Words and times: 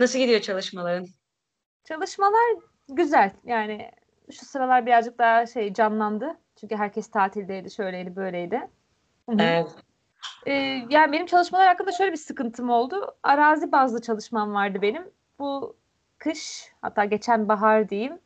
Nasıl 0.00 0.18
gidiyor 0.18 0.40
çalışmaların? 0.40 1.06
Çalışmalar 1.84 2.56
güzel. 2.88 3.30
Yani 3.44 3.90
şu 4.32 4.46
sıralar 4.46 4.86
birazcık 4.86 5.18
daha 5.18 5.46
şey 5.46 5.72
canlandı. 5.74 6.36
Çünkü 6.60 6.76
herkes 6.76 7.10
tatildeydi, 7.10 7.70
şöyleydi, 7.70 8.16
böyleydi. 8.16 8.70
Evet. 9.38 9.68
Ee, 10.46 10.52
yani 10.90 11.12
benim 11.12 11.26
çalışmalar 11.26 11.66
hakkında 11.66 11.92
şöyle 11.92 12.12
bir 12.12 12.16
sıkıntım 12.16 12.70
oldu. 12.70 13.16
Arazi 13.22 13.72
bazlı 13.72 14.02
çalışmam 14.02 14.54
vardı 14.54 14.78
benim. 14.82 15.10
Bu 15.38 15.76
kış, 16.18 16.72
hatta 16.82 17.04
geçen 17.04 17.48
bahar 17.48 17.88
diyeyim. 17.88 18.18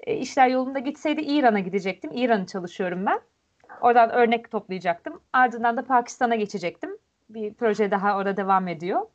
E, 0.00 0.16
işler 0.16 0.48
yolunda 0.48 0.78
gitseydi 0.78 1.20
İran'a 1.20 1.60
gidecektim. 1.60 2.10
İran'ı 2.14 2.46
çalışıyorum 2.46 3.06
ben. 3.06 3.20
Oradan 3.80 4.10
örnek 4.10 4.50
toplayacaktım. 4.50 5.20
Ardından 5.32 5.76
da 5.76 5.84
Pakistan'a 5.84 6.34
geçecektim. 6.34 6.98
Bir 7.28 7.54
proje 7.54 7.90
daha 7.90 8.16
orada 8.16 8.36
devam 8.36 8.68
ediyor. 8.68 9.06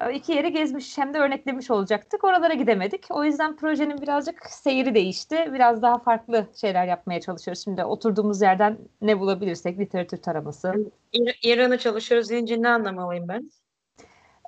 E, 0.00 0.14
iki 0.14 0.32
yeri 0.32 0.52
gezmiş 0.52 0.98
hem 0.98 1.14
de 1.14 1.18
örneklemiş 1.18 1.70
olacaktık. 1.70 2.24
Oralara 2.24 2.54
gidemedik. 2.54 3.06
O 3.10 3.24
yüzden 3.24 3.56
projenin 3.56 4.02
birazcık 4.02 4.46
seyri 4.46 4.94
değişti. 4.94 5.50
Biraz 5.52 5.82
daha 5.82 5.98
farklı 5.98 6.46
şeyler 6.60 6.86
yapmaya 6.86 7.20
çalışıyoruz. 7.20 7.64
Şimdi 7.64 7.84
oturduğumuz 7.84 8.42
yerden 8.42 8.78
ne 9.02 9.20
bulabilirsek 9.20 9.78
literatür 9.78 10.16
taraması. 10.16 10.74
İr- 11.12 11.38
İran'a 11.42 11.78
çalışıyoruz 11.78 12.30
deyince 12.30 12.62
ne 12.62 12.68
anlamalıyım 12.68 13.28
ben? 13.28 13.50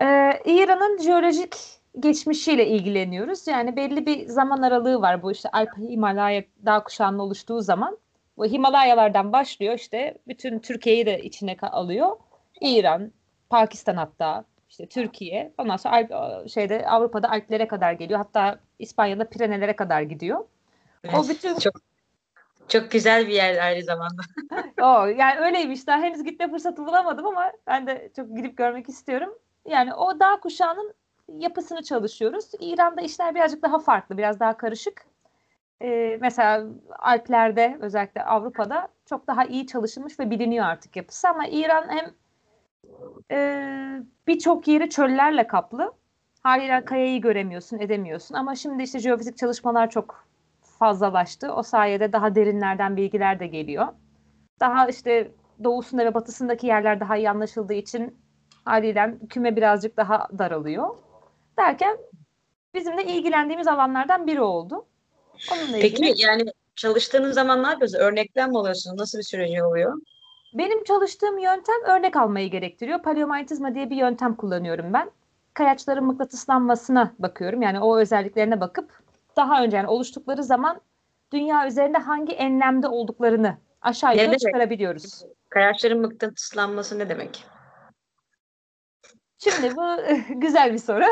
Ee, 0.02 0.40
İran'ın 0.44 0.98
jeolojik 0.98 1.56
geçmişiyle 2.00 2.66
ilgileniyoruz. 2.66 3.46
Yani 3.46 3.76
belli 3.76 4.06
bir 4.06 4.26
zaman 4.26 4.62
aralığı 4.62 5.00
var 5.00 5.22
bu 5.22 5.32
işte 5.32 5.48
Alp 5.52 5.78
Himalaya 5.78 6.44
dağ 6.66 6.82
kuşağının 6.82 7.18
oluştuğu 7.18 7.60
zaman. 7.60 7.98
Bu 8.36 8.44
Himalayalardan 8.44 9.32
başlıyor 9.32 9.74
işte 9.74 10.18
bütün 10.28 10.58
Türkiye'yi 10.58 11.06
de 11.06 11.22
içine 11.22 11.56
alıyor. 11.62 12.16
İran, 12.60 13.12
Pakistan 13.50 13.96
hatta 13.96 14.44
işte 14.72 14.86
Türkiye. 14.86 15.52
Ondan 15.58 15.76
sonra 15.76 15.94
Alp, 15.94 16.50
şeyde 16.50 16.86
Avrupa'da 16.86 17.30
Alplere 17.30 17.68
kadar 17.68 17.92
geliyor. 17.92 18.18
Hatta 18.18 18.58
İspanya'da 18.78 19.28
Pirenelere 19.28 19.76
kadar 19.76 20.02
gidiyor. 20.02 20.44
O 21.14 21.28
bütün 21.28 21.58
Çok 21.58 21.72
çok 22.68 22.90
güzel 22.90 23.28
bir 23.28 23.32
yer 23.32 23.58
aynı 23.58 23.82
zamanda. 23.84 24.22
o 24.82 25.06
yani 25.06 25.40
öyleymiş. 25.40 25.86
Daha 25.86 25.98
henüz 25.98 26.24
gitme 26.24 26.50
fırsatı 26.50 26.86
bulamadım 26.86 27.26
ama 27.26 27.52
ben 27.66 27.86
de 27.86 28.10
çok 28.16 28.36
gidip 28.36 28.56
görmek 28.56 28.88
istiyorum. 28.88 29.38
Yani 29.66 29.94
o 29.94 30.20
dağ 30.20 30.40
kuşağının 30.40 30.94
yapısını 31.28 31.82
çalışıyoruz. 31.82 32.50
İran'da 32.60 33.00
işler 33.00 33.34
birazcık 33.34 33.62
daha 33.62 33.78
farklı, 33.78 34.18
biraz 34.18 34.40
daha 34.40 34.56
karışık. 34.56 35.06
Ee, 35.82 36.18
mesela 36.20 36.66
Alplerde 36.98 37.78
özellikle 37.80 38.24
Avrupa'da 38.24 38.88
çok 39.06 39.26
daha 39.26 39.44
iyi 39.44 39.66
çalışılmış 39.66 40.20
ve 40.20 40.30
biliniyor 40.30 40.66
artık 40.66 40.96
yapısı 40.96 41.28
ama 41.28 41.46
İran 41.46 41.88
hem 41.88 42.14
e, 43.30 43.38
birçok 44.26 44.68
yeri 44.68 44.90
çöllerle 44.90 45.46
kaplı. 45.46 45.92
Haliyle 46.42 46.84
kayayı 46.84 47.20
göremiyorsun, 47.20 47.78
edemiyorsun. 47.78 48.34
Ama 48.34 48.54
şimdi 48.54 48.82
işte 48.82 48.98
jeofizik 48.98 49.38
çalışmalar 49.38 49.90
çok 49.90 50.24
fazlalaştı. 50.78 51.52
O 51.54 51.62
sayede 51.62 52.12
daha 52.12 52.34
derinlerden 52.34 52.96
bilgiler 52.96 53.40
de 53.40 53.46
geliyor. 53.46 53.86
Daha 54.60 54.88
işte 54.88 55.32
doğusunda 55.64 56.04
ve 56.04 56.14
batısındaki 56.14 56.66
yerler 56.66 57.00
daha 57.00 57.16
iyi 57.16 57.30
anlaşıldığı 57.30 57.74
için 57.74 58.18
haliyle 58.64 59.14
küme 59.28 59.56
birazcık 59.56 59.96
daha 59.96 60.28
daralıyor. 60.38 60.96
Derken 61.58 61.98
bizim 62.74 62.98
de 62.98 63.04
ilgilendiğimiz 63.04 63.66
alanlardan 63.66 64.26
biri 64.26 64.40
oldu. 64.40 64.86
Onunla 65.52 65.78
ilgili. 65.78 66.06
Peki 66.06 66.22
yani 66.22 66.42
çalıştığınız 66.76 67.34
zaman 67.34 67.62
ne 67.62 67.66
yapıyorsunuz? 67.66 68.02
Örnekten 68.02 68.50
mi 68.50 68.58
alıyorsunuz? 68.58 68.98
Nasıl 68.98 69.18
bir 69.18 69.22
süreci 69.22 69.62
oluyor? 69.62 70.00
Benim 70.54 70.84
çalıştığım 70.84 71.38
yöntem 71.38 71.82
örnek 71.86 72.16
almayı 72.16 72.50
gerektiriyor. 72.50 73.02
Paleomanyetizma 73.02 73.74
diye 73.74 73.90
bir 73.90 73.96
yöntem 73.96 74.34
kullanıyorum 74.34 74.92
ben. 74.92 75.10
Kayaçların 75.54 76.04
mıknatıslanmasına 76.04 77.12
bakıyorum. 77.18 77.62
Yani 77.62 77.80
o 77.80 77.98
özelliklerine 77.98 78.60
bakıp 78.60 79.02
daha 79.36 79.62
önce 79.62 79.76
yani 79.76 79.88
oluştukları 79.88 80.44
zaman 80.44 80.80
dünya 81.32 81.66
üzerinde 81.66 81.98
hangi 81.98 82.32
enlemde 82.32 82.88
olduklarını 82.88 83.56
aşağı 83.82 84.16
yukarı 84.16 84.38
çıkarabiliyoruz. 84.38 85.24
Kayaçların 85.48 86.00
mıknatıslanması 86.00 86.98
ne 86.98 87.08
demek? 87.08 87.44
Şimdi 89.38 89.76
bu 89.76 89.96
güzel 90.40 90.72
bir 90.72 90.78
soru. 90.78 91.04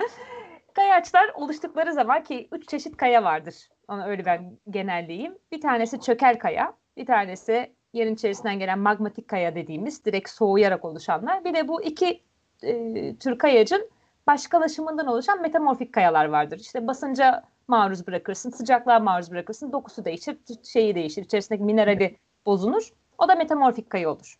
Kayaçlar 0.74 1.30
oluştukları 1.34 1.92
zaman 1.92 2.22
ki 2.22 2.48
üç 2.52 2.68
çeşit 2.68 2.96
kaya 2.96 3.24
vardır. 3.24 3.68
Onu 3.88 4.04
öyle 4.06 4.24
ben 4.24 4.58
genelleyeyim. 4.70 5.38
Bir 5.52 5.60
tanesi 5.60 6.00
çökel 6.00 6.38
kaya, 6.38 6.74
bir 6.96 7.06
tanesi 7.06 7.77
yerin 7.92 8.14
içerisinden 8.14 8.58
gelen 8.58 8.78
magmatik 8.78 9.28
kaya 9.28 9.54
dediğimiz 9.54 10.04
direkt 10.04 10.30
soğuyarak 10.30 10.84
oluşanlar. 10.84 11.44
Bir 11.44 11.54
de 11.54 11.68
bu 11.68 11.82
iki 11.82 12.22
e, 12.62 13.16
tür 13.16 13.38
kayacın 13.38 13.90
başkalaşımından 14.26 15.06
oluşan 15.06 15.42
metamorfik 15.42 15.92
kayalar 15.92 16.24
vardır. 16.24 16.58
İşte 16.58 16.86
basınca 16.86 17.44
maruz 17.68 18.06
bırakırsın, 18.06 18.50
sıcaklığa 18.50 18.98
maruz 18.98 19.30
bırakırsın, 19.30 19.72
dokusu 19.72 20.04
değişir, 20.04 20.38
şeyi 20.64 20.94
değişir, 20.94 21.24
içerisindeki 21.24 21.64
minerali 21.64 22.16
bozulur. 22.46 22.92
O 23.18 23.28
da 23.28 23.34
metamorfik 23.34 23.90
kaya 23.90 24.10
olur. 24.10 24.38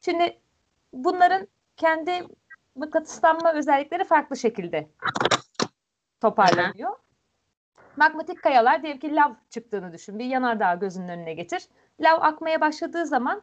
Şimdi 0.00 0.38
bunların 0.92 1.48
kendi 1.76 2.22
mıknatıslanma 2.74 3.54
özellikleri 3.54 4.04
farklı 4.04 4.36
şekilde 4.36 4.88
toparlanıyor. 6.20 6.96
Magmatik 7.96 8.42
kayalar 8.42 8.82
diyelim 8.82 9.00
ki 9.00 9.14
lav 9.14 9.32
çıktığını 9.50 9.92
düşün. 9.92 10.18
Bir 10.18 10.24
yanardağ 10.24 10.74
gözünün 10.74 11.08
önüne 11.08 11.34
getir. 11.34 11.68
Lav 12.00 12.18
akmaya 12.20 12.60
başladığı 12.60 13.06
zaman 13.06 13.42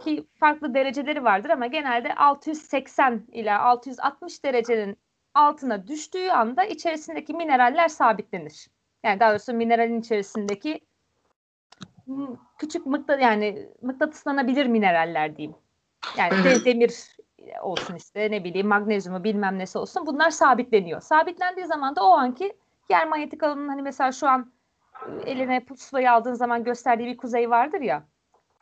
ki 0.00 0.26
farklı 0.40 0.74
dereceleri 0.74 1.24
vardır 1.24 1.50
ama 1.50 1.66
genelde 1.66 2.14
680 2.14 3.22
ila 3.32 3.62
660 3.62 4.44
derecenin 4.44 4.98
altına 5.34 5.88
düştüğü 5.88 6.28
anda 6.28 6.64
içerisindeki 6.64 7.34
mineraller 7.34 7.88
sabitlenir. 7.88 8.68
Yani 9.04 9.20
daha 9.20 9.30
doğrusu 9.30 9.52
mineralin 9.52 10.00
içerisindeki 10.00 10.80
küçük 12.58 12.86
mıknat 12.86 13.22
yani 13.22 13.68
mıknatıslanabilir 13.82 14.66
mineraller 14.66 15.36
diyeyim. 15.36 15.56
Yani 16.18 16.44
de- 16.44 16.64
demir 16.64 17.16
olsun 17.62 17.94
işte 17.94 18.30
ne 18.30 18.44
bileyim 18.44 18.66
magnezyumu 18.66 19.24
bilmem 19.24 19.58
nesi 19.58 19.78
olsun 19.78 20.06
bunlar 20.06 20.30
sabitleniyor. 20.30 21.00
Sabitlendiği 21.00 21.66
zaman 21.66 21.96
da 21.96 22.04
o 22.04 22.10
anki 22.10 22.56
yer 22.90 23.08
manyetik 23.08 23.42
alanının 23.42 23.68
hani 23.68 23.82
mesela 23.82 24.12
şu 24.12 24.28
an 24.28 24.52
eline 25.26 25.64
pusulayı 25.64 26.12
aldığın 26.12 26.34
zaman 26.34 26.64
gösterdiği 26.64 27.06
bir 27.06 27.16
kuzey 27.16 27.50
vardır 27.50 27.80
ya. 27.80 28.02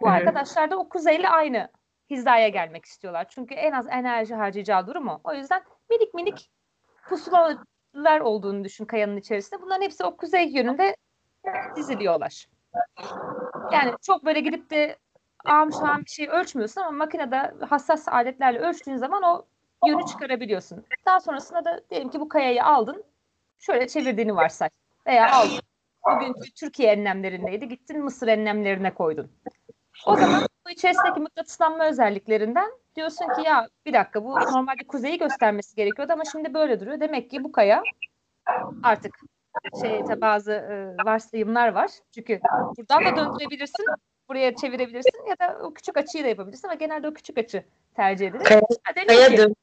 Bu 0.00 0.06
hı. 0.08 0.12
arkadaşlar 0.12 0.70
da 0.70 0.76
o 0.76 0.88
kuzeyle 0.88 1.28
aynı 1.28 1.68
hizaya 2.10 2.48
gelmek 2.48 2.84
istiyorlar. 2.84 3.26
Çünkü 3.28 3.54
en 3.54 3.72
az 3.72 3.86
enerji 3.90 4.34
harcayacağı 4.34 4.86
durumu. 4.86 5.20
O 5.24 5.34
yüzden 5.34 5.62
minik 5.90 6.14
minik 6.14 6.50
pusulalar 7.08 8.20
olduğunu 8.20 8.64
düşün 8.64 8.84
kayanın 8.84 9.16
içerisinde. 9.16 9.62
Bunların 9.62 9.82
hepsi 9.82 10.04
o 10.04 10.16
kuzey 10.16 10.48
yönünde 10.48 10.96
diziliyorlar. 11.76 12.48
Yani 13.72 13.92
çok 14.02 14.24
böyle 14.24 14.40
gidip 14.40 14.70
de 14.70 14.96
ağam 15.44 15.72
şahım 15.72 16.04
bir 16.04 16.10
şey 16.10 16.28
ölçmüyorsun 16.28 16.80
ama 16.80 16.90
makinede 16.90 17.54
hassas 17.66 18.08
aletlerle 18.08 18.58
ölçtüğün 18.58 18.96
zaman 18.96 19.22
o 19.22 19.44
yönü 19.86 20.06
çıkarabiliyorsun. 20.06 20.84
Daha 21.06 21.20
sonrasında 21.20 21.64
da 21.64 21.80
diyelim 21.90 22.08
ki 22.08 22.20
bu 22.20 22.28
kayayı 22.28 22.64
aldın, 22.64 23.04
şöyle 23.58 23.88
çevirdiğini 23.88 24.36
varsay. 24.36 24.68
Veya 25.06 25.32
aldın, 25.32 25.60
bugünkü 26.06 26.50
Türkiye 26.50 26.92
enlemlerindeydi, 26.92 27.68
gittin 27.68 28.04
Mısır 28.04 28.28
enlemlerine 28.28 28.94
koydun. 28.94 29.32
O 30.06 30.16
zaman 30.16 30.42
bu 30.66 30.70
içerisindeki 30.70 31.20
mıknatıslanma 31.20 31.88
özelliklerinden 31.88 32.70
diyorsun 32.96 33.24
ki 33.24 33.42
ya 33.46 33.68
bir 33.86 33.92
dakika 33.92 34.24
bu 34.24 34.30
normalde 34.34 34.86
kuzeyi 34.88 35.18
göstermesi 35.18 35.76
gerekiyordu 35.76 36.12
ama 36.12 36.24
şimdi 36.32 36.54
böyle 36.54 36.80
duruyor. 36.80 37.00
Demek 37.00 37.30
ki 37.30 37.44
bu 37.44 37.52
kaya 37.52 37.82
artık 38.82 39.14
şeyde 39.82 40.20
bazı 40.20 40.52
e, 40.52 41.04
varsayımlar 41.04 41.68
var. 41.68 41.90
Çünkü 42.14 42.40
buradan 42.78 43.04
da 43.04 43.16
döndürebilirsin, 43.16 43.86
buraya 44.28 44.54
çevirebilirsin 44.56 45.26
ya 45.28 45.38
da 45.38 45.58
o 45.62 45.74
küçük 45.74 45.96
açıyı 45.96 46.24
da 46.24 46.28
yapabilirsin 46.28 46.68
ama 46.68 46.74
genelde 46.74 47.08
o 47.08 47.14
küçük 47.14 47.38
açı 47.38 47.64
tercih 47.96 48.28
edilir. 48.28 48.44
Kaya, 48.44 48.60
Ha, 48.60 49.06
kaya 49.06 49.28
ki-. 49.28 49.54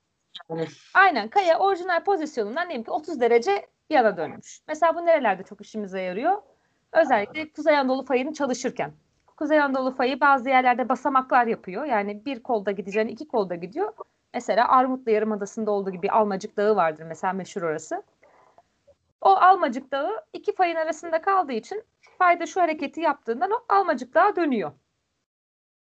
Aynen 0.93 1.27
kaya 1.27 1.59
orijinal 1.59 2.03
pozisyonundan 2.03 2.69
diyelim 2.69 2.83
ki 2.83 2.91
30 2.91 3.21
derece 3.21 3.67
yana 3.91 4.17
dönmüş. 4.17 4.59
Mesela 4.67 4.95
bu 4.95 5.05
nerelerde 5.05 5.43
çok 5.43 5.61
işimize 5.61 6.01
yarıyor? 6.01 6.41
Özellikle 6.91 7.51
Kuzey 7.51 7.77
Anadolu 7.77 8.05
fayını 8.05 8.33
çalışırken. 8.33 8.93
Kuzey 9.37 9.61
Anadolu 9.61 9.95
fayı 9.95 10.19
bazı 10.19 10.49
yerlerde 10.49 10.89
basamaklar 10.89 11.47
yapıyor. 11.47 11.85
Yani 11.85 12.25
bir 12.25 12.43
kolda 12.43 12.71
gideceğini 12.71 13.11
iki 13.11 13.27
kolda 13.27 13.55
gidiyor. 13.55 13.93
Mesela 14.33 14.67
Armutlu 14.67 15.11
Yarımadası'nda 15.11 15.71
olduğu 15.71 15.91
gibi 15.91 16.11
Almacık 16.11 16.57
Dağı 16.57 16.75
vardır 16.75 17.03
mesela 17.03 17.33
meşhur 17.33 17.61
orası. 17.61 18.03
O 19.21 19.29
Almacık 19.29 19.91
Dağı 19.91 20.25
iki 20.33 20.55
fayın 20.55 20.75
arasında 20.75 21.21
kaldığı 21.21 21.53
için 21.53 21.83
fayda 22.17 22.45
şu 22.45 22.61
hareketi 22.61 23.01
yaptığından 23.01 23.51
o 23.51 23.65
Almacık 23.69 24.13
Dağı 24.13 24.35
dönüyor. 24.35 24.71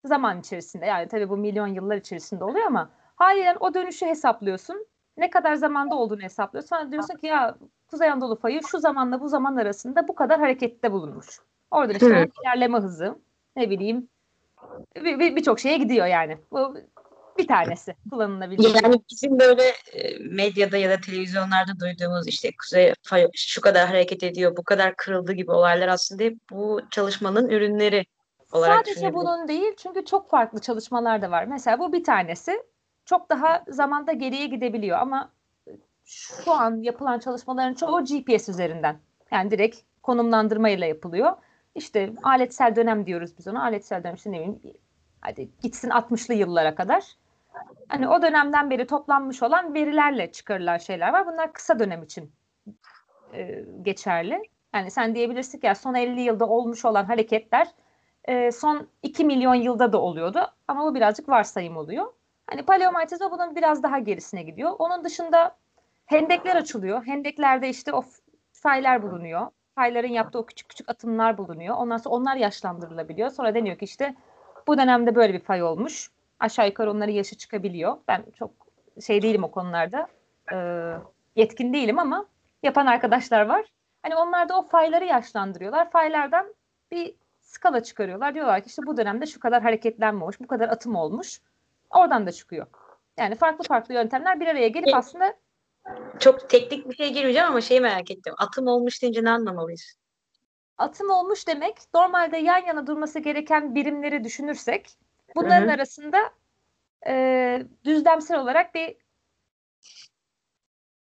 Zaman 0.04 0.40
içerisinde 0.40 0.86
yani 0.86 1.08
tabii 1.08 1.28
bu 1.28 1.36
milyon 1.36 1.66
yıllar 1.66 1.96
içerisinde 1.96 2.44
oluyor 2.44 2.66
ama 2.66 2.90
haliyle 3.16 3.56
o 3.60 3.74
dönüşü 3.74 4.06
hesaplıyorsun. 4.06 4.86
Ne 5.16 5.30
kadar 5.30 5.54
zamanda 5.54 5.94
olduğunu 5.94 6.20
hesaplıyorsun. 6.22 6.68
Sonra 6.68 6.92
diyorsun 6.92 7.14
ki 7.16 7.26
ya 7.26 7.56
Kuzey 7.90 8.10
Anadolu 8.10 8.38
fayı 8.38 8.60
şu 8.70 8.78
zamanla 8.78 9.20
bu 9.20 9.28
zaman 9.28 9.56
arasında 9.56 10.08
bu 10.08 10.14
kadar 10.14 10.40
harekette 10.40 10.92
bulunmuş. 10.92 11.26
Oradan 11.70 11.94
işte 11.94 12.06
onun 12.06 12.32
ilerleme 12.42 12.78
hızı 12.78 13.18
ne 13.56 13.70
bileyim 13.70 14.08
bir- 14.96 15.18
bir- 15.18 15.36
birçok 15.36 15.60
şeye 15.60 15.76
gidiyor 15.78 16.06
yani. 16.06 16.38
Bu 16.50 16.76
bir 17.38 17.46
tanesi 17.46 17.94
kullanılabilecek. 18.10 18.82
Yani 18.82 19.00
bizim 19.10 19.38
böyle 19.38 19.62
e, 19.92 20.18
medyada 20.18 20.76
ya 20.76 20.90
da 20.90 21.00
televizyonlarda 21.00 21.80
duyduğumuz 21.80 22.28
işte 22.28 22.50
kuzey 22.62 22.92
fay 23.02 23.28
şu 23.34 23.60
kadar 23.60 23.88
hareket 23.88 24.22
ediyor, 24.22 24.56
bu 24.56 24.62
kadar 24.62 24.96
kırıldı 24.96 25.32
gibi 25.32 25.50
olaylar 25.52 25.88
aslında 25.88 26.22
hep 26.22 26.38
bu 26.50 26.80
çalışmanın 26.90 27.48
ürünleri 27.48 28.06
olarak 28.52 28.76
Sadece 28.86 29.14
bunun 29.14 29.48
değil 29.48 29.72
çünkü 29.76 30.04
çok 30.04 30.30
farklı 30.30 30.60
çalışmalar 30.60 31.22
da 31.22 31.30
var. 31.30 31.44
Mesela 31.44 31.78
bu 31.78 31.92
bir 31.92 32.04
tanesi 32.04 32.62
çok 33.06 33.30
daha 33.30 33.64
zamanda 33.68 34.12
geriye 34.12 34.46
gidebiliyor 34.46 34.98
ama 34.98 35.32
şu 36.04 36.52
an 36.52 36.82
yapılan 36.82 37.18
çalışmaların 37.18 37.74
çoğu 37.74 38.04
GPS 38.04 38.48
üzerinden. 38.48 38.96
Yani 39.30 39.50
direkt 39.50 39.80
konumlandırmayla 40.02 40.86
yapılıyor. 40.86 41.32
İşte 41.74 42.12
aletsel 42.22 42.76
dönem 42.76 43.06
diyoruz 43.06 43.38
biz 43.38 43.48
ona. 43.48 43.62
Aletsel 43.62 44.04
dönem 44.04 44.14
işte 44.14 44.32
ne 44.32 44.36
bileyim 44.36 44.60
hadi 45.20 45.50
gitsin 45.62 45.90
60'lı 45.90 46.34
yıllara 46.34 46.74
kadar. 46.74 47.04
Hani 47.88 48.08
o 48.08 48.22
dönemden 48.22 48.70
beri 48.70 48.86
toplanmış 48.86 49.42
olan 49.42 49.74
verilerle 49.74 50.32
çıkarılan 50.32 50.78
şeyler 50.78 51.12
var. 51.12 51.26
Bunlar 51.26 51.52
kısa 51.52 51.78
dönem 51.78 52.02
için 52.02 52.32
e, 53.34 53.64
geçerli. 53.82 54.42
Yani 54.74 54.90
sen 54.90 55.14
diyebilirsin 55.14 55.58
ki 55.58 55.66
ya 55.66 55.74
son 55.74 55.94
50 55.94 56.20
yılda 56.20 56.48
olmuş 56.48 56.84
olan 56.84 57.04
hareketler 57.04 57.68
e, 58.24 58.52
son 58.52 58.88
2 59.02 59.24
milyon 59.24 59.54
yılda 59.54 59.92
da 59.92 60.00
oluyordu. 60.00 60.40
Ama 60.68 60.84
bu 60.84 60.94
birazcık 60.94 61.28
varsayım 61.28 61.76
oluyor. 61.76 62.12
Hani 62.46 62.62
paleomitozma 62.62 63.30
bunun 63.30 63.56
biraz 63.56 63.82
daha 63.82 63.98
gerisine 63.98 64.42
gidiyor. 64.42 64.70
Onun 64.78 65.04
dışında 65.04 65.56
hendekler 66.06 66.56
açılıyor. 66.56 67.06
Hendeklerde 67.06 67.68
işte 67.68 67.92
o 67.92 68.04
faylar 68.52 69.02
bulunuyor. 69.02 69.46
Fayların 69.74 70.08
yaptığı 70.08 70.38
o 70.38 70.46
küçük 70.46 70.68
küçük 70.68 70.90
atımlar 70.90 71.38
bulunuyor. 71.38 71.76
Ondan 71.76 71.96
sonra 71.96 72.14
onlar 72.14 72.36
yaşlandırılabiliyor. 72.36 73.30
Sonra 73.30 73.54
deniyor 73.54 73.78
ki 73.78 73.84
işte 73.84 74.14
bu 74.66 74.78
dönemde 74.78 75.14
böyle 75.14 75.34
bir 75.34 75.40
fay 75.40 75.62
olmuş. 75.62 76.10
Aşağı 76.40 76.66
yukarı 76.66 76.90
onların 76.90 77.12
yaşı 77.12 77.36
çıkabiliyor. 77.36 77.96
Ben 78.08 78.24
çok 78.38 78.50
şey 79.06 79.22
değilim 79.22 79.44
o 79.44 79.50
konularda. 79.50 80.06
E, 80.52 80.56
yetkin 81.36 81.72
değilim 81.72 81.98
ama 81.98 82.26
yapan 82.62 82.86
arkadaşlar 82.86 83.46
var. 83.46 83.64
Hani 84.02 84.16
onlar 84.16 84.48
da 84.48 84.58
o 84.58 84.62
fayları 84.62 85.04
yaşlandırıyorlar. 85.04 85.90
Faylardan 85.90 86.54
bir 86.90 87.14
skala 87.40 87.82
çıkarıyorlar. 87.82 88.34
Diyorlar 88.34 88.60
ki 88.62 88.66
işte 88.66 88.82
bu 88.86 88.96
dönemde 88.96 89.26
şu 89.26 89.40
kadar 89.40 89.62
hareketlenme 89.62 90.22
olmuş, 90.22 90.40
bu 90.40 90.46
kadar 90.46 90.68
atım 90.68 90.96
olmuş. 90.96 91.40
Oradan 91.90 92.26
da 92.26 92.32
çıkıyor. 92.32 92.66
Yani 93.18 93.34
farklı 93.34 93.64
farklı 93.64 93.94
yöntemler 93.94 94.40
bir 94.40 94.46
araya 94.46 94.68
gelip 94.68 94.94
aslında 94.94 95.34
Çok 96.18 96.50
teknik 96.50 96.90
bir 96.90 96.96
şey 96.96 97.12
girmeyeceğim 97.12 97.48
ama 97.48 97.60
şeyi 97.60 97.80
merak 97.80 98.10
ettim. 98.10 98.34
Atım 98.38 98.66
olmuş 98.66 99.02
deyince 99.02 99.24
ne 99.24 99.30
anlamalıyız? 99.30 99.96
atım 100.78 101.10
olmuş 101.10 101.46
demek 101.48 101.76
normalde 101.94 102.36
yan 102.36 102.66
yana 102.66 102.86
durması 102.86 103.18
gereken 103.18 103.74
birimleri 103.74 104.24
düşünürsek 104.24 104.98
bunların 105.34 105.66
Hı 105.66 105.70
hı. 105.70 105.74
arasında 105.74 106.18
e, 107.06 107.62
düzlemsel 107.84 108.40
olarak 108.40 108.74
bir 108.74 108.96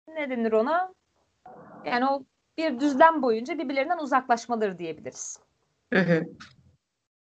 ne 0.09 0.31
denir 0.31 0.53
ona? 0.53 0.95
Yani 1.85 2.07
o 2.07 2.25
bir 2.59 2.81
düzlem 2.81 3.23
boyunca 3.23 3.59
birbirlerinden 3.59 3.99
uzaklaşmaları 3.99 4.79
diyebiliriz. 4.79 5.41
Hı 5.93 5.99
hı. 5.99 6.25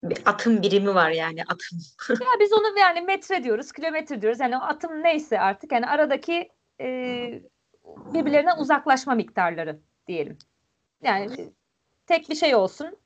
Bir 0.02 0.22
atım 0.26 0.62
birimi 0.62 0.94
var 0.94 1.10
yani 1.10 1.42
atım. 1.42 1.78
Ya 2.10 2.40
biz 2.40 2.52
onu 2.52 2.78
yani 2.78 3.00
metre 3.00 3.44
diyoruz, 3.44 3.72
kilometre 3.72 4.22
diyoruz. 4.22 4.40
Yani 4.40 4.56
o 4.56 4.60
atım 4.60 5.02
neyse 5.02 5.40
artık 5.40 5.72
yani 5.72 5.86
aradaki 5.86 6.48
e, 6.80 6.86
birbirlerinden 7.84 8.58
uzaklaşma 8.58 9.14
miktarları 9.14 9.78
diyelim. 10.06 10.38
Yani 11.02 11.52
tek 12.06 12.30
bir 12.30 12.34
şey 12.34 12.54
olsun. 12.54 12.96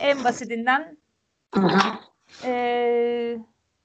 En 0.00 0.24
basitinden 0.24 0.98
e, 2.44 3.38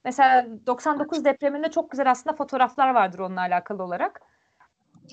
mesela 0.04 0.46
99 0.66 1.24
depreminde 1.24 1.70
çok 1.70 1.90
güzel 1.90 2.10
aslında 2.10 2.36
fotoğraflar 2.36 2.94
vardır 2.94 3.18
onunla 3.18 3.40
alakalı 3.40 3.82
olarak. 3.82 4.20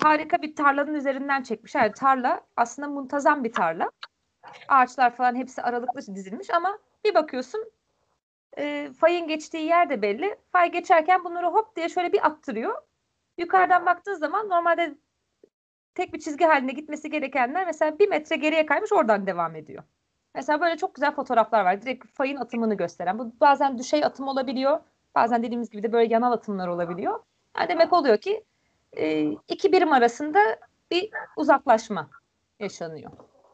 Harika 0.02 0.42
bir 0.42 0.56
tarlanın 0.56 0.94
üzerinden 0.94 1.42
çekmiş. 1.42 1.74
Yani 1.74 1.92
tarla 1.92 2.40
aslında 2.56 2.88
muntazam 2.88 3.44
bir 3.44 3.52
tarla. 3.52 3.90
Ağaçlar 4.68 5.16
falan 5.16 5.34
hepsi 5.34 5.62
aralıklı 5.62 6.14
dizilmiş 6.14 6.50
ama 6.50 6.78
bir 7.04 7.14
bakıyorsun 7.14 7.72
e, 8.58 8.90
fayın 9.00 9.28
geçtiği 9.28 9.66
yer 9.66 9.90
de 9.90 10.02
belli. 10.02 10.36
Fay 10.52 10.72
geçerken 10.72 11.24
bunları 11.24 11.46
hop 11.46 11.76
diye 11.76 11.88
şöyle 11.88 12.12
bir 12.12 12.26
attırıyor. 12.26 12.82
Yukarıdan 13.38 13.86
baktığın 13.86 14.14
zaman 14.14 14.48
normalde 14.48 14.94
tek 15.94 16.14
bir 16.14 16.20
çizgi 16.20 16.44
halinde 16.44 16.72
gitmesi 16.72 17.10
gerekenler 17.10 17.66
mesela 17.66 17.98
bir 17.98 18.08
metre 18.08 18.36
geriye 18.36 18.66
kaymış 18.66 18.92
oradan 18.92 19.26
devam 19.26 19.56
ediyor. 19.56 19.82
Mesela 20.34 20.60
böyle 20.60 20.76
çok 20.76 20.94
güzel 20.94 21.14
fotoğraflar 21.14 21.64
var. 21.64 21.82
Direkt 21.82 22.06
fayın 22.14 22.36
atımını 22.36 22.74
gösteren. 22.74 23.18
Bu 23.18 23.32
bazen 23.40 23.78
düşey 23.78 24.04
atım 24.04 24.28
olabiliyor. 24.28 24.80
Bazen 25.14 25.42
dediğimiz 25.42 25.70
gibi 25.70 25.82
de 25.82 25.92
böyle 25.92 26.14
yanal 26.14 26.32
atımlar 26.32 26.68
olabiliyor. 26.68 27.20
Yani 27.58 27.68
demek 27.68 27.92
oluyor 27.92 28.18
ki 28.18 28.44
e, 28.92 29.22
iki 29.48 29.72
birim 29.72 29.92
arasında 29.92 30.40
bir 30.90 31.10
uzaklaşma 31.36 32.10
yaşanıyor. 32.60 33.10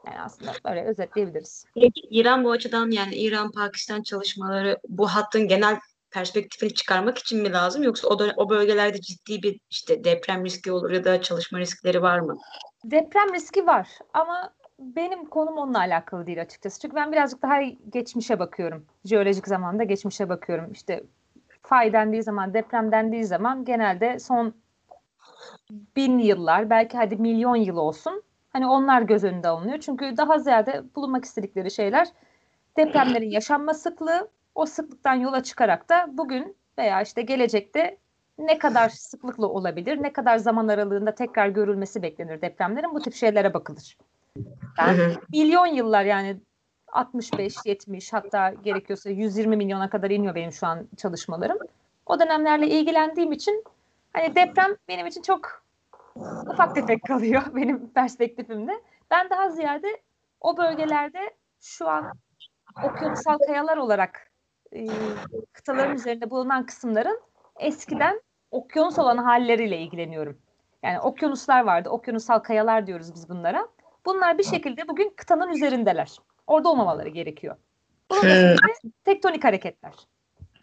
Yani 0.07 0.21
aslında 0.21 0.53
böyle 0.65 0.85
özetleyebiliriz. 0.85 1.65
Peki 1.75 2.01
İran 2.11 2.45
bu 2.45 2.51
açıdan 2.51 2.91
yani 2.91 3.15
İran-Pakistan 3.15 4.03
çalışmaları 4.03 4.79
bu 4.89 5.07
hattın 5.07 5.49
genel 5.49 5.79
perspektifini 6.11 6.75
çıkarmak 6.75 7.19
için 7.19 7.43
mi 7.43 7.53
lazım 7.53 7.83
yoksa 7.83 8.09
o, 8.09 8.19
dönem, 8.19 8.35
o 8.37 8.49
bölgelerde 8.49 9.01
ciddi 9.01 9.43
bir 9.43 9.61
işte 9.71 10.05
deprem 10.05 10.45
riski 10.45 10.73
olur 10.73 10.91
ya 10.91 11.05
da 11.05 11.23
çalışma 11.23 11.59
riskleri 11.59 12.03
var 12.03 12.19
mı? 12.19 12.39
Deprem 12.85 13.35
riski 13.35 13.67
var 13.67 13.89
ama 14.15 14.51
benim 14.79 15.27
konum 15.27 15.59
onunla 15.59 15.79
alakalı 15.79 16.27
değil 16.27 16.43
açıkçası. 16.43 16.81
Çünkü 16.81 16.97
ben 16.97 17.13
birazcık 17.13 17.43
daha 17.43 17.63
geçmişe 17.93 18.39
bakıyorum. 18.39 18.87
Jeolojik 19.05 19.49
zamanda 19.49 19.85
geçmişe 19.85 20.29
bakıyorum. 20.29 20.73
İşte 20.73 21.05
fay 21.63 21.93
dendiği 21.93 22.23
zaman, 22.23 22.55
deprem 22.55 22.93
dendiği 22.93 23.25
zaman 23.25 23.65
genelde 23.65 24.19
son 24.19 24.55
bin 25.97 26.19
yıllar, 26.19 26.71
belki 26.71 26.97
hadi 26.97 27.17
milyon 27.17 27.57
yıl 27.57 27.77
olsun. 27.77 28.23
Hani 28.55 28.67
onlar 28.67 29.03
göz 29.03 29.25
önünde 29.25 29.49
alınıyor. 29.49 29.79
Çünkü 29.79 30.17
daha 30.17 30.39
ziyade 30.39 30.83
bulunmak 30.97 31.25
istedikleri 31.25 31.71
şeyler 31.71 32.09
depremlerin 32.77 33.31
yaşanma 33.31 33.75
sıklığı, 33.75 34.29
o 34.55 34.67
sıklıktan 34.67 35.15
yola 35.15 35.43
çıkarak 35.43 35.89
da 35.89 36.07
bugün 36.13 36.57
veya 36.79 37.03
işte 37.03 37.23
gelecekte 37.23 37.99
ne 38.39 38.59
kadar 38.59 38.89
sıklıkla 38.89 39.47
olabilir, 39.47 40.03
ne 40.03 40.13
kadar 40.13 40.37
zaman 40.37 40.69
aralığında 40.69 41.15
tekrar 41.15 41.49
görülmesi 41.49 42.03
beklenir 42.03 42.43
depremlerin 42.43 42.95
bu 42.95 43.03
tip 43.03 43.15
şeylere 43.15 43.55
bakılır. 43.55 43.97
Hı 44.77 44.91
hı. 44.91 45.15
milyon 45.33 45.67
yıllar 45.67 46.05
yani 46.05 46.37
65, 46.93 47.57
70 47.65 48.13
hatta 48.13 48.53
gerekiyorsa 48.65 49.11
120 49.11 49.57
milyona 49.57 49.91
kadar 49.91 50.11
iniyor 50.11 50.35
benim 50.35 50.53
şu 50.53 50.67
an 50.67 50.87
çalışmalarım. 50.97 51.59
O 52.07 52.21
dönemlerle 52.21 52.69
ilgilendiğim 52.69 53.33
için 53.33 53.65
hani 54.13 54.35
deprem 54.35 54.77
benim 54.89 55.07
için 55.07 55.23
çok 55.23 55.63
ufak 56.47 56.75
tefek 56.75 57.03
kalıyor 57.03 57.43
benim 57.55 57.93
perspektifimde. 57.93 58.83
Ben 59.11 59.31
daha 59.31 59.51
ziyade 59.51 60.03
o 60.41 60.57
bölgelerde 60.57 61.35
şu 61.61 61.89
an 61.89 62.13
okyanusal 62.85 63.39
kayalar 63.39 63.77
olarak 63.77 64.31
e, 64.73 64.87
kıtaların 65.53 65.95
üzerinde 65.95 66.31
bulunan 66.31 66.67
kısımların 66.67 67.21
eskiden 67.61 68.21
okyanus 68.51 68.99
olan 68.99 69.19
halleriyle 69.19 69.79
ilgileniyorum. 69.79 70.39
Yani 70.83 71.01
okyanuslar 71.01 71.65
vardı. 71.65 71.89
Okyanusal 71.89 72.39
kayalar 72.39 72.87
diyoruz 72.87 73.15
biz 73.15 73.29
bunlara. 73.29 73.69
Bunlar 74.07 74.39
bir 74.39 74.43
şekilde 74.43 74.89
bugün 74.89 75.13
kıtanın 75.17 75.49
üzerindeler. 75.49 76.19
Orada 76.47 76.69
olmamaları 76.69 77.09
gerekiyor. 77.09 77.57
Bunun 78.11 78.23
Hmm. 78.23 78.57
tektonik 79.05 79.45
hareketler. 79.45 79.95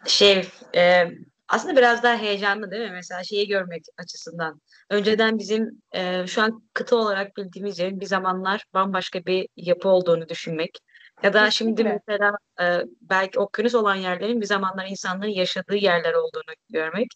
Şey 0.06 0.48
e, 0.76 1.10
aslında 1.52 1.76
biraz 1.76 2.02
daha 2.02 2.16
heyecanlı 2.16 2.70
değil 2.70 2.82
mi? 2.82 2.90
Mesela 2.92 3.24
şeyi 3.24 3.48
görmek 3.48 3.84
açısından. 3.98 4.60
Önceden 4.90 5.38
bizim 5.38 5.82
e, 5.92 6.26
şu 6.26 6.42
an 6.42 6.62
kıta 6.74 6.96
olarak 6.96 7.36
bildiğimiz 7.36 7.78
yerin 7.78 8.00
bir 8.00 8.06
zamanlar 8.06 8.64
bambaşka 8.74 9.26
bir 9.26 9.48
yapı 9.56 9.88
olduğunu 9.88 10.28
düşünmek. 10.28 10.78
Ya 11.22 11.32
da 11.32 11.50
şimdi 11.50 11.82
Kesinlikle. 11.82 12.00
mesela 12.08 12.36
e, 12.60 12.84
belki 13.00 13.40
okyanus 13.40 13.74
olan 13.74 13.94
yerlerin 13.94 14.40
bir 14.40 14.46
zamanlar 14.46 14.86
insanların 14.86 15.30
yaşadığı 15.30 15.76
yerler 15.76 16.14
olduğunu 16.14 16.54
görmek. 16.70 17.08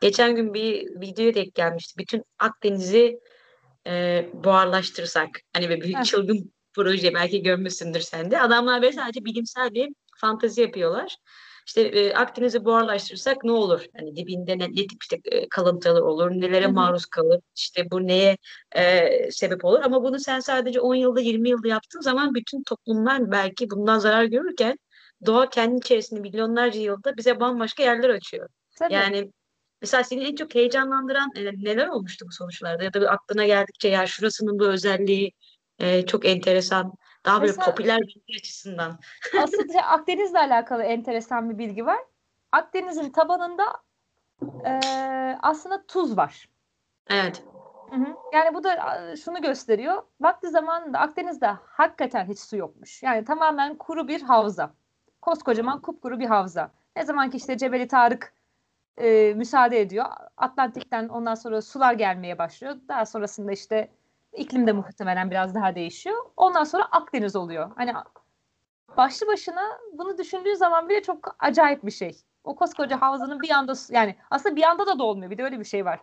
Geçen 0.00 0.36
gün 0.36 0.54
bir 0.54 1.00
videoya 1.00 1.34
denk 1.34 1.54
gelmişti. 1.54 1.98
Bütün 1.98 2.24
Akdeniz'i 2.38 3.20
e, 3.86 4.24
buharlaştırsak 4.34 5.28
hani 5.52 5.68
bir 5.68 5.80
büyük 5.80 6.04
çılgın 6.04 6.52
proje 6.74 7.14
belki 7.14 7.42
görmüşsündür 7.42 8.00
sen 8.00 8.30
de. 8.30 8.40
Adamlar 8.40 8.82
böyle 8.82 8.92
sadece 8.92 9.24
bilimsel 9.24 9.74
bir 9.74 9.88
fantezi 10.16 10.60
yapıyorlar. 10.60 11.16
İşte 11.66 11.82
e, 11.82 12.14
Akdeniz'i 12.14 12.64
buharlaştırırsak 12.64 13.44
ne 13.44 13.52
olur? 13.52 13.84
Hani 13.96 14.16
dibinde 14.16 14.58
ne, 14.58 14.68
ne 14.68 14.86
tip 14.86 15.02
işte 15.02 15.18
e, 15.24 15.48
kalıntılar 15.48 16.00
olur, 16.00 16.30
nelere 16.30 16.64
Hı 16.64 16.68
hı. 16.68 16.72
maruz 16.72 17.06
kalır, 17.06 17.40
işte 17.56 17.90
bu 17.90 18.06
neye 18.06 18.36
e, 18.76 19.30
sebep 19.30 19.64
olur. 19.64 19.80
Ama 19.82 20.02
bunu 20.02 20.18
sen 20.18 20.40
sadece 20.40 20.80
10 20.80 20.94
yılda 20.94 21.20
20 21.20 21.48
yılda 21.48 21.68
yaptığın 21.68 22.00
zaman 22.00 22.34
bütün 22.34 22.62
toplumlar 22.62 23.30
belki 23.30 23.70
bundan 23.70 23.98
zarar 23.98 24.24
görürken 24.24 24.78
doğa 25.26 25.50
kendi 25.50 25.76
içerisinde 25.76 26.20
milyonlarca 26.20 26.80
yılda 26.80 27.16
bize 27.16 27.40
bambaşka 27.40 27.82
yerler 27.82 28.08
açıyor. 28.08 28.48
Tabii. 28.78 28.92
Yani 28.92 29.32
mesela 29.82 30.04
seni 30.04 30.24
en 30.24 30.34
çok 30.34 30.54
heyecanlandıran 30.54 31.30
e, 31.36 31.44
neler 31.44 31.88
olmuştu 31.88 32.26
bu 32.28 32.32
sonuçlarda? 32.32 32.84
Ya 32.84 32.94
da 32.94 33.10
aklına 33.10 33.46
geldikçe 33.46 33.88
ya 33.88 34.06
şurasının 34.06 34.58
bu 34.58 34.66
özelliği 34.66 35.32
e, 35.78 36.06
çok 36.06 36.26
enteresan. 36.26 36.92
Daha 37.24 37.40
böyle 37.40 37.52
Mesela- 37.52 37.70
popüler 37.70 38.00
bilgi 38.00 38.38
açısından. 38.40 38.98
Aslında 39.42 39.82
Akdeniz'le 39.82 40.34
alakalı 40.34 40.82
enteresan 40.82 41.50
bir 41.50 41.58
bilgi 41.58 41.86
var. 41.86 41.98
Akdeniz'in 42.52 43.10
tabanında 43.10 43.64
e, 44.66 44.80
aslında 45.42 45.86
tuz 45.86 46.16
var. 46.16 46.48
Evet. 47.10 47.42
Hı 47.90 47.96
hı. 47.96 48.16
Yani 48.32 48.54
bu 48.54 48.64
da 48.64 48.76
şunu 49.16 49.42
gösteriyor. 49.42 50.02
Vakti 50.20 50.48
zamanında 50.48 50.98
Akdeniz'de 50.98 51.46
hakikaten 51.64 52.24
hiç 52.26 52.38
su 52.38 52.56
yokmuş. 52.56 53.02
Yani 53.02 53.24
tamamen 53.24 53.78
kuru 53.78 54.08
bir 54.08 54.22
havza. 54.22 54.74
Koskocaman 55.22 55.80
kupkuru 55.80 56.20
bir 56.20 56.26
havza. 56.26 56.70
Ne 56.96 57.04
zaman 57.04 57.30
ki 57.30 57.36
işte 57.36 57.58
Cebeli 57.58 57.88
Tarık 57.88 58.34
e, 58.98 59.34
müsaade 59.34 59.80
ediyor. 59.80 60.06
Atlantik'ten 60.36 61.08
ondan 61.08 61.34
sonra 61.34 61.62
sular 61.62 61.92
gelmeye 61.92 62.38
başlıyor. 62.38 62.76
Daha 62.88 63.06
sonrasında 63.06 63.52
işte 63.52 63.88
iklim 64.36 64.66
de 64.66 64.72
muhtemelen 64.72 65.30
biraz 65.30 65.54
daha 65.54 65.74
değişiyor. 65.74 66.16
Ondan 66.36 66.64
sonra 66.64 66.84
Akdeniz 66.84 67.36
oluyor. 67.36 67.70
Hani 67.76 67.92
başlı 68.96 69.26
başına 69.26 69.62
bunu 69.92 70.18
düşündüğü 70.18 70.56
zaman 70.56 70.88
bile 70.88 71.02
çok 71.02 71.36
acayip 71.38 71.86
bir 71.86 71.90
şey. 71.90 72.16
O 72.44 72.56
koskoca 72.56 73.00
havzanın 73.00 73.40
bir 73.40 73.50
anda 73.50 73.72
yani 73.90 74.16
aslında 74.30 74.56
bir 74.56 74.62
anda 74.62 74.86
da 74.86 74.98
dolmuyor. 74.98 75.30
Bir 75.30 75.38
de 75.38 75.44
öyle 75.44 75.58
bir 75.58 75.64
şey 75.64 75.84
var. 75.84 76.00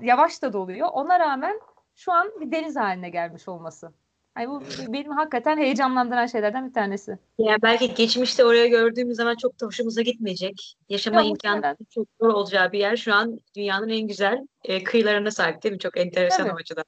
Yavaş 0.00 0.42
da 0.42 0.52
doluyor. 0.52 0.88
Ona 0.92 1.20
rağmen 1.20 1.60
şu 1.96 2.12
an 2.12 2.32
bir 2.40 2.52
deniz 2.52 2.76
haline 2.76 3.10
gelmiş 3.10 3.48
olması. 3.48 3.92
Yani 4.38 4.48
bu 4.48 4.62
benim 4.92 5.12
hakikaten 5.12 5.58
heyecanlandıran 5.58 6.26
şeylerden 6.26 6.68
bir 6.68 6.74
tanesi. 6.74 7.18
Yani 7.38 7.62
belki 7.62 7.94
geçmişte 7.94 8.44
oraya 8.44 8.66
gördüğümüz 8.66 9.16
zaman 9.16 9.34
çok 9.36 9.60
da 9.60 9.66
hoşumuza 9.66 10.02
gitmeyecek. 10.02 10.76
Yaşama 10.88 11.20
Yok, 11.20 11.30
imkanı 11.30 11.76
çok 11.90 12.06
zor 12.20 12.28
olacağı 12.28 12.72
bir 12.72 12.78
yer. 12.78 12.96
Şu 12.96 13.14
an 13.14 13.38
dünyanın 13.56 13.88
en 13.88 14.06
güzel 14.06 14.46
e, 14.64 14.84
kıyılarına 14.84 15.30
sahip 15.30 15.62
değil 15.62 15.72
mi? 15.72 15.78
Çok 15.78 15.98
enteresan 15.98 16.48
o 16.48 16.54
açıdan. 16.54 16.84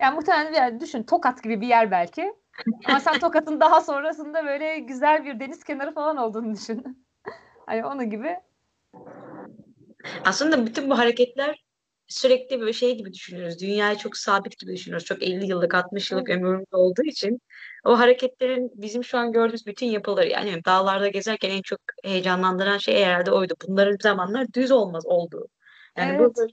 Yani 0.00 0.14
muhtemelen 0.14 0.52
bir 0.52 0.56
yer, 0.56 0.80
düşün 0.80 1.02
Tokat 1.02 1.42
gibi 1.42 1.60
bir 1.60 1.66
yer 1.66 1.90
belki. 1.90 2.32
Ama 2.88 3.00
sen 3.00 3.18
Tokat'ın 3.18 3.60
daha 3.60 3.80
sonrasında 3.80 4.44
böyle 4.44 4.78
güzel 4.78 5.24
bir 5.24 5.40
deniz 5.40 5.64
kenarı 5.64 5.94
falan 5.94 6.16
olduğunu 6.16 6.54
düşün. 6.54 7.06
Hani 7.66 7.86
onun 7.86 8.10
gibi. 8.10 8.36
Aslında 10.24 10.66
bütün 10.66 10.90
bu 10.90 10.98
hareketler 10.98 11.64
sürekli 12.08 12.60
böyle 12.60 12.72
şey 12.72 12.96
gibi 12.96 13.12
düşünüyoruz. 13.12 13.60
Dünyayı 13.60 13.96
çok 13.96 14.16
sabit 14.16 14.58
gibi 14.58 14.72
düşünüyoruz. 14.72 15.06
Çok 15.06 15.22
50 15.22 15.46
yıllık, 15.46 15.74
60 15.74 16.10
yıllık 16.10 16.30
ömrümüz 16.30 16.66
olduğu 16.72 17.02
için 17.02 17.40
o 17.84 17.98
hareketlerin 17.98 18.72
bizim 18.74 19.04
şu 19.04 19.18
an 19.18 19.32
gördüğümüz 19.32 19.66
bütün 19.66 19.86
yapıları 19.86 20.28
yani 20.28 20.64
dağlarda 20.64 21.08
gezerken 21.08 21.50
en 21.50 21.62
çok 21.62 21.80
heyecanlandıran 22.04 22.78
şey 22.78 23.04
herhalde 23.04 23.32
oydu. 23.32 23.54
Bunların 23.68 23.96
zamanlar 24.00 24.52
düz 24.52 24.70
olmaz 24.70 25.06
olduğu. 25.06 25.48
Yani 25.96 26.16
Evet. 26.16 26.36
bu 26.36 26.46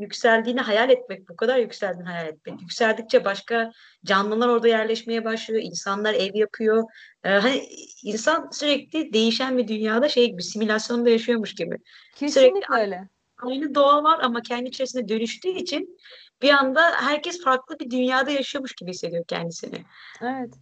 yükseldiğini 0.00 0.60
hayal 0.60 0.90
etmek, 0.90 1.28
bu 1.28 1.36
kadar 1.36 1.58
yükseldiğini 1.58 2.08
hayal 2.08 2.26
etmek. 2.26 2.60
Yükseldikçe 2.60 3.24
başka 3.24 3.72
canlılar 4.04 4.48
orada 4.48 4.68
yerleşmeye 4.68 5.24
başlıyor. 5.24 5.62
insanlar 5.64 6.14
ev 6.14 6.34
yapıyor. 6.34 6.84
Ee, 7.24 7.28
hani 7.30 7.68
insan 8.02 8.48
sürekli 8.52 9.12
değişen 9.12 9.58
bir 9.58 9.68
dünyada 9.68 10.08
şey 10.08 10.30
gibi 10.30 10.42
simülasyonda 10.42 11.10
yaşıyormuş 11.10 11.54
gibi. 11.54 11.78
Kesinlikle 12.14 12.80
öyle. 12.80 13.08
Aynı 13.42 13.74
doğa 13.74 14.04
var 14.04 14.18
ama 14.22 14.42
kendi 14.42 14.68
içerisinde 14.68 15.08
dönüştüğü 15.08 15.48
için 15.48 15.98
bir 16.42 16.50
anda 16.50 16.80
herkes 16.96 17.44
farklı 17.44 17.78
bir 17.78 17.90
dünyada 17.90 18.30
yaşıyormuş 18.30 18.74
gibi 18.74 18.90
hissediyor 18.90 19.24
kendisini. 19.24 19.84
Evet. 20.22 20.54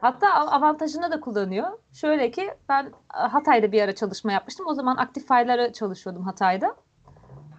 Hatta 0.00 0.34
av- 0.34 0.48
avantajını 0.52 1.10
da 1.10 1.20
kullanıyor. 1.20 1.78
Şöyle 2.00 2.30
ki 2.30 2.50
ben 2.68 2.84
e, 3.14 3.18
Hatay'da 3.18 3.72
bir 3.72 3.82
ara 3.82 3.94
çalışma 3.94 4.32
yapmıştım. 4.32 4.66
O 4.68 4.74
zaman 4.74 4.96
aktif 4.96 5.26
faylara 5.26 5.72
çalışıyordum 5.72 6.22
Hatay'da. 6.24 6.76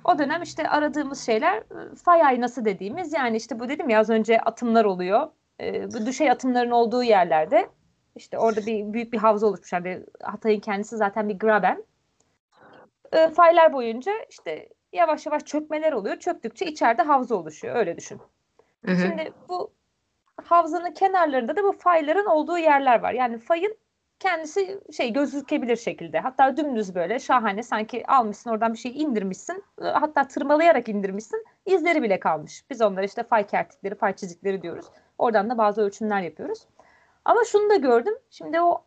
O 0.05 0.19
dönem 0.19 0.41
işte 0.41 0.69
aradığımız 0.69 1.25
şeyler 1.25 1.63
fay 2.03 2.23
aynası 2.23 2.65
dediğimiz 2.65 3.13
yani 3.13 3.37
işte 3.37 3.59
bu 3.59 3.69
dedim 3.69 3.89
ya 3.89 3.99
az 3.99 4.09
önce 4.09 4.39
atımlar 4.39 4.85
oluyor. 4.85 5.27
E, 5.61 5.93
bu 5.93 6.05
düşey 6.05 6.31
atımların 6.31 6.71
olduğu 6.71 7.03
yerlerde 7.03 7.69
işte 8.15 8.37
orada 8.37 8.65
bir 8.65 8.93
büyük 8.93 9.13
bir 9.13 9.17
havza 9.17 9.47
oluşmuş. 9.47 9.73
Yani 9.73 10.05
Hatay'ın 10.21 10.59
kendisi 10.59 10.97
zaten 10.97 11.29
bir 11.29 11.39
graben. 11.39 11.83
E, 13.11 13.27
faylar 13.27 13.73
boyunca 13.73 14.11
işte 14.29 14.69
yavaş 14.93 15.25
yavaş 15.25 15.45
çökmeler 15.45 15.93
oluyor. 15.93 16.19
Çöktükçe 16.19 16.65
içeride 16.65 17.01
havza 17.01 17.35
oluşuyor. 17.35 17.75
Öyle 17.75 17.97
düşün. 17.97 18.21
Hı 18.85 18.91
hı. 18.91 18.97
Şimdi 18.97 19.33
bu 19.49 19.73
havzanın 20.43 20.91
kenarlarında 20.91 21.55
da 21.55 21.63
bu 21.63 21.71
fayların 21.71 22.25
olduğu 22.25 22.57
yerler 22.57 22.99
var. 22.99 23.13
Yani 23.13 23.37
fayın 23.37 23.77
kendisi 24.23 24.79
şey 24.97 25.13
gözükebilir 25.13 25.75
şekilde. 25.75 26.19
Hatta 26.19 26.57
dümdüz 26.57 26.95
böyle 26.95 27.19
şahane 27.19 27.63
sanki 27.63 28.07
almışsın 28.07 28.49
oradan 28.49 28.73
bir 28.73 28.77
şey 28.77 29.01
indirmişsin. 29.01 29.63
e, 29.81 29.85
Hatta 29.85 30.27
tırmalayarak 30.27 30.89
indirmişsin. 30.89 31.45
İzleri 31.65 32.03
bile 32.03 32.19
kalmış. 32.19 32.63
Biz 32.69 32.81
onlara 32.81 33.05
işte 33.05 33.23
fay 33.23 33.47
kertikleri, 33.47 33.95
fay 33.95 34.15
çizikleri 34.15 34.61
diyoruz. 34.61 34.85
Oradan 35.17 35.49
da 35.49 35.57
bazı 35.57 35.81
ölçümler 35.81 36.21
yapıyoruz. 36.21 36.67
Ama 37.25 37.43
şunu 37.43 37.69
da 37.69 37.75
gördüm. 37.75 38.13
Şimdi 38.29 38.61
o 38.61 38.83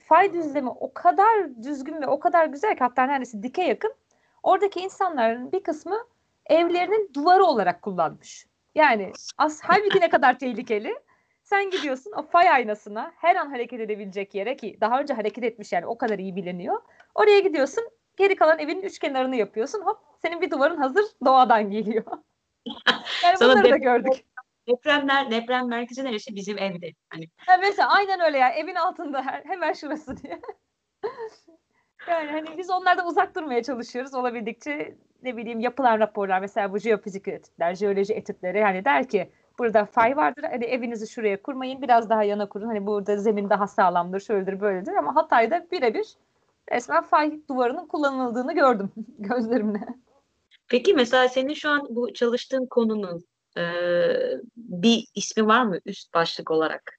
fay 0.00 0.32
düzlemi 0.32 0.70
o 0.70 0.92
kadar 0.94 1.62
düzgün 1.62 2.02
ve 2.02 2.06
o 2.06 2.20
kadar 2.20 2.46
güzel 2.46 2.76
ki 2.76 2.84
hatta 2.84 3.02
neredeyse 3.02 3.42
dike 3.42 3.64
yakın. 3.64 3.94
Oradaki 4.42 4.80
insanların 4.80 5.52
bir 5.52 5.62
kısmı 5.62 5.98
evlerinin 6.46 7.10
duvarı 7.14 7.44
olarak 7.44 7.82
kullanmış. 7.82 8.46
Yani 8.74 9.12
as 9.38 9.60
halbuki 9.62 10.00
ne 10.00 10.08
kadar 10.08 10.38
tehlikeli. 10.38 10.94
Sen 11.52 11.70
gidiyorsun 11.70 12.12
o 12.12 12.22
fay 12.22 12.48
aynasına 12.50 13.12
her 13.16 13.36
an 13.36 13.50
hareket 13.50 13.80
edebilecek 13.80 14.34
yere 14.34 14.56
ki 14.56 14.78
daha 14.80 15.00
önce 15.00 15.14
hareket 15.14 15.44
etmiş 15.44 15.72
yani 15.72 15.86
o 15.86 15.98
kadar 15.98 16.18
iyi 16.18 16.36
biliniyor. 16.36 16.82
Oraya 17.14 17.40
gidiyorsun 17.40 17.84
geri 18.16 18.36
kalan 18.36 18.58
evin 18.58 18.82
üç 18.82 18.98
kenarını 18.98 19.36
yapıyorsun 19.36 19.80
hop 19.80 19.98
senin 20.22 20.40
bir 20.40 20.50
duvarın 20.50 20.76
hazır 20.76 21.04
doğadan 21.24 21.70
geliyor. 21.70 22.04
yani 23.24 23.38
Sana 23.38 23.52
bunları 23.52 23.70
da 23.70 23.76
gördük. 23.76 24.24
Depremler, 24.68 25.30
deprem 25.30 25.68
merkezi 25.68 26.04
neresi? 26.04 26.34
Bizim 26.34 26.58
evde. 26.58 26.92
Hani 27.10 27.28
Ha, 27.36 27.56
mesela 27.60 27.88
aynen 27.90 28.20
öyle 28.20 28.38
ya 28.38 28.50
evin 28.50 28.74
altında 28.74 29.22
her- 29.22 29.44
hemen 29.44 29.72
şurası 29.72 30.16
diye. 30.16 30.40
yani 32.08 32.30
hani 32.30 32.58
biz 32.58 32.70
onlardan 32.70 33.06
uzak 33.06 33.34
durmaya 33.36 33.62
çalışıyoruz 33.62 34.14
olabildikçe 34.14 34.94
ne 35.22 35.36
bileyim 35.36 35.60
yapılan 35.60 36.00
raporlar 36.00 36.40
mesela 36.40 36.72
bu 36.72 36.78
jeofizik 36.78 37.28
etütler, 37.28 37.74
jeoloji 37.74 38.14
etütleri 38.14 38.58
yani 38.58 38.84
der 38.84 39.08
ki 39.08 39.32
burada 39.58 39.84
fay 39.84 40.16
vardır 40.16 40.44
hani 40.44 40.64
evinizi 40.64 41.08
şuraya 41.08 41.42
kurmayın 41.42 41.82
biraz 41.82 42.10
daha 42.10 42.24
yana 42.24 42.48
kurun 42.48 42.66
hani 42.66 42.86
burada 42.86 43.16
zemin 43.16 43.50
daha 43.50 43.66
sağlamdır 43.66 44.20
şöyledir 44.20 44.60
böyledir 44.60 44.92
ama 44.92 45.14
Hatay'da 45.14 45.66
birebir 45.72 46.06
resmen 46.72 47.02
fay 47.02 47.40
duvarının 47.48 47.86
kullanıldığını 47.86 48.54
gördüm 48.54 48.92
gözlerimle. 49.18 49.86
Peki 50.68 50.94
mesela 50.94 51.28
senin 51.28 51.54
şu 51.54 51.68
an 51.68 51.86
bu 51.90 52.12
çalıştığın 52.12 52.66
konunun 52.66 53.24
e, 53.56 53.62
bir 54.56 55.06
ismi 55.14 55.46
var 55.46 55.64
mı 55.64 55.78
üst 55.84 56.14
başlık 56.14 56.50
olarak? 56.50 56.98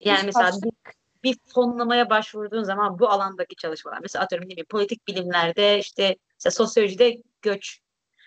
Yani 0.00 0.16
Üst 0.16 0.26
mesela 0.26 0.46
başlık. 0.46 0.96
bir, 1.24 1.38
fonlamaya 1.54 2.10
başvurduğun 2.10 2.62
zaman 2.62 2.98
bu 2.98 3.08
alandaki 3.08 3.56
çalışmalar. 3.56 3.98
Mesela 4.02 4.24
atıyorum 4.24 4.48
ne 4.48 4.50
bileyim 4.50 4.66
politik 4.70 5.08
bilimlerde 5.08 5.78
işte, 5.78 6.16
işte 6.38 6.50
sosyolojide 6.50 7.22
göç, 7.42 7.80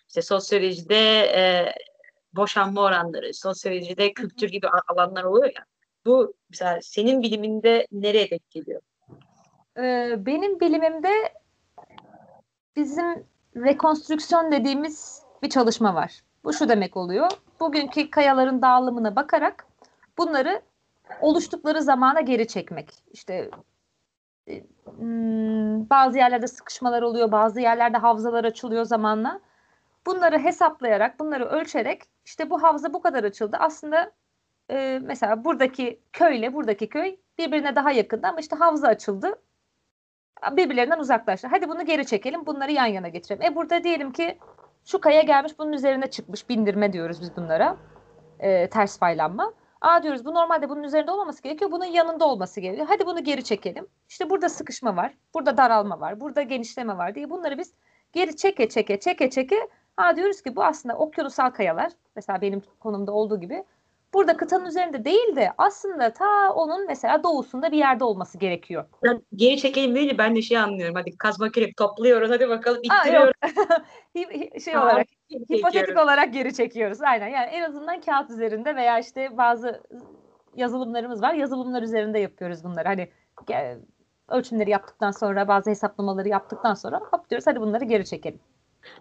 işte 0.07 0.21
sosyolojide 0.21 1.19
e, 1.19 1.73
boşanma 2.33 2.81
oranları, 2.81 3.33
sosyolojide 3.33 4.13
kültür 4.13 4.49
gibi 4.49 4.67
alanlar 4.87 5.23
oluyor 5.23 5.45
ya. 5.45 5.65
Bu 6.05 6.33
mesela 6.49 6.79
senin 6.81 7.21
biliminde 7.21 7.87
nereye 7.91 8.29
denk 8.29 8.49
geliyor? 8.49 8.81
Ee, 9.77 10.15
benim 10.25 10.59
bilimimde 10.59 11.33
bizim 12.75 13.25
rekonstrüksiyon 13.55 14.51
dediğimiz 14.51 15.23
bir 15.43 15.49
çalışma 15.49 15.95
var. 15.95 16.21
Bu 16.43 16.53
şu 16.53 16.69
demek 16.69 16.97
oluyor. 16.97 17.31
Bugünkü 17.59 18.09
kayaların 18.09 18.61
dağılımına 18.61 19.15
bakarak 19.15 19.65
bunları 20.17 20.61
oluştukları 21.21 21.81
zamana 21.81 22.21
geri 22.21 22.47
çekmek. 22.47 23.03
İşte 23.11 23.49
e, 24.47 24.63
hmm, 24.97 25.89
bazı 25.89 26.17
yerlerde 26.17 26.47
sıkışmalar 26.47 27.01
oluyor, 27.01 27.31
bazı 27.31 27.61
yerlerde 27.61 27.97
havzalar 27.97 28.43
açılıyor 28.43 28.85
zamanla. 28.85 29.41
Bunları 30.05 30.39
hesaplayarak, 30.39 31.19
bunları 31.19 31.45
ölçerek 31.45 32.01
işte 32.25 32.49
bu 32.49 32.63
havza 32.63 32.93
bu 32.93 33.01
kadar 33.01 33.23
açıldı. 33.23 33.57
Aslında 33.59 34.11
e, 34.71 34.99
mesela 35.01 35.45
buradaki 35.45 36.01
köyle 36.13 36.53
buradaki 36.53 36.89
köy 36.89 37.17
birbirine 37.37 37.75
daha 37.75 37.91
yakındı 37.91 38.27
ama 38.27 38.39
işte 38.39 38.55
havza 38.55 38.87
açıldı 38.87 39.41
birbirlerinden 40.51 40.99
uzaklaştı. 40.99 41.47
Hadi 41.47 41.69
bunu 41.69 41.85
geri 41.85 42.05
çekelim, 42.05 42.45
bunları 42.45 42.71
yan 42.71 42.85
yana 42.85 43.07
getirelim. 43.07 43.43
E 43.43 43.55
burada 43.55 43.83
diyelim 43.83 44.11
ki 44.11 44.37
şu 44.85 45.01
kaya 45.01 45.21
gelmiş, 45.21 45.59
bunun 45.59 45.73
üzerine 45.73 46.09
çıkmış, 46.09 46.49
bindirme 46.49 46.93
diyoruz 46.93 47.21
biz 47.21 47.35
bunlara. 47.37 47.77
E, 48.39 48.69
ters 48.69 48.99
faylanma. 48.99 49.53
Aa 49.81 50.03
diyoruz 50.03 50.25
bu 50.25 50.33
normalde 50.33 50.69
bunun 50.69 50.83
üzerinde 50.83 51.11
olmaması 51.11 51.43
gerekiyor, 51.43 51.71
bunun 51.71 51.85
yanında 51.85 52.25
olması 52.27 52.61
gerekiyor. 52.61 52.87
Hadi 52.89 53.05
bunu 53.05 53.23
geri 53.23 53.43
çekelim. 53.43 53.87
İşte 54.09 54.29
burada 54.29 54.49
sıkışma 54.49 54.95
var, 54.95 55.13
burada 55.33 55.57
daralma 55.57 55.99
var, 55.99 56.19
burada 56.19 56.41
genişleme 56.41 56.97
var 56.97 57.15
diye 57.15 57.29
bunları 57.29 57.57
biz 57.57 57.73
geri 58.13 58.35
çeke 58.35 58.69
çeke 58.69 58.99
çeke 58.99 59.29
çeke 59.29 59.69
ha 59.99 60.15
diyoruz 60.15 60.41
ki 60.41 60.55
bu 60.55 60.63
aslında 60.63 60.95
okyanusal 60.95 61.49
kayalar. 61.49 61.91
Mesela 62.15 62.41
benim 62.41 62.61
konumda 62.79 63.11
olduğu 63.11 63.39
gibi 63.39 63.63
burada 64.13 64.37
kıtanın 64.37 64.65
üzerinde 64.65 65.05
değil 65.05 65.35
de 65.35 65.51
aslında 65.57 66.13
ta 66.13 66.53
onun 66.53 66.87
mesela 66.87 67.23
doğusunda 67.23 67.71
bir 67.71 67.77
yerde 67.77 68.03
olması 68.03 68.37
gerekiyor. 68.37 68.85
Ben 69.03 69.21
geri 69.35 69.57
çekelim 69.57 69.95
deyince 69.95 70.17
ben 70.17 70.35
de 70.35 70.41
şey 70.41 70.57
anlıyorum. 70.57 70.95
Hadi 70.95 71.17
kazma 71.17 71.49
kürek 71.49 71.77
topluyoruz. 71.77 72.29
Hadi 72.31 72.49
bakalım 72.49 72.81
Aa, 72.89 73.01
ittiriyoruz. 73.01 73.33
Şey 74.63 74.73
Tamam, 74.73 74.87
olarak 74.87 75.07
hipotetik 75.31 75.73
çekiyoruz. 75.73 76.03
olarak 76.03 76.33
geri 76.33 76.53
çekiyoruz. 76.53 77.01
Aynen. 77.01 77.27
Yani 77.27 77.45
en 77.45 77.61
azından 77.61 78.01
kağıt 78.01 78.29
üzerinde 78.29 78.75
veya 78.75 78.99
işte 78.99 79.37
bazı 79.37 79.83
yazılımlarımız 80.55 81.21
var. 81.21 81.33
Yazılımlar 81.33 81.81
üzerinde 81.81 82.19
yapıyoruz 82.19 82.63
bunları. 82.63 82.87
Hani 82.87 83.09
ölçümleri 84.29 84.69
yaptıktan 84.69 85.11
sonra 85.11 85.47
bazı 85.47 85.69
hesaplamaları 85.69 86.29
yaptıktan 86.29 86.73
sonra 86.73 86.99
hop 86.99 87.29
diyoruz 87.29 87.47
hadi 87.47 87.61
bunları 87.61 87.85
geri 87.85 88.05
çekelim. 88.05 88.39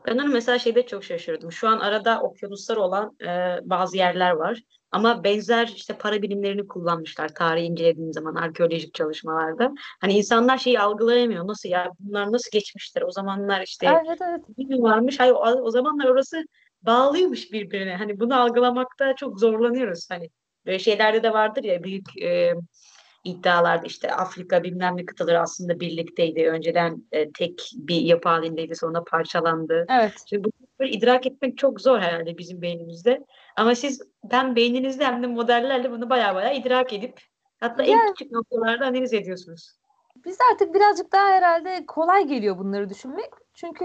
Ben 0.06 0.18
onu 0.18 0.28
mesela 0.28 0.58
şeyde 0.58 0.86
çok 0.86 1.04
şaşırdım. 1.04 1.52
Şu 1.52 1.68
an 1.68 1.78
arada 1.78 2.20
okyanuslar 2.20 2.76
olan 2.76 3.16
e, 3.22 3.58
bazı 3.62 3.96
yerler 3.96 4.30
var. 4.30 4.62
Ama 4.90 5.24
benzer 5.24 5.72
işte 5.76 5.98
para 5.98 6.22
birimlerini 6.22 6.66
kullanmışlar 6.66 7.28
tarihi 7.28 7.64
incelediğim 7.64 8.12
zaman 8.12 8.34
arkeolojik 8.34 8.94
çalışmalarda. 8.94 9.72
Hani 10.00 10.12
insanlar 10.12 10.58
şeyi 10.58 10.80
algılayamıyor. 10.80 11.46
Nasıl 11.46 11.68
ya 11.68 11.90
bunlar 12.00 12.32
nasıl 12.32 12.50
geçmişler? 12.52 13.02
O 13.02 13.10
zamanlar 13.10 13.62
işte 13.62 13.86
Evet 13.86 14.18
evet. 14.28 14.40
bir 14.58 14.78
varmış. 14.78 15.20
Hayır 15.20 15.32
o, 15.32 15.38
o 15.38 15.70
zamanlar 15.70 16.04
orası 16.04 16.44
bağlıymış 16.82 17.52
birbirine. 17.52 17.96
Hani 17.96 18.20
bunu 18.20 18.40
algılamakta 18.40 19.14
çok 19.16 19.40
zorlanıyoruz. 19.40 20.10
Hani 20.10 20.30
böyle 20.66 20.78
şeylerde 20.78 21.22
de 21.22 21.32
vardır 21.32 21.64
ya 21.64 21.82
büyük 21.82 22.22
e, 22.22 22.54
iddialarda 23.30 23.86
işte 23.86 24.12
Afrika 24.14 24.62
bilmem 24.62 24.96
ne 24.96 25.04
kıtaları 25.06 25.40
aslında 25.40 25.80
birlikteydi. 25.80 26.50
Önceden 26.50 27.02
e, 27.12 27.32
tek 27.32 27.70
bir 27.74 28.00
yapı 28.00 28.28
halindeydi 28.28 28.76
sonra 28.76 29.04
parçalandı. 29.04 29.86
Evet. 29.90 30.12
Şimdi 30.30 30.44
bunu 30.44 30.52
böyle 30.80 30.92
idrak 30.92 31.26
etmek 31.26 31.58
çok 31.58 31.80
zor 31.80 31.98
herhalde 32.00 32.38
bizim 32.38 32.62
beynimizde. 32.62 33.24
Ama 33.56 33.74
siz 33.74 34.02
hem 34.30 34.56
beyninizde 34.56 35.04
hem 35.04 35.22
de 35.22 35.26
modellerle 35.26 35.90
bunu 35.90 36.10
baya 36.10 36.34
baya 36.34 36.52
idrak 36.52 36.92
edip 36.92 37.20
hatta 37.60 37.82
en 37.82 37.88
Yani- 37.88 38.12
küçük 38.14 38.32
noktalarda 38.32 38.86
analiz 38.86 39.12
ediyorsunuz. 39.14 39.78
Biz 40.24 40.38
artık 40.52 40.74
birazcık 40.74 41.12
daha 41.12 41.28
herhalde 41.28 41.86
kolay 41.86 42.26
geliyor 42.26 42.58
bunları 42.58 42.88
düşünmek. 42.88 43.30
Çünkü 43.54 43.84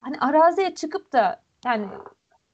hani 0.00 0.18
araziye 0.20 0.74
çıkıp 0.74 1.12
da 1.12 1.42
yani 1.64 1.86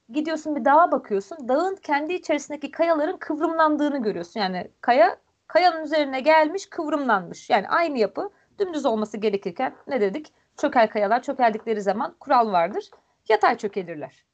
gidiyorsun 0.08 0.56
bir 0.56 0.64
dağa 0.64 0.92
bakıyorsun. 0.92 1.48
Dağın 1.48 1.76
kendi 1.76 2.14
içerisindeki 2.14 2.70
kayaların 2.70 3.16
kıvrımlandığını 3.16 4.02
görüyorsun. 4.02 4.40
Yani 4.40 4.70
kaya 4.80 5.16
kayanın 5.46 5.84
üzerine 5.84 6.20
gelmiş, 6.20 6.66
kıvrımlanmış. 6.66 7.50
Yani 7.50 7.68
aynı 7.68 7.98
yapı 7.98 8.30
dümdüz 8.58 8.86
olması 8.86 9.16
gerekirken 9.16 9.74
ne 9.86 10.00
dedik? 10.00 10.32
Çökel 10.56 10.88
kayalar 10.88 11.22
çökeldikleri 11.22 11.82
zaman 11.82 12.16
kural 12.20 12.52
vardır. 12.52 12.90
Yatay 13.28 13.56
çökelirler. 13.56 14.24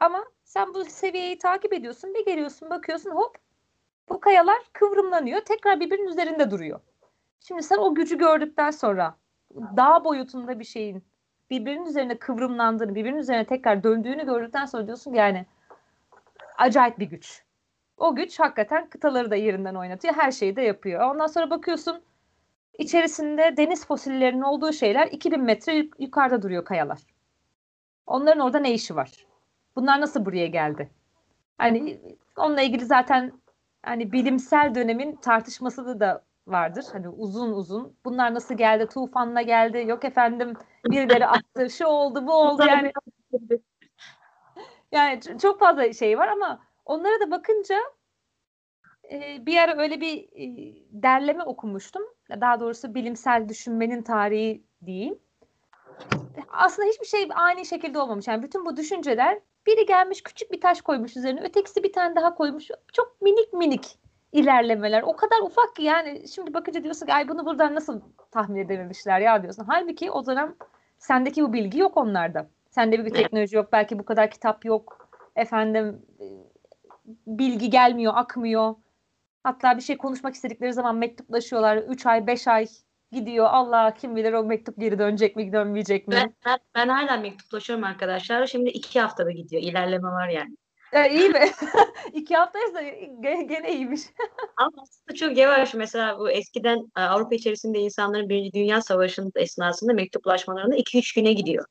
Ama 0.00 0.24
sen 0.44 0.74
bu 0.74 0.84
seviyeyi 0.84 1.38
takip 1.38 1.72
ediyorsun. 1.72 2.14
Bir 2.14 2.24
geliyorsun 2.24 2.70
bakıyorsun 2.70 3.10
hop 3.10 3.38
bu 4.08 4.20
kayalar 4.20 4.58
kıvrımlanıyor. 4.72 5.40
Tekrar 5.40 5.80
birbirinin 5.80 6.08
üzerinde 6.08 6.50
duruyor. 6.50 6.80
Şimdi 7.40 7.62
sen 7.62 7.78
o 7.78 7.94
gücü 7.94 8.18
gördükten 8.18 8.70
sonra 8.70 9.16
dağ 9.54 10.04
boyutunda 10.04 10.58
bir 10.58 10.64
şeyin 10.64 11.04
birbirinin 11.50 11.86
üzerine 11.86 12.18
kıvrımlandığını, 12.18 12.94
birbirinin 12.94 13.18
üzerine 13.18 13.46
tekrar 13.46 13.82
döndüğünü 13.82 14.26
gördükten 14.26 14.66
sonra 14.66 14.86
diyorsun 14.86 15.12
ki 15.12 15.18
yani 15.18 15.46
acayip 16.58 16.98
bir 16.98 17.06
güç. 17.06 17.45
O 17.96 18.14
güç 18.16 18.40
hakikaten 18.40 18.88
kıtaları 18.88 19.30
da 19.30 19.36
yerinden 19.36 19.74
oynatıyor. 19.74 20.14
Her 20.14 20.32
şeyi 20.32 20.56
de 20.56 20.62
yapıyor. 20.62 21.10
Ondan 21.10 21.26
sonra 21.26 21.50
bakıyorsun 21.50 22.02
içerisinde 22.78 23.56
deniz 23.56 23.86
fosillerinin 23.86 24.42
olduğu 24.42 24.72
şeyler 24.72 25.06
2000 25.06 25.40
metre 25.40 25.74
yuk- 25.74 26.00
yukarıda 26.00 26.42
duruyor 26.42 26.64
kayalar. 26.64 26.98
Onların 28.06 28.40
orada 28.40 28.58
ne 28.58 28.72
işi 28.72 28.96
var? 28.96 29.26
Bunlar 29.76 30.00
nasıl 30.00 30.24
buraya 30.24 30.46
geldi? 30.46 30.90
Hani 31.58 32.00
onunla 32.36 32.62
ilgili 32.62 32.84
zaten 32.84 33.32
hani 33.82 34.12
bilimsel 34.12 34.74
dönemin 34.74 35.16
tartışması 35.16 36.00
da 36.00 36.24
vardır. 36.46 36.84
Hani 36.92 37.08
uzun 37.08 37.52
uzun. 37.52 37.96
Bunlar 38.04 38.34
nasıl 38.34 38.54
geldi? 38.56 38.86
Tufanla 38.86 39.42
geldi. 39.42 39.84
Yok 39.86 40.04
efendim 40.04 40.54
birileri 40.84 41.26
attı. 41.26 41.70
Şu 41.70 41.86
oldu, 41.86 42.26
bu 42.26 42.32
oldu 42.32 42.62
yani. 42.66 42.92
Yani 44.92 45.20
çok 45.42 45.60
fazla 45.60 45.92
şey 45.92 46.18
var 46.18 46.28
ama 46.28 46.65
onlara 46.86 47.20
da 47.20 47.30
bakınca 47.30 47.78
e, 49.12 49.46
bir 49.46 49.56
ara 49.56 49.82
öyle 49.82 50.00
bir 50.00 50.16
e, 50.22 50.74
derleme 50.90 51.42
okumuştum. 51.42 52.02
Daha 52.30 52.60
doğrusu 52.60 52.94
bilimsel 52.94 53.48
düşünmenin 53.48 54.02
tarihi 54.02 54.64
diyeyim. 54.86 55.18
Aslında 56.48 56.88
hiçbir 56.88 57.06
şey 57.06 57.28
ani 57.34 57.66
şekilde 57.66 57.98
olmamış. 57.98 58.28
Yani 58.28 58.42
bütün 58.42 58.64
bu 58.64 58.76
düşünceler 58.76 59.40
biri 59.66 59.86
gelmiş 59.86 60.22
küçük 60.22 60.52
bir 60.52 60.60
taş 60.60 60.80
koymuş 60.80 61.16
üzerine, 61.16 61.40
ötekisi 61.40 61.82
bir 61.82 61.92
tane 61.92 62.16
daha 62.16 62.34
koymuş. 62.34 62.68
Çok 62.92 63.22
minik 63.22 63.52
minik 63.52 63.98
ilerlemeler. 64.32 65.02
O 65.02 65.16
kadar 65.16 65.40
ufak 65.42 65.76
ki 65.76 65.82
yani 65.82 66.28
şimdi 66.28 66.54
bakınca 66.54 66.82
diyorsun 66.82 67.06
ki 67.06 67.14
ay 67.14 67.28
bunu 67.28 67.46
buradan 67.46 67.74
nasıl 67.74 68.00
tahmin 68.30 68.60
edememişler 68.60 69.20
ya 69.20 69.42
diyorsun. 69.42 69.64
Halbuki 69.68 70.10
o 70.10 70.26
dönem 70.26 70.54
sendeki 70.98 71.42
bu 71.42 71.52
bilgi 71.52 71.78
yok 71.78 71.96
onlarda. 71.96 72.48
Sende 72.70 73.04
bir 73.04 73.10
teknoloji 73.10 73.56
yok. 73.56 73.72
Belki 73.72 73.98
bu 73.98 74.04
kadar 74.04 74.30
kitap 74.30 74.64
yok. 74.64 75.08
Efendim 75.36 76.02
e, 76.20 76.24
bilgi 77.26 77.70
gelmiyor, 77.70 78.12
akmıyor. 78.16 78.74
Hatta 79.42 79.76
bir 79.76 79.82
şey 79.82 79.96
konuşmak 79.96 80.34
istedikleri 80.34 80.72
zaman 80.72 80.96
mektuplaşıyorlar. 80.96 81.76
3 81.76 82.06
ay, 82.06 82.26
5 82.26 82.48
ay 82.48 82.66
gidiyor. 83.12 83.46
Allah 83.50 83.94
kim 83.94 84.16
bilir 84.16 84.32
o 84.32 84.44
mektup 84.44 84.80
geri 84.80 84.98
dönecek 84.98 85.36
mi, 85.36 85.52
dönmeyecek 85.52 86.08
mi? 86.08 86.14
Ben, 86.14 86.34
ben, 86.46 86.58
ben 86.74 86.88
hala 86.88 87.16
mektuplaşıyorum 87.16 87.84
arkadaşlar. 87.84 88.46
Şimdi 88.46 88.70
iki 88.70 89.00
haftada 89.00 89.30
gidiyor. 89.30 89.62
İlerleme 89.62 90.08
var 90.08 90.28
yani. 90.28 90.56
E, 90.92 91.10
iyi 91.10 91.28
mi? 91.28 91.40
İki 92.12 92.36
haftaysa 92.36 92.82
ge- 92.82 93.48
gene 93.48 93.72
iyiymiş. 93.74 94.00
Ama 94.56 94.72
aslında 94.82 95.16
çok 95.16 95.36
yavaş. 95.36 95.74
Mesela 95.74 96.18
bu 96.18 96.30
eskiden 96.30 96.78
e, 96.96 97.00
Avrupa 97.00 97.34
içerisinde 97.34 97.78
insanların 97.78 98.28
Birinci 98.28 98.52
Dünya 98.52 98.80
Savaşı'nın 98.80 99.32
esnasında 99.34 99.92
mektuplaşmalarında 99.92 100.76
2-3 100.76 101.14
güne 101.14 101.32
gidiyor. 101.32 101.64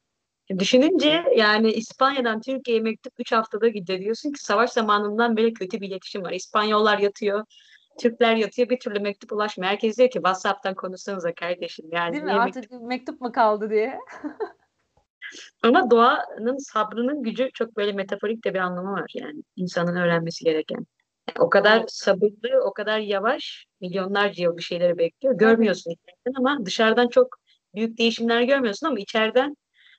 Düşününce 0.60 1.24
yani 1.36 1.72
İspanya'dan 1.72 2.42
Türkiye'ye 2.42 2.84
mektup 2.84 3.14
3 3.20 3.32
haftada 3.32 3.68
gidiyor. 3.68 4.00
Diyorsun 4.00 4.32
ki 4.32 4.44
savaş 4.44 4.70
zamanından 4.70 5.38
beri 5.38 5.54
kötü 5.54 5.82
bir 5.82 5.88
iletişim 5.88 6.24
var. 6.24 6.32
İspanyollar 6.32 6.98
yatıyor, 6.98 7.46
Türkler 8.00 8.36
yatıyor 8.36 8.70
bir 8.70 8.80
türlü 8.80 9.00
mektup 9.00 9.32
ulaşmıyor. 9.32 9.72
Herkes 9.72 9.98
diyor 9.98 10.10
ki 10.10 10.18
WhatsApp'tan 10.18 10.76
konuşsanıza 10.76 11.34
kardeşim. 11.34 11.86
Yani 11.92 12.14
Değil 12.14 12.24
mi? 12.24 12.32
Artık 12.32 12.72
mektup 12.72 13.22
mu 13.22 13.32
kaldı 13.32 13.70
diye. 13.70 14.00
Ama 15.64 15.92
doğanın 15.92 16.58
sabrının 16.58 17.24
gücü 17.24 17.50
çok 17.54 17.78
böyle 17.78 17.92
metaforik 17.92 18.46
de 18.46 18.54
bir 18.54 18.60
anlamı 18.60 18.92
var 18.92 19.12
yani 19.14 19.44
insanın 19.56 19.96
öğrenmesi 19.96 20.46
gereken. 20.46 20.86
O 21.40 21.50
kadar 21.50 21.84
sabırlı, 21.88 22.62
o 22.64 22.74
kadar 22.74 23.00
yavaş, 23.00 23.66
milyonlarca 23.82 24.44
yıl 24.44 24.58
bir 24.58 24.64
şeyleri 24.64 24.98
bekliyor. 24.98 25.38
Görmüyorsun 25.38 25.92
içeriden 25.92 26.40
ama 26.40 26.66
dışarıdan 26.66 27.08
çok 27.08 27.28
büyük 27.76 27.98
değişimler 27.98 28.42
görmüyorsun 28.42 28.88
ama 28.88 29.00
içeriden 29.00 29.56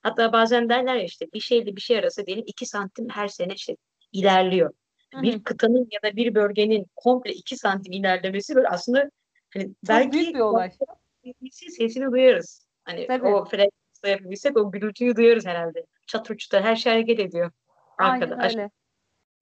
hatta 0.07 0.33
bazen 0.33 0.69
derler 0.69 0.95
ya 0.97 1.03
işte 1.03 1.27
bir 1.35 1.40
şeyle 1.40 1.77
bir 1.77 1.81
şey 1.81 1.99
arası 1.99 2.27
diyelim 2.27 2.45
iki 2.47 2.66
santim 2.66 3.09
her 3.09 3.29
sene 3.29 3.55
işte 3.55 3.77
ilerliyor. 4.12 4.71
Hı 5.14 5.19
hı. 5.19 5.23
Bir 5.23 5.45
kıtanın 5.45 5.88
ya 5.90 6.11
da 6.11 6.16
bir 6.16 6.35
bölgenin 6.35 6.87
komple 6.97 7.33
iki 7.33 7.57
santim 7.57 7.92
ilerlemesi 7.92 8.55
böyle 8.55 8.69
aslında 8.69 9.11
hani 9.55 9.71
belki 9.88 10.12
büyük 10.12 10.35
bir 10.35 10.40
olay. 10.40 10.71
sesi- 11.25 11.71
sesini 11.71 12.12
duyarız. 12.12 12.66
Hani 12.85 13.07
Tabii. 13.07 13.27
o 13.27 13.45
frekansta 13.45 14.09
yapabilsek 14.09 14.57
o 14.57 14.73
gürültüyü 14.73 15.16
duyarız 15.16 15.47
herhalde. 15.47 15.87
Çatır 16.07 16.49
her 16.53 16.77
şey 16.77 16.92
hareket 16.92 17.21
ediyor. 17.21 17.51
Aynen 17.99 18.21
Arkadaş. 18.21 18.55
öyle. 18.55 18.71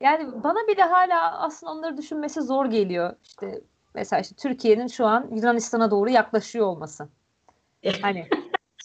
Yani 0.01 0.43
bana 0.45 0.69
bile 0.69 0.83
hala 0.83 1.41
aslında 1.41 1.73
onları 1.73 1.97
düşünmesi 1.97 2.43
zor 2.43 2.67
geliyor. 2.67 3.17
İşte 3.23 3.61
mesela 3.95 4.21
işte 4.21 4.35
Türkiye'nin 4.35 4.87
şu 4.87 5.07
an 5.07 5.29
Yunanistan'a 5.37 5.91
doğru 5.91 6.11
yaklaşıyor 6.11 6.67
olması. 6.67 7.09
Hani 8.03 8.29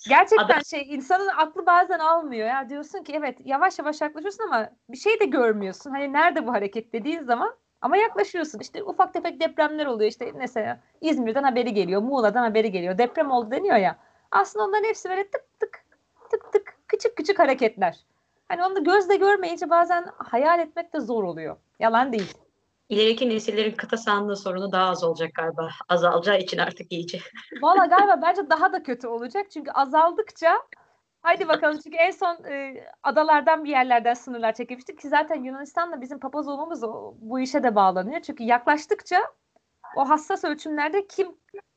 gerçekten 0.08 0.46
Adam- 0.46 0.66
şey 0.66 0.86
insanın 0.90 1.28
aklı 1.28 1.66
bazen 1.66 2.00
almıyor 2.00 2.48
ya 2.48 2.70
diyorsun 2.70 3.04
ki 3.04 3.14
evet 3.16 3.38
yavaş 3.46 3.80
yavaş 3.80 4.02
yaklaşıyorsun 4.02 4.44
ama 4.44 4.70
bir 4.90 4.98
şey 4.98 5.20
de 5.20 5.26
görmüyorsun. 5.26 5.92
Hani 5.92 6.14
nerede 6.14 6.48
bu 6.48 6.54
hareket 6.54 6.94
dediğin 6.94 7.24
zaman 7.24 7.56
ama 7.82 7.98
yaklaşıyorsun. 7.98 8.60
İşte 8.60 8.84
ufak 8.84 9.14
tefek 9.14 9.40
depremler 9.42 9.86
oluyor. 9.86 10.12
İşte 10.12 10.32
mesela 10.36 10.80
İzmir'den 11.02 11.44
haberi 11.44 11.74
geliyor, 11.74 12.02
Muğla'dan 12.02 12.44
haberi 12.44 12.72
geliyor. 12.72 12.98
Deprem 12.98 13.32
oldu 13.32 13.52
deniyor 13.52 13.76
ya. 13.78 13.98
Aslında 14.32 14.66
onların 14.66 14.88
hepsi 14.88 15.10
böyle 15.10 15.24
tık 15.30 15.60
tık 15.60 15.84
tık 16.32 16.52
tık 16.52 16.76
küçük 16.88 17.18
küçük 17.18 17.40
hareketler. 17.40 18.00
Hani 18.48 18.64
onu 18.64 18.84
gözle 18.84 19.16
görmeyince 19.16 19.70
bazen 19.70 20.06
hayal 20.18 20.60
etmek 20.60 20.94
de 20.94 21.00
zor 21.00 21.24
oluyor. 21.24 21.58
Yalan 21.80 22.14
değil. 22.14 22.34
İleriki 22.90 23.30
nesillerin 23.30 23.72
kıta 23.76 23.98
sahanlığı 23.98 24.36
sorunu 24.38 24.72
daha 24.72 24.90
az 24.90 25.04
olacak 25.04 25.32
galiba. 25.36 25.70
Azalacağı 25.90 26.40
için 26.40 26.58
artık 26.58 26.92
iyice. 26.92 27.20
Valla 27.62 27.86
galiba 27.86 28.22
bence 28.22 28.50
daha 28.50 28.74
da 28.74 28.84
kötü 28.84 29.08
olacak. 29.08 29.52
Çünkü 29.52 29.72
azaldıkça 29.72 30.58
haydi 31.22 31.48
bakalım 31.48 31.80
çünkü 31.84 31.98
en 31.98 32.12
son 32.12 32.44
e, 32.44 32.84
adalardan 33.04 33.64
bir 33.64 33.70
yerlerden 33.70 34.14
sınırlar 34.14 34.54
çekilmiştik 34.54 35.00
ki 35.00 35.10
zaten 35.10 35.44
Yunanistan'la 35.44 36.02
bizim 36.02 36.20
papaz 36.20 36.48
olmamız 36.48 36.84
o- 36.84 37.14
bu 37.20 37.40
işe 37.40 37.64
de 37.64 37.76
bağlanıyor. 37.76 38.22
Çünkü 38.22 38.44
yaklaştıkça 38.44 39.22
o 39.96 40.10
hassas 40.10 40.44
ölçümlerde 40.44 41.08
kim 41.08 41.28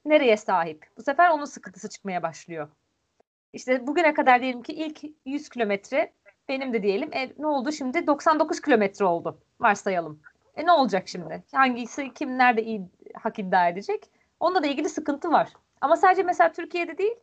nereye 0.04 0.36
sahip? 0.36 0.86
Bu 0.98 1.02
sefer 1.02 1.30
onun 1.30 1.44
sıkıntısı 1.44 1.88
çıkmaya 1.88 2.22
başlıyor. 2.22 2.68
İşte 3.52 3.86
bugüne 3.86 4.14
kadar 4.14 4.40
diyelim 4.40 4.62
ki 4.62 4.72
ilk 4.72 5.00
100 5.26 5.48
kilometre 5.48 6.12
benim 6.48 6.72
de 6.72 6.82
diyelim 6.82 7.12
e, 7.12 7.32
ne 7.38 7.46
oldu 7.46 7.72
şimdi 7.72 8.06
99 8.06 8.60
kilometre 8.60 9.04
oldu 9.04 9.38
varsayalım. 9.60 10.20
E 10.56 10.66
ne 10.66 10.72
olacak 10.72 11.08
şimdi? 11.08 11.42
Hangisi 11.52 12.14
kim 12.14 12.38
nerede 12.38 12.62
iyi 12.62 12.88
hak 13.22 13.38
iddia 13.38 13.68
edecek? 13.68 14.10
Onunla 14.40 14.62
da 14.62 14.66
ilgili 14.66 14.88
sıkıntı 14.88 15.32
var. 15.32 15.48
Ama 15.80 15.96
sadece 15.96 16.22
mesela 16.22 16.52
Türkiye'de 16.52 16.98
değil 16.98 17.16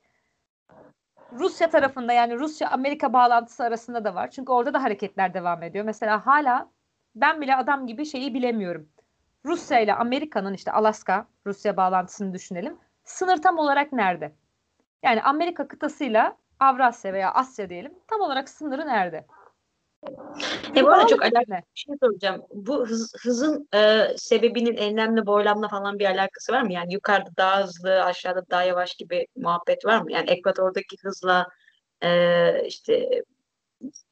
Rusya 1.34 1.70
tarafında 1.70 2.14
yani 2.14 2.40
Rusya-Amerika 2.40 3.14
bağlantısı 3.14 3.64
arasında 3.64 4.04
da 4.04 4.16
var. 4.16 4.32
Çünkü 4.32 4.52
orada 4.52 4.74
da 4.74 4.84
hareketler 4.84 5.34
devam 5.34 5.64
ediyor. 5.64 5.86
Mesela 5.86 6.26
hala 6.26 6.70
ben 7.16 7.42
bile 7.42 7.56
adam 7.56 7.88
gibi 7.88 8.06
şeyi 8.06 8.34
bilemiyorum. 8.34 8.90
Rusya 9.46 9.80
ile 9.80 9.94
Amerika'nın 9.94 10.54
işte 10.54 10.72
Alaska, 10.72 11.28
Rusya 11.48 11.78
bağlantısını 11.78 12.34
düşünelim. 12.34 12.78
sınır 13.04 13.42
tam 13.42 13.58
olarak 13.58 13.94
nerede? 13.94 14.32
Yani 15.04 15.24
Amerika 15.24 15.68
kıtasıyla 15.68 16.38
Avrasya 16.60 17.14
veya 17.14 17.32
Asya 17.34 17.70
diyelim 17.70 17.94
tam 18.08 18.22
olarak 18.22 18.50
sınırı 18.50 18.88
nerede? 18.88 19.26
E 20.76 20.84
bu 20.84 20.90
arada 20.90 21.08
çok 21.08 21.22
alakalı 21.22 21.48
bir 21.48 21.64
şey 21.74 21.96
soracağım. 22.04 22.44
Bu 22.54 22.88
hız, 22.88 23.14
hızın 23.22 23.68
e, 23.74 24.08
sebebinin 24.18 24.78
enlemle 24.78 25.26
boylamla 25.26 25.68
falan 25.68 26.00
bir 26.00 26.06
alakası 26.06 26.54
var 26.54 26.62
mı? 26.62 26.74
Yani 26.74 26.94
yukarıda 26.94 27.30
daha 27.38 27.64
hızlı, 27.64 28.04
aşağıda 28.04 28.50
daha 28.50 28.64
yavaş 28.64 28.96
gibi 28.96 29.28
muhabbet 29.36 29.86
var 29.86 30.02
mı? 30.02 30.12
Yani 30.12 30.30
ekvatordaki 30.30 30.96
hızla 31.04 31.48
e, 32.04 32.64
işte 32.66 33.24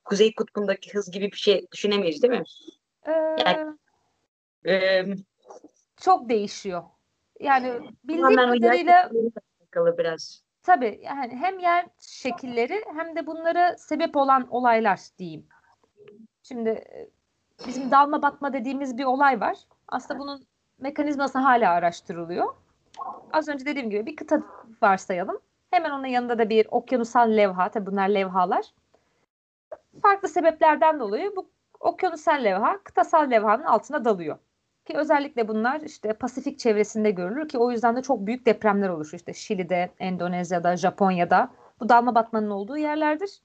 Kuzey 0.06 0.36
Kutbu'ndaki 0.36 0.94
hız 0.94 1.12
gibi 1.12 1.32
bir 1.32 1.38
şey 1.38 1.68
düşünemeyiz 1.72 2.24
değil 2.24 2.34
mi? 2.34 2.44
Ee, 3.08 4.74
E, 4.74 5.06
çok 6.02 6.30
değişiyor. 6.30 6.84
Yani 7.40 7.74
bildiğim 8.04 8.36
kadarıyla 8.36 9.10
alakalı 9.62 9.98
biraz. 9.98 10.44
tabii 10.64 11.00
yani 11.04 11.36
hem 11.36 11.60
yer 11.60 11.86
şekilleri 12.00 12.84
hem 12.96 13.16
de 13.16 13.28
bunlara 13.28 13.78
sebep 13.78 14.16
olan 14.18 14.48
olaylar 14.50 15.00
diyeyim. 15.18 15.48
Şimdi 16.48 16.70
e, 16.70 17.10
bizim 17.68 17.92
dalma 17.92 18.22
batma 18.22 18.54
dediğimiz 18.54 18.98
bir 18.98 19.04
olay 19.04 19.42
var. 19.42 19.58
Aslında 19.88 20.20
bunun 20.20 20.48
mekanizması 20.80 21.38
hala 21.38 21.72
araştırılıyor. 21.72 22.54
Az 23.34 23.48
önce 23.48 23.66
dediğim 23.66 23.90
gibi 23.90 24.06
bir 24.06 24.16
kıta 24.16 24.42
varsayalım. 24.82 25.40
Hemen 25.72 25.90
onun 25.90 26.06
yanında 26.06 26.40
da 26.40 26.50
bir 26.50 26.68
okyanusal 26.72 27.38
levha. 27.38 27.70
Tabii 27.72 27.86
bunlar 27.86 28.10
levhalar. 28.10 28.66
Farklı 30.02 30.28
sebeplerden 30.28 31.00
dolayı 31.00 31.36
bu 31.36 31.50
okyanusal 31.80 32.44
levha 32.44 32.84
kıtasal 32.84 33.32
levhanın 33.32 33.64
altına 33.64 34.06
dalıyor. 34.06 34.38
Ki 34.86 34.98
özellikle 34.98 35.48
bunlar 35.48 35.82
işte 35.82 36.14
Pasifik 36.14 36.60
çevresinde 36.60 37.12
görülür 37.12 37.50
ki 37.50 37.58
o 37.58 37.72
yüzden 37.72 37.96
de 37.96 38.02
çok 38.02 38.26
büyük 38.26 38.46
depremler 38.46 38.90
oluşur. 38.90 39.18
İşte 39.18 39.34
Şili'de, 39.34 39.90
Endonezya'da, 40.00 40.78
Japonya'da 40.78 41.50
bu 41.80 41.90
dalma 41.90 42.16
batmanın 42.16 42.50
olduğu 42.50 42.78
yerlerdir. 42.78 43.42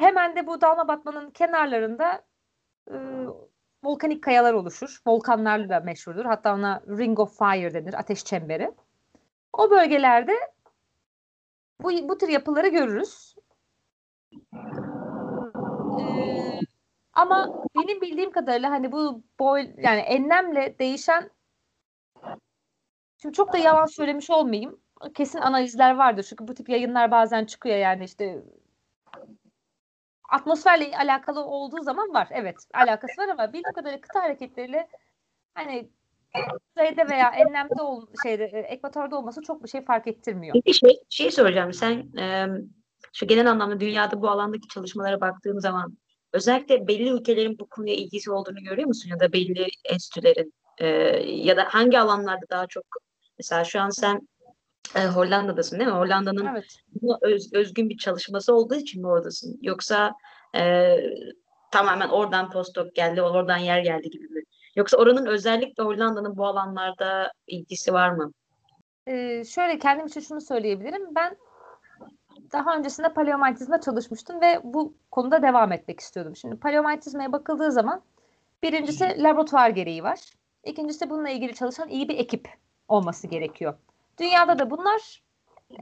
Hemen 0.00 0.36
de 0.36 0.46
bu 0.46 0.60
dalma 0.60 0.88
batmanın 0.88 1.30
kenarlarında 1.30 2.22
e, 2.90 2.96
volkanik 3.84 4.22
kayalar 4.22 4.54
oluşur. 4.54 5.00
Volkanlarla 5.06 5.68
da 5.68 5.80
meşhurdur. 5.80 6.24
Hatta 6.24 6.54
ona 6.54 6.82
Ring 6.88 7.18
of 7.18 7.38
Fire 7.38 7.74
denir, 7.74 7.94
ateş 7.94 8.24
çemberi. 8.24 8.72
O 9.52 9.70
bölgelerde 9.70 10.32
bu, 11.82 12.08
bu 12.08 12.18
tür 12.18 12.28
yapıları 12.28 12.68
görürüz. 12.68 13.34
Ee, 16.00 16.60
ama 17.12 17.64
benim 17.76 18.00
bildiğim 18.00 18.32
kadarıyla 18.32 18.70
hani 18.70 18.92
bu 18.92 19.22
boy 19.40 19.60
yani 19.76 20.00
enlemle 20.00 20.78
değişen 20.78 21.30
şimdi 23.22 23.34
çok 23.34 23.52
da 23.52 23.58
yalan 23.58 23.86
söylemiş 23.86 24.30
olmayayım. 24.30 24.80
Kesin 25.14 25.38
analizler 25.38 25.94
vardır. 25.94 26.26
Çünkü 26.28 26.48
bu 26.48 26.54
tip 26.54 26.68
yayınlar 26.68 27.10
bazen 27.10 27.44
çıkıyor 27.44 27.76
yani 27.76 28.04
işte 28.04 28.42
atmosferle 30.30 30.96
alakalı 30.96 31.44
olduğu 31.44 31.82
zaman 31.82 32.14
var. 32.14 32.28
Evet 32.30 32.56
alakası 32.74 33.22
var 33.22 33.28
ama 33.28 33.48
bildiğim 33.48 33.74
kadarıyla 33.74 34.00
kıta 34.00 34.22
hareketleriyle 34.22 34.88
hani 35.54 35.90
kuzeyde 36.74 37.08
veya 37.08 37.30
enlemde 37.30 37.82
ol, 37.82 38.06
şeyde 38.22 38.44
e, 38.44 38.58
ekvatorda 38.58 39.18
olması 39.18 39.42
çok 39.42 39.64
bir 39.64 39.68
şey 39.68 39.84
fark 39.84 40.06
ettirmiyor. 40.06 40.54
Peki 40.54 40.78
şey, 40.78 41.00
şey 41.08 41.30
soracağım. 41.30 41.72
Sen 41.72 42.16
e, 42.18 42.46
şu 43.12 43.26
genel 43.26 43.50
anlamda 43.50 43.80
dünyada 43.80 44.22
bu 44.22 44.28
alandaki 44.28 44.68
çalışmalara 44.68 45.20
baktığın 45.20 45.58
zaman 45.58 45.98
özellikle 46.32 46.88
belli 46.88 47.08
ülkelerin 47.08 47.58
bu 47.58 47.66
konuya 47.66 47.94
ilgisi 47.94 48.30
olduğunu 48.30 48.58
görüyor 48.60 48.88
musun? 48.88 49.10
Ya 49.10 49.20
da 49.20 49.32
belli 49.32 49.66
enstitülerin 49.84 50.54
e, 50.78 50.86
ya 51.26 51.56
da 51.56 51.64
hangi 51.68 52.00
alanlarda 52.00 52.46
daha 52.50 52.66
çok 52.66 52.84
mesela 53.38 53.64
şu 53.64 53.80
an 53.80 53.90
sen 53.90 54.28
e, 54.96 55.06
Hollanda'dasın 55.06 55.78
değil 55.78 55.90
mi? 55.90 55.96
Hollanda'nın 55.96 56.46
Evet. 56.46 56.76
öz- 57.22 57.52
özgün 57.52 57.88
bir 57.88 57.96
çalışması 57.98 58.54
olduğu 58.54 58.74
için 58.74 59.02
mi 59.02 59.08
oradasın? 59.08 59.58
Yoksa 59.62 60.14
e, 60.56 60.96
tamamen 61.70 62.08
oradan 62.08 62.50
postdoc 62.50 62.94
geldi, 62.94 63.22
oradan 63.22 63.56
yer 63.56 63.78
geldi 63.78 64.10
gibi 64.10 64.28
mi? 64.28 64.42
Yoksa 64.76 64.96
oranın 64.96 65.26
özellikle 65.26 65.82
Hollanda'nın 65.82 66.36
bu 66.36 66.46
alanlarda 66.46 67.32
ilgisi 67.46 67.92
var 67.92 68.10
mı? 68.10 68.32
Ee, 69.06 69.44
şöyle 69.44 69.78
kendim 69.78 70.06
için 70.06 70.20
şunu 70.20 70.40
söyleyebilirim. 70.40 71.14
Ben 71.14 71.36
daha 72.52 72.76
öncesinde 72.76 73.12
paleomantizmle 73.12 73.80
çalışmıştım 73.80 74.40
ve 74.40 74.60
bu 74.64 74.94
konuda 75.10 75.42
devam 75.42 75.72
etmek 75.72 76.00
istiyordum. 76.00 76.36
Şimdi 76.36 76.56
paleomantizmaya 76.56 77.32
bakıldığı 77.32 77.72
zaman 77.72 78.02
birincisi 78.62 79.22
laboratuvar 79.22 79.70
gereği 79.70 80.02
var. 80.02 80.18
İkincisi 80.64 81.10
bununla 81.10 81.28
ilgili 81.28 81.54
çalışan 81.54 81.88
iyi 81.88 82.08
bir 82.08 82.18
ekip 82.18 82.48
olması 82.88 83.26
gerekiyor. 83.26 83.74
Dünyada 84.18 84.58
da 84.58 84.70
bunlar 84.70 85.22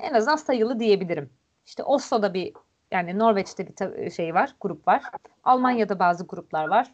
en 0.01 0.15
azından 0.15 0.37
sayılı 0.37 0.79
diyebilirim. 0.79 1.31
İşte 1.67 1.83
Oslo'da 1.83 2.35
bir 2.35 2.53
yani 2.91 3.19
Norveç'te 3.19 3.69
bir 3.69 4.11
şey 4.11 4.35
var, 4.35 4.55
grup 4.61 4.89
var. 4.89 5.03
Almanya'da 5.45 5.99
bazı 5.99 6.27
gruplar 6.27 6.69
var. 6.69 6.93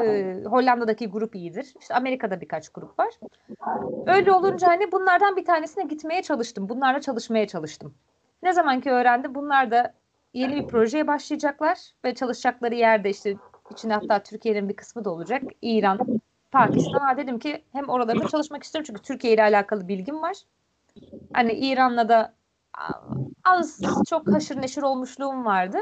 Ee, 0.00 0.42
Hollanda'daki 0.46 1.06
grup 1.06 1.34
iyidir. 1.34 1.74
İşte 1.80 1.94
Amerika'da 1.94 2.40
birkaç 2.40 2.68
grup 2.68 2.98
var. 2.98 3.14
Öyle 4.06 4.32
olunca 4.32 4.68
hani 4.68 4.92
bunlardan 4.92 5.36
bir 5.36 5.44
tanesine 5.44 5.84
gitmeye 5.84 6.22
çalıştım. 6.22 6.68
Bunlarla 6.68 7.00
çalışmaya 7.00 7.46
çalıştım. 7.46 7.94
Ne 8.42 8.52
zaman 8.52 8.80
ki 8.80 8.90
öğrendim 8.90 9.34
bunlar 9.34 9.70
da 9.70 9.94
yeni 10.34 10.56
bir 10.56 10.66
projeye 10.66 11.06
başlayacaklar 11.06 11.78
ve 12.04 12.14
çalışacakları 12.14 12.74
yerde 12.74 13.10
işte 13.10 13.36
içinde 13.70 13.94
hatta 13.94 14.22
Türkiye'nin 14.22 14.68
bir 14.68 14.76
kısmı 14.76 15.04
da 15.04 15.10
olacak. 15.10 15.42
İran, 15.62 15.98
Pakistan. 16.50 17.00
Ha 17.00 17.16
dedim 17.16 17.38
ki 17.38 17.64
hem 17.72 17.88
oralarda 17.88 18.28
çalışmak 18.28 18.62
istiyorum 18.62 18.84
çünkü 18.86 19.02
Türkiye 19.02 19.34
ile 19.34 19.42
alakalı 19.42 19.88
bilgim 19.88 20.22
var. 20.22 20.36
Hani 21.32 21.52
İran'la 21.52 22.08
da 22.08 22.34
az 23.44 23.82
çok 24.08 24.32
haşır 24.32 24.62
neşir 24.62 24.82
olmuşluğum 24.82 25.44
vardı. 25.44 25.78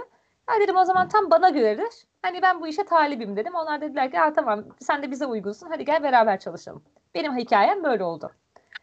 Ha 0.47 0.61
dedim 0.61 0.77
o 0.77 0.85
zaman 0.85 1.09
tam 1.09 1.31
bana 1.31 1.49
göredir. 1.49 2.07
Hani 2.23 2.43
ben 2.43 2.61
bu 2.61 2.69
işe 2.69 2.85
talibim 2.85 3.37
dedim. 3.37 3.55
Onlar 3.55 3.81
dediler 3.81 4.11
ki 4.11 4.19
ha 4.19 4.33
tamam 4.33 4.65
sen 4.81 5.03
de 5.03 5.11
bize 5.11 5.27
uygunsun. 5.27 5.69
Hadi 5.71 5.85
gel 5.85 6.03
beraber 6.03 6.41
çalışalım. 6.41 6.83
Benim 7.15 7.37
hikayem 7.37 7.85
böyle 7.85 8.05
oldu. 8.05 8.31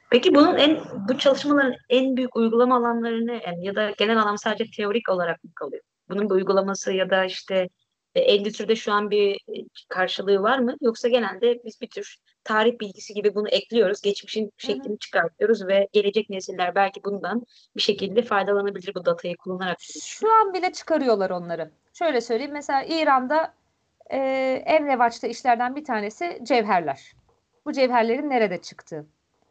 Peki 0.09 0.35
bunun 0.35 0.55
en 0.55 0.79
bu 1.09 1.17
çalışmaların 1.17 1.75
en 1.89 2.17
büyük 2.17 2.35
uygulama 2.35 2.75
alanları 2.77 3.27
ne? 3.27 3.41
Yani 3.45 3.65
ya 3.65 3.75
da 3.75 3.91
genel 3.97 4.21
anlam 4.21 4.37
sadece 4.37 4.71
teorik 4.77 5.09
olarak 5.09 5.43
mı 5.43 5.49
kalıyor? 5.55 5.83
Bunun 6.09 6.29
bir 6.29 6.35
uygulaması 6.35 6.93
ya 6.93 7.09
da 7.09 7.25
işte 7.25 7.69
e, 8.15 8.19
endüstride 8.19 8.75
şu 8.75 8.93
an 8.93 9.09
bir 9.09 9.33
e, 9.35 9.53
karşılığı 9.89 10.41
var 10.43 10.59
mı? 10.59 10.75
Yoksa 10.81 11.07
genelde 11.07 11.59
biz 11.65 11.81
bir 11.81 11.89
tür 11.89 12.17
tarih 12.47 12.79
bilgisi 12.79 13.13
gibi 13.13 13.35
bunu 13.35 13.49
ekliyoruz. 13.49 14.01
Geçmişin 14.01 14.51
şeklini 14.57 14.99
çıkartıyoruz 14.99 15.67
ve 15.67 15.87
gelecek 15.93 16.29
nesiller 16.29 16.75
belki 16.75 17.03
bundan 17.03 17.45
bir 17.75 17.81
şekilde 17.81 18.21
faydalanabilir 18.21 18.95
bu 18.95 19.05
datayı 19.05 19.37
kullanarak. 19.37 19.77
Şu 20.03 20.33
an 20.33 20.53
bile 20.53 20.71
çıkarıyorlar 20.71 21.29
onları. 21.29 21.71
Şöyle 21.93 22.21
söyleyeyim 22.21 22.53
mesela 22.53 22.83
İran'da 22.83 23.53
e, 24.09 24.17
en 24.65 24.87
revaçta 24.87 25.27
işlerden 25.27 25.75
bir 25.75 25.85
tanesi 25.85 26.39
cevherler. 26.43 27.13
Bu 27.65 27.71
cevherlerin 27.71 28.29
nerede 28.29 28.61
çıktığı. 28.61 29.05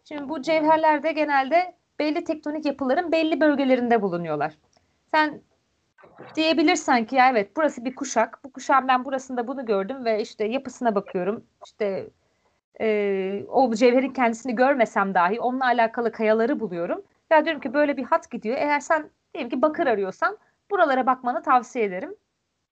Şimdi 0.05 0.29
bu 0.29 0.43
cevherler 0.43 1.03
de 1.03 1.13
genelde 1.13 1.75
belli 1.99 2.25
tektonik 2.25 2.67
yapıların 2.67 3.13
belli 3.13 3.41
bölgelerinde 3.41 4.03
bulunuyorlar. 4.03 4.53
Sen 5.15 5.41
diyebilirsen 6.35 7.07
ki 7.07 7.17
ya 7.17 7.31
evet 7.31 7.57
burası 7.57 7.85
bir 7.85 7.95
kuşak. 7.95 8.39
Bu 8.45 8.53
kuşağın 8.53 8.89
ben 8.89 9.05
burasında 9.05 9.49
bunu 9.49 9.67
gördüm 9.67 10.05
ve 10.05 10.23
işte 10.23 10.45
yapısına 10.45 10.95
bakıyorum. 10.95 11.45
İşte 11.67 12.11
e, 12.81 13.45
o 13.49 13.75
cevherin 13.75 14.13
kendisini 14.13 14.55
görmesem 14.55 15.15
dahi 15.15 15.41
onunla 15.41 15.65
alakalı 15.65 16.13
kayaları 16.13 16.61
buluyorum. 16.61 17.03
Ya 17.31 17.45
diyorum 17.45 17.61
ki 17.61 17.75
böyle 17.75 17.97
bir 17.97 18.05
hat 18.05 18.31
gidiyor. 18.31 18.57
Eğer 18.59 18.81
sen 18.81 19.11
diyelim 19.35 19.51
ki 19.51 19.63
bakır 19.63 19.87
arıyorsan 19.87 20.39
buralara 20.71 21.07
bakmanı 21.07 21.43
tavsiye 21.43 21.85
ederim. 21.85 22.17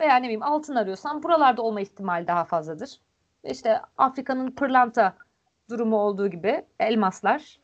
Veya 0.00 0.16
ne 0.16 0.22
bileyim 0.22 0.42
altın 0.42 0.74
arıyorsan 0.74 1.22
buralarda 1.22 1.62
olma 1.62 1.80
ihtimali 1.80 2.26
daha 2.26 2.44
fazladır. 2.44 3.00
İşte 3.44 3.80
Afrika'nın 3.96 4.50
pırlanta 4.50 5.14
durumu 5.70 5.96
olduğu 5.96 6.28
gibi 6.28 6.64
elmaslar 6.80 7.58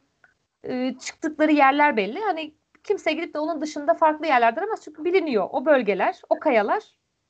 e, 0.65 0.95
çıktıkları 0.99 1.53
yerler 1.53 1.97
belli. 1.97 2.21
Hani 2.21 2.55
kimse 2.85 3.13
gidip 3.13 3.35
de 3.35 3.39
onun 3.39 3.61
dışında 3.61 3.95
farklı 3.95 4.27
yerlerde 4.27 4.61
aramaz 4.61 4.81
çünkü 4.85 5.05
biliniyor 5.05 5.49
o 5.53 5.65
bölgeler, 5.65 6.21
o 6.29 6.39
kayalar 6.39 6.83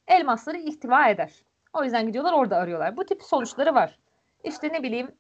elmasları 0.08 0.58
ihtiva 0.58 1.08
eder. 1.08 1.32
O 1.72 1.84
yüzden 1.84 2.06
gidiyorlar 2.06 2.32
orada 2.32 2.56
arıyorlar. 2.56 2.96
Bu 2.96 3.04
tip 3.06 3.22
sonuçları 3.22 3.74
var. 3.74 3.98
İşte 4.44 4.68
ne 4.72 4.82
bileyim 4.82 5.10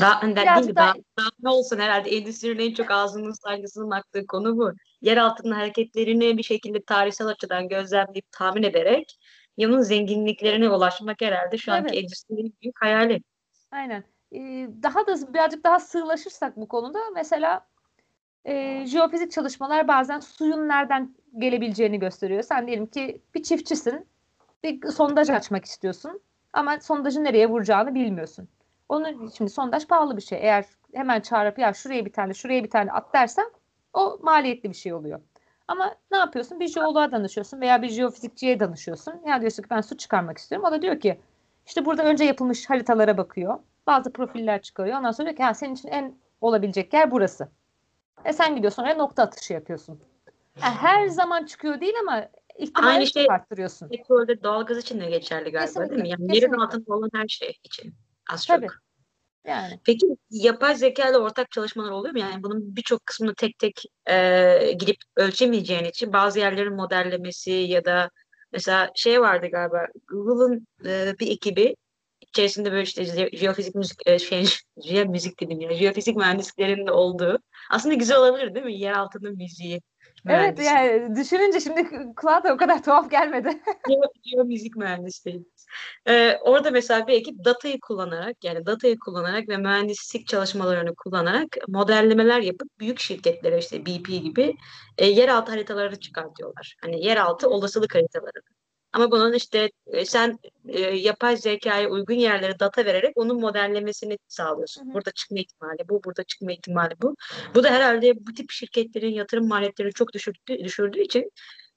Daha 0.00 0.20
önden 0.26 0.44
Biraz 0.44 0.64
değil 0.64 0.76
Daha, 0.76 0.94
daha 1.18 1.28
ne 1.42 1.50
olsun 1.50 1.78
herhalde 1.78 2.10
endüstrinin 2.10 2.70
en 2.70 2.74
çok 2.74 2.90
ağzının 2.90 3.32
saygısının 3.32 3.90
aktığı 3.90 4.26
konu 4.26 4.58
bu. 4.58 4.72
Yer 5.00 5.16
altının 5.16 5.52
hareketlerini 5.52 6.38
bir 6.38 6.42
şekilde 6.42 6.82
tarihsel 6.82 7.26
açıdan 7.26 7.68
gözlemleyip 7.68 8.32
tahmin 8.32 8.62
ederek 8.62 9.18
yanın 9.56 9.80
zenginliklerine 9.80 10.70
ulaşmak 10.70 11.20
herhalde 11.20 11.58
şu 11.58 11.72
anki 11.72 11.94
Evet. 11.94 12.04
endüstrinin 12.04 12.44
en 12.44 12.52
büyük 12.62 12.80
hayali. 12.80 13.22
Aynen. 13.70 14.04
Ee, 14.32 14.68
daha 14.82 15.06
da 15.06 15.34
birazcık 15.34 15.64
daha 15.64 15.78
sığlaşırsak 15.78 16.56
bu 16.56 16.68
konuda 16.68 16.98
mesela 17.14 17.66
e, 18.44 18.86
jeofizik 18.86 19.32
çalışmalar 19.32 19.88
bazen 19.88 20.20
suyun 20.20 20.68
nereden 20.68 21.14
gelebileceğini 21.38 21.98
gösteriyor. 21.98 22.42
Sen 22.42 22.66
diyelim 22.66 22.86
ki 22.86 23.22
bir 23.34 23.42
çiftçisin, 23.42 24.06
bir 24.64 24.88
sondaj 24.88 25.30
açmak 25.30 25.64
istiyorsun 25.64 26.20
ama 26.52 26.80
sondajı 26.80 27.24
nereye 27.24 27.48
vuracağını 27.48 27.94
bilmiyorsun. 27.94 28.48
Onun 28.88 29.28
şimdi 29.28 29.50
sondaj 29.50 29.86
pahalı 29.86 30.16
bir 30.16 30.22
şey. 30.22 30.38
Eğer 30.38 30.64
hemen 30.94 31.20
çağırıp 31.20 31.58
ya 31.58 31.72
şuraya 31.72 32.04
bir 32.04 32.12
tane, 32.12 32.34
şuraya 32.34 32.64
bir 32.64 32.70
tane 32.70 32.92
at 32.92 33.14
dersen 33.14 33.50
O 33.92 34.18
maliyetli 34.22 34.70
bir 34.70 34.74
şey 34.74 34.94
oluyor. 34.94 35.20
Ama 35.68 35.94
ne 36.10 36.18
yapıyorsun? 36.18 36.60
Bir 36.60 36.68
jeoloğa 36.68 37.12
danışıyorsun 37.12 37.60
veya 37.60 37.82
bir 37.82 37.88
jeofizikçiye 37.88 38.60
danışıyorsun. 38.60 39.20
Ya 39.26 39.40
diyorsun 39.40 39.62
ki 39.62 39.70
ben 39.70 39.80
su 39.80 39.96
çıkarmak 39.96 40.38
istiyorum. 40.38 40.68
O 40.68 40.72
da 40.72 40.82
diyor 40.82 41.00
ki 41.00 41.20
işte 41.66 41.84
burada 41.84 42.04
önce 42.04 42.24
yapılmış 42.24 42.70
haritalara 42.70 43.16
bakıyor. 43.16 43.58
Bazı 43.86 44.12
profiller 44.12 44.62
çıkarıyor. 44.62 44.98
Ondan 44.98 45.10
sonra 45.10 45.26
diyor 45.26 45.36
ki 45.36 45.42
ha, 45.42 45.54
senin 45.54 45.74
için 45.74 45.88
en 45.88 46.14
olabilecek 46.40 46.92
yer 46.92 47.10
burası. 47.10 47.48
E 48.24 48.32
sen 48.32 48.56
gidiyorsun 48.56 48.82
oraya 48.82 48.94
nokta 48.94 49.22
atışı 49.22 49.52
yapıyorsun. 49.52 50.00
Yani 50.62 50.74
her 50.74 51.08
zaman 51.08 51.44
çıkıyor 51.44 51.80
değil 51.80 51.94
ama 52.02 52.28
Aynı 52.74 53.06
şey- 53.06 53.26
arttırıyorsun. 53.30 53.88
Sektörde 53.88 54.42
doğalgaz 54.42 54.78
için 54.78 55.00
de 55.00 55.10
geçerli 55.10 55.50
galiba 55.50 55.80
değil 55.80 55.90
mi? 55.90 55.96
Kesinlikle, 55.96 56.08
Yani 56.08 56.22
yerin 56.22 56.32
kesinlikle. 56.46 56.64
altında 56.64 56.94
olan 56.94 57.10
her 57.14 57.28
şey 57.28 57.58
için 57.64 57.94
az 58.30 58.46
Tabii. 58.46 58.66
çok. 58.66 58.76
Yani 59.46 59.80
Peki 59.84 60.06
yapay 60.30 60.74
zeka 60.74 61.10
ile 61.10 61.18
ortak 61.18 61.50
çalışmalar 61.50 61.90
oluyor 61.90 62.12
mu? 62.14 62.20
Yani 62.20 62.42
bunun 62.42 62.76
birçok 62.76 63.06
kısmını 63.06 63.34
tek 63.34 63.58
tek 63.58 63.82
e, 64.10 64.72
gidip 64.78 64.96
ölçemeyeceğin 65.16 65.84
için 65.84 66.12
bazı 66.12 66.38
yerlerin 66.38 66.74
modellemesi 66.74 67.50
ya 67.50 67.84
da 67.84 68.10
mesela 68.52 68.90
şey 68.94 69.20
vardı 69.20 69.46
galiba 69.52 69.86
Google'ın 70.08 70.66
e, 70.84 71.14
bir 71.20 71.30
ekibi 71.30 71.76
içerisinde 72.20 72.72
böyle 72.72 72.82
işte 72.82 73.02
je- 73.02 73.36
jeofizik 73.36 73.74
müzik 73.74 73.98
e, 74.06 74.18
şey 74.18 74.44
jeomüzik 74.84 75.40
dedim 75.40 75.60
ya 75.60 75.74
jeofizik 75.74 76.16
mühendislerinin 76.16 76.86
olduğu 76.86 77.38
aslında 77.70 77.94
güzel 77.94 78.18
olabilir 78.18 78.54
değil 78.54 78.66
mi? 78.66 78.78
Yer 78.78 78.92
altının 78.92 79.36
müziği. 79.36 79.80
Evet 80.28 80.58
yani 80.58 81.16
düşününce 81.16 81.60
şimdi 81.60 81.88
kulağa 82.16 82.44
da 82.44 82.54
o 82.54 82.56
kadar 82.56 82.82
tuhaf 82.82 83.10
gelmedi. 83.10 83.48
Geo- 83.88 84.12
Geomüzik 84.22 84.76
mühendisliği. 84.76 85.44
Ee, 86.08 86.36
orada 86.42 86.70
mesela 86.70 87.06
bir 87.06 87.12
ekip 87.12 87.44
datayı 87.44 87.80
kullanarak 87.80 88.44
yani 88.44 88.66
datayı 88.66 88.98
kullanarak 88.98 89.48
ve 89.48 89.56
mühendislik 89.56 90.26
çalışmalarını 90.26 90.94
kullanarak 90.94 91.48
modellemeler 91.68 92.40
yapıp 92.40 92.68
büyük 92.80 93.00
şirketlere 93.00 93.58
işte 93.58 93.86
BP 93.86 94.06
gibi 94.22 94.54
e, 94.98 95.06
yeraltı 95.06 95.52
haritaları 95.52 96.00
çıkartıyorlar. 96.00 96.76
Hani 96.82 97.04
yeraltı 97.06 97.48
olasılık 97.48 97.94
haritaları. 97.94 98.40
Ama 98.92 99.10
bunun 99.10 99.32
işte 99.32 99.70
e, 99.86 100.04
sen 100.04 100.38
e, 100.68 100.80
yapay 100.80 101.36
zekaya 101.36 101.88
uygun 101.88 102.14
yerlere 102.14 102.58
data 102.60 102.84
vererek 102.84 103.12
onun 103.16 103.40
modellemesini 103.40 104.18
sağlıyorsun. 104.28 104.86
Hı 104.86 104.90
hı. 104.90 104.94
Burada 104.94 105.10
çıkma 105.10 105.38
ihtimali 105.38 105.88
bu, 105.88 106.04
burada 106.04 106.24
çıkma 106.24 106.52
ihtimali 106.52 106.94
bu. 107.02 107.16
Bu 107.54 107.62
da 107.62 107.70
herhalde 107.70 108.26
bu 108.26 108.34
tip 108.34 108.50
şirketlerin 108.50 109.14
yatırım 109.14 109.48
maliyetlerini 109.48 109.92
çok 109.92 110.12
düşürdüğü, 110.12 110.64
düşürdüğü 110.64 111.00
için 111.00 111.30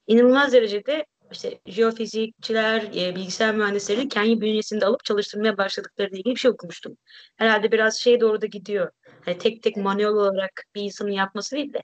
inanılmaz 0.08 0.54
derecede 0.54 1.06
işte 1.32 1.60
jeofizikçiler, 1.66 2.82
e, 2.82 3.16
bilgisayar 3.16 3.56
mühendislerini 3.56 4.10
kendi 4.10 4.42
bünyesinde 4.42 4.86
alıp 4.86 5.06
çalıştırmaya 5.06 5.58
başladıklarıyla 5.58 6.18
ilgili 6.18 6.36
bir 6.36 6.40
şey 6.40 6.52
okumuştum. 6.52 6.98
Herhalde 7.36 7.72
biraz 7.72 7.98
şeye 7.98 8.22
doğru 8.22 8.42
da 8.42 8.46
gidiyor. 8.46 8.92
Hani 9.26 9.38
tek 9.38 9.64
tek 9.64 9.78
manuel 9.78 10.08
olarak 10.08 10.64
bir 10.76 10.82
insanın 10.82 11.12
yapması 11.12 11.56
değil 11.56 11.74
de 11.74 11.82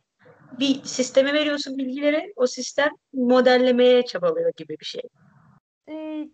bir 0.59 0.83
sisteme 0.83 1.33
veriyorsun 1.33 1.77
bilgileri, 1.77 2.33
o 2.35 2.47
sistem 2.47 2.89
modellemeye 3.13 4.05
çabalıyor 4.05 4.51
gibi 4.57 4.77
bir 4.79 4.85
şey. 4.85 5.01
Ee, 5.89 6.27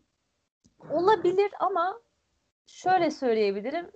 olabilir 0.90 1.52
ama 1.60 2.00
şöyle 2.68 3.12
söyleyebilirim. 3.12 3.92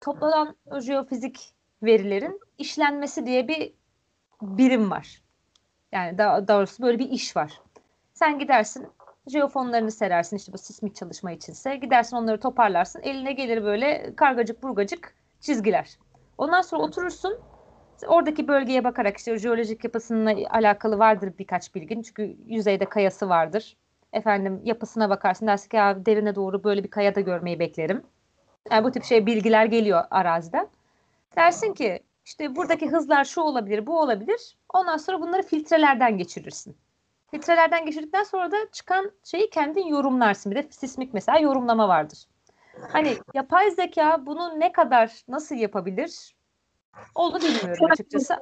Toplanan 0.00 0.56
jeofizik 0.80 1.54
verilerin 1.82 2.40
işlenmesi 2.58 3.26
diye 3.26 3.48
bir 3.48 3.72
birim 4.42 4.90
var. 4.90 5.22
Yani 5.92 6.18
daha 6.18 6.48
doğrusu 6.48 6.82
böyle 6.82 6.98
bir 6.98 7.10
iş 7.10 7.36
var. 7.36 7.60
Sen 8.14 8.38
gidersin 8.38 8.88
jeofonlarını 9.26 9.90
serersin 9.90 10.36
işte 10.36 10.52
bu 10.52 10.58
sismik 10.58 10.96
çalışma 10.96 11.32
içinse. 11.32 11.76
Gidersin 11.76 12.16
onları 12.16 12.40
toparlarsın. 12.40 13.00
Eline 13.02 13.32
gelir 13.32 13.64
böyle 13.64 14.16
kargacık 14.16 14.62
burgacık 14.62 15.14
çizgiler. 15.40 15.98
Ondan 16.38 16.60
sonra 16.60 16.82
oturursun. 16.82 17.38
Oradaki 18.06 18.48
bölgeye 18.48 18.84
bakarak 18.84 19.16
işte 19.16 19.38
jeolojik 19.38 19.84
yapısıyla 19.84 20.36
alakalı 20.50 20.98
vardır 20.98 21.32
birkaç 21.38 21.74
bilgin. 21.74 22.02
Çünkü 22.02 22.36
yüzeyde 22.46 22.84
kayası 22.84 23.28
vardır. 23.28 23.76
Efendim 24.12 24.60
yapısına 24.64 25.10
bakarsın 25.10 25.46
dersin 25.46 25.68
ki 25.68 25.76
ya 25.76 26.06
derine 26.06 26.34
doğru 26.34 26.64
böyle 26.64 26.84
bir 26.84 26.90
kaya 26.90 27.14
da 27.14 27.20
görmeyi 27.20 27.58
beklerim. 27.58 28.02
Yani 28.70 28.84
bu 28.84 28.90
tip 28.90 29.04
şey 29.04 29.26
bilgiler 29.26 29.66
geliyor 29.66 30.04
araziden. 30.10 30.68
Dersin 31.36 31.74
ki 31.74 32.00
işte 32.24 32.56
buradaki 32.56 32.88
hızlar 32.88 33.24
şu 33.24 33.40
olabilir, 33.40 33.86
bu 33.86 34.00
olabilir. 34.00 34.56
Ondan 34.74 34.96
sonra 34.96 35.20
bunları 35.20 35.42
filtrelerden 35.42 36.18
geçirirsin. 36.18 36.76
Filtrelerden 37.30 37.86
geçirdikten 37.86 38.22
sonra 38.22 38.50
da 38.50 38.56
çıkan 38.72 39.10
şeyi 39.24 39.50
kendin 39.50 39.86
yorumlarsın. 39.86 40.52
Bir 40.52 40.56
de 40.56 40.66
sismik 40.70 41.14
mesela 41.14 41.38
yorumlama 41.38 41.88
vardır. 41.88 42.26
Hani 42.92 43.16
yapay 43.34 43.70
zeka 43.70 44.26
bunu 44.26 44.60
ne 44.60 44.72
kadar 44.72 45.12
nasıl 45.28 45.54
yapabilir? 45.54 46.35
Onu 47.14 47.38
bilmiyorum 47.38 47.90
açıkçası. 47.90 48.34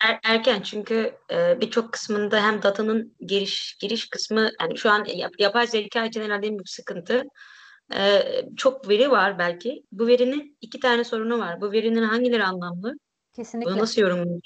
Er- 0.00 0.20
erken 0.24 0.62
çünkü 0.62 1.14
e, 1.30 1.60
birçok 1.60 1.92
kısmında 1.92 2.42
hem 2.42 2.62
datanın 2.62 3.16
giriş 3.20 3.76
giriş 3.80 4.08
kısmı 4.08 4.50
yani 4.60 4.78
şu 4.78 4.90
an 4.90 5.04
yap- 5.04 5.40
yapay 5.40 5.66
zeka 5.66 6.04
için 6.04 6.22
herhalde 6.22 6.46
en 6.46 6.52
büyük 6.52 6.68
sıkıntı 6.68 7.24
e, 7.94 8.22
çok 8.56 8.88
veri 8.88 9.10
var 9.10 9.38
belki. 9.38 9.82
Bu 9.92 10.06
verinin 10.06 10.58
iki 10.60 10.80
tane 10.80 11.04
sorunu 11.04 11.38
var. 11.38 11.60
Bu 11.60 11.72
verinin 11.72 12.02
hangileri 12.02 12.44
anlamlı? 12.44 12.88
Bunu 12.92 12.98
Kesinlikle. 13.36 13.78
nasıl 13.78 14.00
yorumlayacağım? 14.02 14.40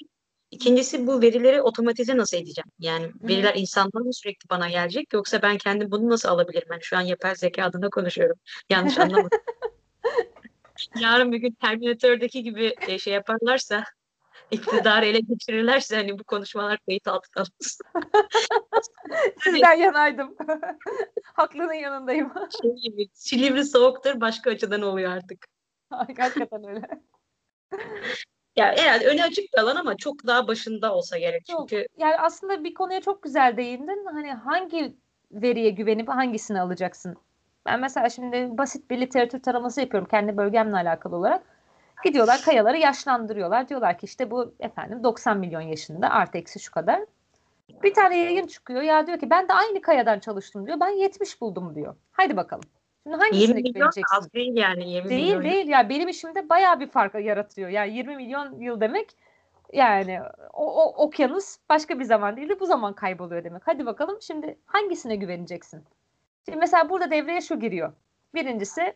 İkincisi 0.51 1.07
bu 1.07 1.21
verileri 1.21 1.61
otomatize 1.61 2.17
nasıl 2.17 2.37
edeceğim? 2.37 2.71
Yani 2.79 3.11
veriler 3.21 3.53
insandan 3.55 4.03
mı 4.03 4.13
sürekli 4.13 4.49
bana 4.49 4.69
gelecek 4.69 5.13
yoksa 5.13 5.41
ben 5.41 5.57
kendim 5.57 5.91
bunu 5.91 6.09
nasıl 6.09 6.29
alabilirim? 6.29 6.67
Ben 6.71 6.79
şu 6.81 6.97
an 6.97 7.01
yapay 7.01 7.35
zeka 7.35 7.63
adına 7.63 7.89
konuşuyorum. 7.89 8.35
Yanlış 8.69 8.97
anlama. 8.99 9.29
Yarın 10.99 11.31
bir 11.31 11.37
gün 11.37 11.51
Terminator'daki 11.51 12.43
gibi 12.43 12.75
e, 12.87 12.99
şey 12.99 13.13
yaparlarsa 13.13 13.83
iktidarı 14.51 15.05
ele 15.05 15.19
geçirirlerse 15.19 15.95
hani 15.95 16.19
bu 16.19 16.23
konuşmalar 16.23 16.79
kayıt 16.85 17.07
altına. 17.07 17.43
Sizden 19.43 19.73
yanaydım. 19.73 20.35
Haklının 21.33 21.73
yanındayım. 21.73 22.33
Şey 22.61 22.71
gibi, 22.71 23.07
Silivri 23.13 23.65
soğuktur 23.65 24.21
başka 24.21 24.51
açıdan 24.51 24.81
oluyor 24.81 25.11
artık. 25.11 25.45
Gerçekten 26.17 26.69
öyle. 26.69 26.81
Ya 28.55 28.65
herhalde 28.77 29.07
önü 29.07 29.23
açık 29.23 29.53
bir 29.53 29.59
alan 29.59 29.75
ama 29.75 29.97
çok 29.97 30.27
daha 30.27 30.47
başında 30.47 30.95
olsa 30.95 31.17
gerek. 31.17 31.49
Yok. 31.49 31.69
Çünkü 31.69 31.87
Yani 31.97 32.17
aslında 32.17 32.63
bir 32.63 32.73
konuya 32.73 33.01
çok 33.01 33.23
güzel 33.23 33.57
değindin. 33.57 34.05
Hani 34.05 34.33
hangi 34.33 34.95
veriye 35.31 35.69
güvenip 35.69 36.09
hangisini 36.09 36.61
alacaksın? 36.61 37.17
Ben 37.65 37.79
mesela 37.79 38.09
şimdi 38.09 38.57
basit 38.57 38.89
bir 38.89 39.01
literatür 39.01 39.41
taraması 39.41 39.81
yapıyorum 39.81 40.07
kendi 40.11 40.37
bölgemle 40.37 40.75
alakalı 40.75 41.15
olarak. 41.15 41.43
Gidiyorlar 42.03 42.41
kayaları 42.45 42.77
yaşlandırıyorlar. 42.77 43.69
Diyorlar 43.69 43.97
ki 43.97 44.05
işte 44.05 44.31
bu 44.31 44.53
efendim 44.59 45.03
90 45.03 45.37
milyon 45.37 45.61
yaşında 45.61 46.09
artı 46.09 46.37
eksi 46.37 46.59
şu 46.59 46.71
kadar. 46.71 47.01
Bir 47.83 47.93
tane 47.93 48.17
yayın 48.17 48.47
çıkıyor. 48.47 48.81
Ya 48.81 49.07
diyor 49.07 49.19
ki 49.19 49.29
ben 49.29 49.49
de 49.49 49.53
aynı 49.53 49.81
kayadan 49.81 50.19
çalıştım 50.19 50.67
diyor. 50.67 50.79
Ben 50.79 50.89
70 50.89 51.41
buldum 51.41 51.75
diyor. 51.75 51.95
Haydi 52.11 52.37
bakalım. 52.37 52.63
Şimdi 53.03 53.15
20 53.15 53.23
hangisine 53.23 53.55
milyon 53.55 53.73
güveneceksin? 53.73 54.17
az 54.17 54.33
değil 54.33 54.55
yani 54.55 54.89
20 54.89 55.09
Değil 55.09 55.23
milyon. 55.23 55.43
değil 55.43 55.67
ya 55.67 55.89
benim 55.89 56.07
işimde 56.09 56.49
bayağı 56.49 56.79
bir 56.79 56.87
fark 56.87 57.15
yaratıyor. 57.15 57.69
Yani 57.69 57.97
20 57.97 58.15
milyon 58.15 58.59
yıl 58.59 58.81
demek 58.81 59.09
yani 59.73 60.19
o, 60.53 60.83
o 60.83 61.05
okyanus 61.05 61.57
başka 61.69 61.99
bir 61.99 62.03
zaman 62.03 62.37
değil 62.37 62.49
de 62.49 62.59
bu 62.59 62.65
zaman 62.65 62.93
kayboluyor 62.93 63.43
demek. 63.43 63.61
Hadi 63.65 63.85
bakalım 63.85 64.17
şimdi 64.21 64.57
hangisine 64.65 65.15
güveneceksin? 65.15 65.83
Şimdi 66.45 66.57
mesela 66.59 66.89
burada 66.89 67.11
devreye 67.11 67.41
şu 67.41 67.59
giriyor. 67.59 67.93
Birincisi 68.33 68.95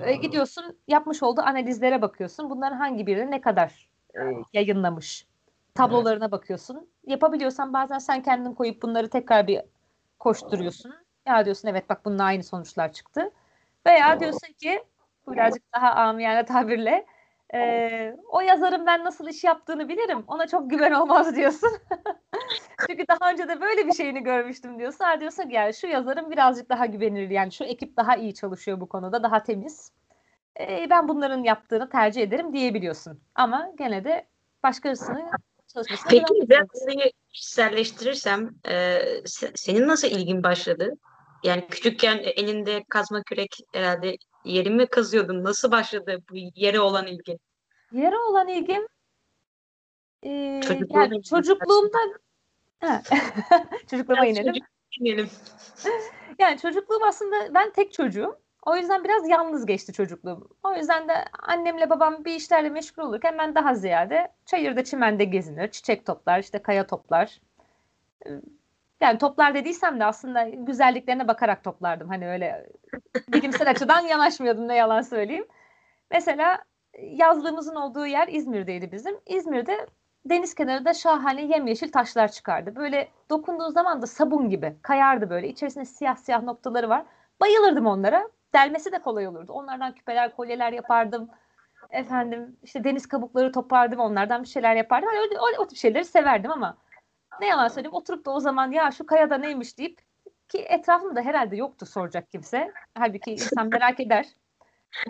e, 0.00 0.14
gidiyorsun 0.16 0.78
yapmış 0.88 1.22
olduğu 1.22 1.40
analizlere 1.40 2.02
bakıyorsun. 2.02 2.50
Bunların 2.50 2.76
hangi 2.76 3.06
birini 3.06 3.30
ne 3.30 3.40
kadar 3.40 3.90
e, 4.14 4.20
yayınlamış? 4.52 5.26
Tablolarına 5.74 6.30
bakıyorsun. 6.30 6.88
Yapabiliyorsan 7.06 7.72
bazen 7.72 7.98
sen 7.98 8.22
kendin 8.22 8.52
koyup 8.54 8.82
bunları 8.82 9.10
tekrar 9.10 9.46
bir 9.46 9.60
koşturuyorsun. 10.18 10.94
Ya 11.26 11.44
diyorsun 11.44 11.68
evet 11.68 11.88
bak 11.88 12.04
bununla 12.04 12.24
aynı 12.24 12.42
sonuçlar 12.42 12.92
çıktı. 12.92 13.30
Veya 13.86 14.20
diyorsun 14.20 14.52
ki 14.52 14.84
bu 15.26 15.32
birazcık 15.32 15.62
daha 15.74 15.90
amiyane 15.94 16.44
tabirle 16.44 17.06
e, 17.54 18.16
o 18.28 18.40
yazarın 18.40 18.86
ben 18.86 19.04
nasıl 19.04 19.28
iş 19.28 19.44
yaptığını 19.44 19.88
bilirim. 19.88 20.24
Ona 20.26 20.46
çok 20.46 20.70
güven 20.70 20.92
olmaz 20.92 21.36
diyorsun. 21.36 21.70
Çünkü 22.88 23.04
daha 23.08 23.30
önce 23.30 23.48
de 23.48 23.60
böyle 23.60 23.86
bir 23.86 23.92
şeyini 23.92 24.22
görmüştüm 24.22 24.78
diyorsun. 24.78 25.04
Ha 25.04 25.20
diyorsun 25.20 25.42
ki 25.42 25.54
yani 25.54 25.74
şu 25.74 25.86
yazarın 25.86 26.30
birazcık 26.30 26.68
daha 26.68 26.86
güvenilir. 26.86 27.30
Yani 27.30 27.52
şu 27.52 27.64
ekip 27.64 27.96
daha 27.96 28.16
iyi 28.16 28.34
çalışıyor 28.34 28.80
bu 28.80 28.88
konuda. 28.88 29.22
Daha 29.22 29.42
temiz. 29.42 29.92
E, 30.60 30.90
ben 30.90 31.08
bunların 31.08 31.44
yaptığını 31.44 31.90
tercih 31.90 32.22
ederim 32.22 32.52
diyebiliyorsun. 32.52 33.20
Ama 33.34 33.68
gene 33.78 34.04
de 34.04 34.26
başkasının 34.62 35.30
çalışmasına 35.74 36.10
Peki 36.10 36.48
ben 36.50 36.66
olayı 36.74 37.12
kişiselleştirirsem 37.32 38.50
e, 38.64 38.72
se- 39.24 39.52
senin 39.54 39.88
nasıl 39.88 40.08
ilgin 40.08 40.42
başladı? 40.42 40.92
Yani 41.42 41.66
küçükken 41.66 42.18
elinde 42.18 42.84
kazma 42.88 43.22
kürek 43.22 43.56
herhalde 43.72 44.16
yeri 44.44 44.70
mi 44.70 44.86
kazıyordun? 44.86 45.44
Nasıl 45.44 45.70
başladı 45.70 46.22
bu 46.30 46.34
yere 46.54 46.80
olan 46.80 47.06
ilgin? 47.06 47.40
Yere 47.92 48.16
olan 48.18 48.48
ilgim 48.48 48.86
e, 50.22 50.60
Çocukluğuna 50.68 51.02
yani 51.02 51.22
çocukluğumda 51.22 51.98
çocukluğuma 53.90 54.22
Biraz 54.22 54.36
inelim. 54.36 54.52
çocuk 54.52 54.66
dinleyelim. 55.00 55.30
Yani 56.38 56.58
çocukluğum 56.58 57.04
aslında 57.04 57.54
ben 57.54 57.72
tek 57.72 57.92
çocuğum. 57.92 58.38
O 58.66 58.76
yüzden 58.76 59.04
biraz 59.04 59.28
yalnız 59.28 59.66
geçti 59.66 59.92
çocukluğum. 59.92 60.48
O 60.62 60.74
yüzden 60.74 61.08
de 61.08 61.12
annemle 61.42 61.90
babam 61.90 62.24
bir 62.24 62.34
işlerle 62.34 62.68
meşgul 62.68 63.02
olurken 63.02 63.38
ben 63.38 63.54
daha 63.54 63.74
ziyade 63.74 64.28
çayırda 64.46 64.84
çimende 64.84 65.24
gezinir, 65.24 65.68
çiçek 65.70 66.06
toplar, 66.06 66.38
işte 66.40 66.58
kaya 66.62 66.86
toplar. 66.86 67.40
Yani 69.02 69.18
toplar 69.18 69.54
dediysem 69.54 70.00
de 70.00 70.04
aslında 70.04 70.48
güzelliklerine 70.48 71.28
bakarak 71.28 71.64
toplardım. 71.64 72.08
Hani 72.08 72.28
öyle 72.28 72.66
bilimsel 73.28 73.70
açıdan 73.70 74.00
yanaşmıyordum 74.00 74.68
ne 74.68 74.76
yalan 74.76 75.02
söyleyeyim. 75.02 75.46
Mesela 76.10 76.58
yazlığımızın 76.98 77.74
olduğu 77.74 78.06
yer 78.06 78.28
İzmir'deydi 78.28 78.92
bizim. 78.92 79.20
İzmir'de 79.26 79.86
deniz 80.24 80.54
kenarında 80.54 80.94
şahane 80.94 81.44
yemyeşil 81.44 81.92
taşlar 81.92 82.32
çıkardı. 82.32 82.76
Böyle 82.76 83.08
dokunduğu 83.30 83.70
zaman 83.70 84.02
da 84.02 84.06
sabun 84.06 84.50
gibi 84.50 84.76
kayardı 84.82 85.30
böyle. 85.30 85.48
İçerisinde 85.48 85.84
siyah 85.84 86.16
siyah 86.16 86.42
noktaları 86.42 86.88
var. 86.88 87.04
Bayılırdım 87.40 87.86
onlara. 87.86 88.28
Delmesi 88.54 88.92
de 88.92 88.98
kolay 88.98 89.26
olurdu. 89.28 89.52
Onlardan 89.52 89.94
küpeler, 89.94 90.36
kolyeler 90.36 90.72
yapardım. 90.72 91.28
Efendim 91.90 92.56
işte 92.62 92.84
deniz 92.84 93.06
kabukları 93.06 93.52
topardım. 93.52 94.00
Onlardan 94.00 94.42
bir 94.42 94.48
şeyler 94.48 94.76
yapardım. 94.76 95.08
Hani 95.08 95.20
öyle, 95.20 95.40
o, 95.40 95.62
o 95.62 95.66
tip 95.68 95.78
şeyleri 95.78 96.04
severdim 96.04 96.50
ama 96.50 96.76
ne 97.42 97.48
yalan 97.48 97.68
söyleyeyim 97.68 97.94
oturup 97.94 98.24
da 98.26 98.30
o 98.30 98.40
zaman 98.40 98.72
ya 98.72 98.90
şu 98.90 99.06
kayada 99.06 99.38
neymiş 99.38 99.78
deyip 99.78 99.98
ki 100.48 100.58
etrafımda 100.58 101.20
herhalde 101.20 101.56
yoktu 101.56 101.86
soracak 101.86 102.32
kimse. 102.32 102.72
Halbuki 102.94 103.30
insan 103.32 103.68
merak 103.68 104.00
eder. 104.00 104.26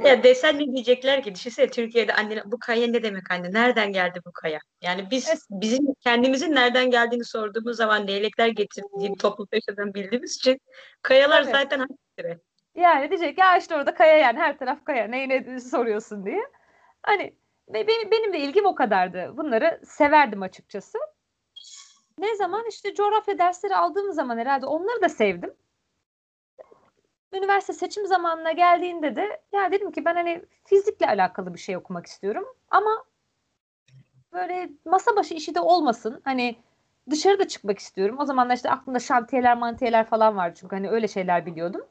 Ya 0.04 0.22
desen 0.22 0.58
ne 0.58 0.72
diyecekler 0.72 1.22
ki? 1.22 1.34
Düşünsene 1.34 1.70
Türkiye'de 1.70 2.14
anne 2.14 2.42
bu 2.44 2.58
kaya 2.58 2.86
ne 2.86 3.02
demek 3.02 3.30
anne? 3.30 3.52
Nereden 3.52 3.92
geldi 3.92 4.20
bu 4.26 4.32
kaya? 4.32 4.58
Yani 4.82 5.10
biz 5.10 5.28
Evet. 5.28 5.40
bizim 5.50 5.94
kendimizin 6.00 6.54
nereden 6.54 6.90
geldiğini 6.90 7.24
sorduğumuz 7.24 7.76
zaman 7.76 8.06
leylekler 8.08 8.48
getirdiğini 8.48 9.16
toplulukta 9.16 9.56
yaşadığını 9.56 9.94
bildiğimiz 9.94 10.36
için 10.36 10.60
kayalar 11.02 11.42
Tabii. 11.42 11.52
zaten 11.52 11.78
hangileri? 11.78 12.38
Yani 12.74 13.10
diyecek 13.10 13.38
ya 13.38 13.56
işte 13.56 13.76
orada 13.76 13.94
kaya 13.94 14.16
yani 14.16 14.38
her 14.38 14.58
taraf 14.58 14.84
kaya 14.84 15.04
neyine 15.08 15.60
soruyorsun 15.60 16.26
diye. 16.26 16.42
Hani 17.02 17.34
benim, 17.68 18.10
benim 18.10 18.32
de 18.32 18.38
ilgim 18.38 18.66
o 18.66 18.74
kadardı. 18.74 19.36
Bunları 19.36 19.80
severdim 19.84 20.42
açıkçası. 20.42 20.98
Ne 22.18 22.36
zaman 22.36 22.64
işte 22.68 22.94
coğrafya 22.94 23.38
dersleri 23.38 23.76
aldığım 23.76 24.12
zaman 24.12 24.38
herhalde 24.38 24.66
onları 24.66 25.02
da 25.02 25.08
sevdim. 25.08 25.54
Üniversite 27.32 27.72
seçim 27.72 28.06
zamanına 28.06 28.52
geldiğinde 28.52 29.16
de 29.16 29.40
ya 29.52 29.72
dedim 29.72 29.92
ki 29.92 30.04
ben 30.04 30.14
hani 30.14 30.44
fizikle 30.64 31.06
alakalı 31.06 31.54
bir 31.54 31.58
şey 31.58 31.76
okumak 31.76 32.06
istiyorum. 32.06 32.44
Ama 32.70 33.04
böyle 34.32 34.70
masa 34.84 35.16
başı 35.16 35.34
işi 35.34 35.54
de 35.54 35.60
olmasın. 35.60 36.20
Hani 36.24 36.56
dışarıda 37.10 37.48
çıkmak 37.48 37.78
istiyorum. 37.78 38.16
O 38.18 38.24
zamanlar 38.24 38.54
işte 38.56 38.70
aklımda 38.70 38.98
şantiyeler 38.98 39.56
mantiyeler 39.58 40.06
falan 40.06 40.36
vardı 40.36 40.56
çünkü 40.60 40.76
hani 40.76 40.90
öyle 40.90 41.08
şeyler 41.08 41.46
biliyordum. 41.46 41.86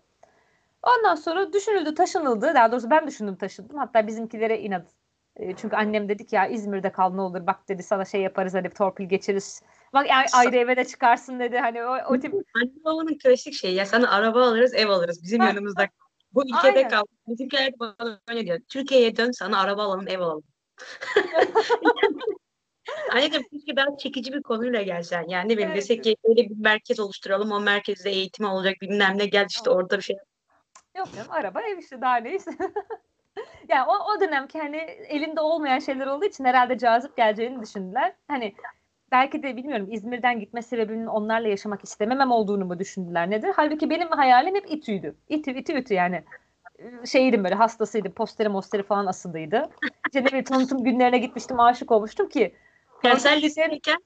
Ondan 0.83 1.15
sonra 1.15 1.53
düşünüldü, 1.53 1.95
taşınıldı. 1.95 2.53
Daha 2.55 2.71
doğrusu 2.71 2.89
ben 2.89 3.07
düşündüm, 3.07 3.35
taşındım. 3.35 3.77
Hatta 3.77 4.07
bizimkilere 4.07 4.59
inat. 4.59 4.87
E, 5.35 5.55
Çünkü 5.55 5.75
annem 5.75 6.09
dedik 6.09 6.33
ya 6.33 6.47
İzmir'de 6.47 6.91
kal 6.91 7.13
ne 7.13 7.21
olur. 7.21 7.47
Bak 7.47 7.69
dedi 7.69 7.83
sana 7.83 8.05
şey 8.05 8.21
yaparız 8.21 8.53
hani 8.53 8.69
torpil 8.69 9.05
geçeriz. 9.05 9.61
Bak 9.93 10.09
yani 10.09 10.25
ayrı 10.33 10.55
eve 10.55 10.77
de 10.77 10.85
çıkarsın 10.85 11.39
dedi. 11.39 11.57
Hani 11.57 11.83
o, 11.83 12.13
o 12.13 12.19
tip 12.19 12.33
Anne 12.33 12.71
babanın 12.85 13.17
klasik 13.17 13.53
şeyi 13.53 13.75
ya 13.75 13.85
sana 13.85 14.11
araba 14.11 14.47
alırız 14.47 14.73
ev 14.73 14.89
alırız 14.89 15.23
bizim 15.23 15.41
yanımızda. 15.41 15.87
Bu 16.33 16.43
ülkede 16.45 16.77
Aynen. 16.77 16.89
kal. 16.89 17.03
Bizimkiler 17.27 17.79
bana 17.79 18.21
öyle 18.29 18.45
diyor. 18.45 18.59
Türkiye'ye 18.69 19.15
dön 19.15 19.31
sana 19.31 19.61
araba 19.61 19.83
alalım 19.83 20.07
ev 20.07 20.19
alalım. 20.19 20.43
Anneciğim 23.11 23.47
keşke 23.51 23.75
daha 23.75 23.97
çekici 23.97 24.33
bir 24.33 24.43
konuyla 24.43 24.81
gelsen. 24.81 25.25
Yani 25.27 25.49
ne 25.49 25.53
bileyim 25.53 25.71
Evet. 25.71 25.81
desek 25.81 26.03
ki 26.03 26.15
böyle 26.27 26.49
bir 26.49 26.57
merkez 26.57 26.99
oluşturalım. 26.99 27.51
O 27.51 27.59
merkezde 27.59 28.11
eğitim 28.11 28.45
olacak 28.45 28.75
bilmem 28.81 29.17
ne 29.17 29.25
gel 29.25 29.45
işte 29.49 29.69
orada 29.69 29.97
bir 29.97 30.03
şey. 30.03 30.15
Yok 30.97 31.07
canım 31.15 31.31
araba 31.31 31.61
ev 31.61 31.77
işte 31.77 32.01
daha 32.01 32.15
neyse. 32.15 32.51
yani 33.69 33.85
o, 33.87 34.13
o 34.15 34.19
dönemki 34.19 34.59
hani 34.59 34.77
elinde 35.07 35.41
olmayan 35.41 35.79
şeyler 35.79 36.07
olduğu 36.07 36.25
için 36.25 36.45
herhalde 36.45 36.77
cazip 36.77 37.17
geleceğini 37.17 37.61
düşündüler. 37.61 38.13
Hani 38.27 38.55
belki 39.11 39.43
de 39.43 39.57
bilmiyorum 39.57 39.87
İzmir'den 39.91 40.39
gitme 40.39 40.61
sebebinin 40.61 41.05
onlarla 41.05 41.47
yaşamak 41.47 41.83
istememem 41.83 42.31
olduğunu 42.31 42.65
mu 42.65 42.79
düşündüler 42.79 43.29
nedir? 43.29 43.49
Halbuki 43.55 43.89
benim 43.89 44.07
hayalim 44.07 44.55
hep 44.55 44.71
İTÜ'ydü. 44.71 45.15
İTÜ, 45.29 45.51
İTÜ, 45.51 45.79
İTÜ 45.79 45.93
yani. 45.93 46.23
Şeydim 47.05 47.43
böyle 47.43 47.55
hastasıydım. 47.55 48.11
Posteri 48.11 48.49
mosteri 48.49 48.83
falan 48.83 49.05
asıldıydı. 49.05 49.69
İşte 50.07 50.21
ne 50.21 50.25
bileyim 50.25 50.45
tanıtım 50.45 50.83
günlerine 50.83 51.17
gitmiştim 51.17 51.59
aşık 51.59 51.91
olmuştum 51.91 52.29
ki. 52.29 52.55
Yani 53.03 53.19
sen 53.19 53.41
lisedeyken 53.41 53.97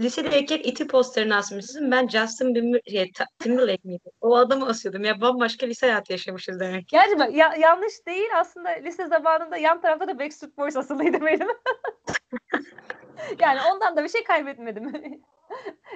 lisedeyken 0.00 0.58
iti 0.58 0.86
posterini 0.86 1.34
asmışsın. 1.34 1.90
Ben 1.90 2.08
Justin 2.08 2.54
Bieber, 2.54 2.80
şey, 2.90 3.12
Timberlake 3.38 3.80
miydi? 3.84 4.10
O 4.20 4.36
adamı 4.36 4.68
asıyordum. 4.68 5.04
Ya 5.04 5.20
bambaşka 5.20 5.66
lise 5.66 5.86
hayatı 5.86 6.12
yaşamışız 6.12 6.60
demek. 6.60 6.88
Gerçi 6.88 7.18
bak, 7.18 7.34
ya, 7.34 7.54
yanlış 7.58 8.06
değil 8.06 8.28
aslında 8.36 8.68
lise 8.68 9.06
zamanında 9.06 9.56
yan 9.56 9.80
tarafta 9.80 10.08
da 10.08 10.18
Backstreet 10.18 10.58
Boys 10.58 10.76
asılıydı 10.76 11.26
benim. 11.26 11.48
yani 13.40 13.60
ondan 13.72 13.96
da 13.96 14.04
bir 14.04 14.08
şey 14.08 14.24
kaybetmedim. 14.24 14.92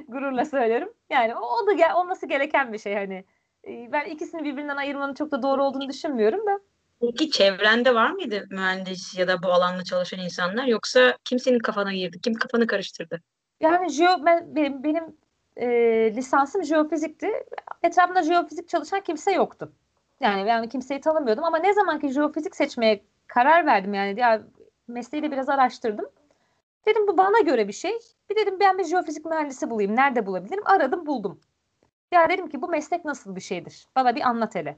Gururla 0.08 0.44
söylerim. 0.44 0.92
Yani 1.10 1.34
o, 1.34 1.40
o 1.40 1.66
da 1.66 1.72
gel, 1.72 1.94
olması 1.94 2.26
gereken 2.26 2.72
bir 2.72 2.78
şey 2.78 2.94
hani. 2.94 3.24
Ee, 3.68 3.92
Ben 3.92 4.04
ikisini 4.04 4.44
birbirinden 4.44 4.76
ayırmanın 4.76 5.14
çok 5.14 5.30
da 5.30 5.42
doğru 5.42 5.64
olduğunu 5.64 5.88
düşünmüyorum 5.88 6.46
da. 6.46 6.60
Peki 7.00 7.30
çevrende 7.30 7.94
var 7.94 8.10
mıydı 8.10 8.46
mühendis 8.50 9.18
ya 9.18 9.28
da 9.28 9.42
bu 9.42 9.48
alanda 9.48 9.84
çalışan 9.84 10.20
insanlar? 10.20 10.64
Yoksa 10.64 11.16
kimsenin 11.24 11.58
kafana 11.58 11.92
girdi? 11.92 12.20
Kim 12.20 12.34
kafanı 12.34 12.66
karıştırdı? 12.66 13.20
Yani 13.60 13.90
jeo, 13.90 14.24
ben, 14.26 14.56
benim, 14.56 14.82
benim 14.84 15.16
e, 15.56 15.66
lisansım 16.16 16.64
jeofizikti. 16.64 17.30
Etrafımda 17.82 18.22
jeofizik 18.22 18.68
çalışan 18.68 19.00
kimse 19.00 19.32
yoktu. 19.32 19.72
Yani 20.20 20.46
ben 20.46 20.68
kimseyi 20.68 21.00
tanımıyordum 21.00 21.44
ama 21.44 21.58
ne 21.58 21.74
zaman 21.74 22.00
ki 22.00 22.08
jeofizik 22.08 22.56
seçmeye 22.56 23.04
karar 23.26 23.66
verdim 23.66 23.94
yani 23.94 24.20
ya 24.20 24.42
mesleği 24.88 25.22
de 25.22 25.30
biraz 25.30 25.48
araştırdım. 25.48 26.06
Dedim 26.86 27.06
bu 27.06 27.18
bana 27.18 27.40
göre 27.40 27.68
bir 27.68 27.72
şey. 27.72 27.98
Bir 28.30 28.36
dedim 28.36 28.60
ben 28.60 28.78
bir 28.78 28.84
jeofizik 28.84 29.24
mühendisi 29.24 29.70
bulayım. 29.70 29.96
Nerede 29.96 30.26
bulabilirim? 30.26 30.62
Aradım 30.66 31.06
buldum. 31.06 31.40
Ya 32.12 32.28
dedim 32.28 32.48
ki 32.48 32.62
bu 32.62 32.68
meslek 32.68 33.04
nasıl 33.04 33.36
bir 33.36 33.40
şeydir? 33.40 33.86
Bana 33.96 34.14
bir 34.16 34.20
anlat 34.20 34.54
hele. 34.54 34.76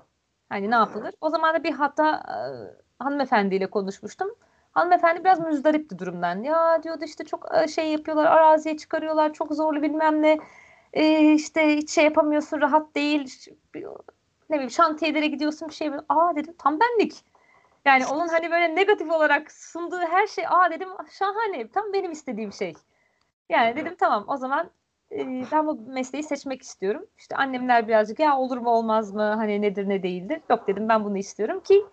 Hani 0.48 0.70
ne 0.70 0.74
yapılır? 0.74 1.14
O 1.20 1.30
zaman 1.30 1.54
da 1.54 1.64
bir 1.64 1.72
hatta 1.72 2.10
e, 2.18 3.04
hanımefendiyle 3.04 3.70
konuşmuştum. 3.70 4.28
Hanımefendi 4.72 5.24
biraz 5.24 5.40
müzdaripti 5.40 5.98
durumdan. 5.98 6.42
Ya 6.42 6.82
diyordu 6.82 7.04
işte 7.04 7.24
çok 7.24 7.54
e, 7.54 7.68
şey 7.68 7.88
yapıyorlar, 7.92 8.26
araziye 8.26 8.76
çıkarıyorlar, 8.76 9.32
çok 9.32 9.54
zorlu 9.54 9.82
bilmem 9.82 10.22
ne. 10.22 10.38
E, 10.92 11.32
işte 11.34 11.76
hiç 11.76 11.90
şey 11.90 12.04
yapamıyorsun, 12.04 12.60
rahat 12.60 12.94
değil. 12.94 13.48
Ne 14.50 14.56
bileyim 14.56 14.70
şantiyelere 14.70 15.26
gidiyorsun 15.26 15.68
bir 15.68 15.74
şey. 15.74 15.90
Aa 16.08 16.36
dedim 16.36 16.54
tam 16.58 16.80
benlik. 16.80 17.24
Yani 17.84 18.06
onun 18.06 18.28
hani 18.28 18.50
böyle 18.50 18.74
negatif 18.74 19.10
olarak 19.10 19.52
sunduğu 19.52 20.00
her 20.00 20.26
şey 20.26 20.44
aa 20.48 20.70
dedim 20.70 20.88
şahane 21.18 21.68
tam 21.68 21.92
benim 21.92 22.12
istediğim 22.12 22.52
şey. 22.52 22.74
Yani 23.48 23.76
dedim 23.76 23.94
tamam 23.98 24.24
o 24.28 24.36
zaman 24.36 24.70
e, 25.12 25.18
ben 25.52 25.66
bu 25.66 25.80
mesleği 25.86 26.22
seçmek 26.24 26.62
istiyorum. 26.62 27.06
İşte 27.18 27.36
annemler 27.36 27.88
birazcık 27.88 28.18
ya 28.18 28.38
olur 28.38 28.58
mu 28.58 28.70
olmaz 28.70 29.12
mı 29.12 29.22
hani 29.22 29.62
nedir 29.62 29.88
ne 29.88 30.02
değildir. 30.02 30.40
Yok 30.50 30.68
dedim 30.68 30.88
ben 30.88 31.04
bunu 31.04 31.18
istiyorum 31.18 31.60
ki 31.60 31.84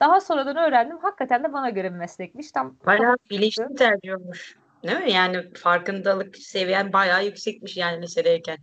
daha 0.00 0.20
sonradan 0.20 0.56
öğrendim 0.56 0.98
hakikaten 0.98 1.44
de 1.44 1.52
bana 1.52 1.70
göre 1.70 1.92
bir 1.92 1.98
meslekmiş. 1.98 2.52
Tam 2.52 2.76
Bayağı 2.86 3.16
bilinçli 3.30 3.74
tercih 3.78 4.16
olmuş. 4.16 4.56
Değil 4.82 5.00
mi? 5.00 5.12
Yani 5.12 5.54
farkındalık 5.54 6.36
seviyen 6.36 6.92
bayağı 6.92 7.24
yüksekmiş 7.24 7.76
yani 7.76 8.02
lisedeyken. 8.02 8.58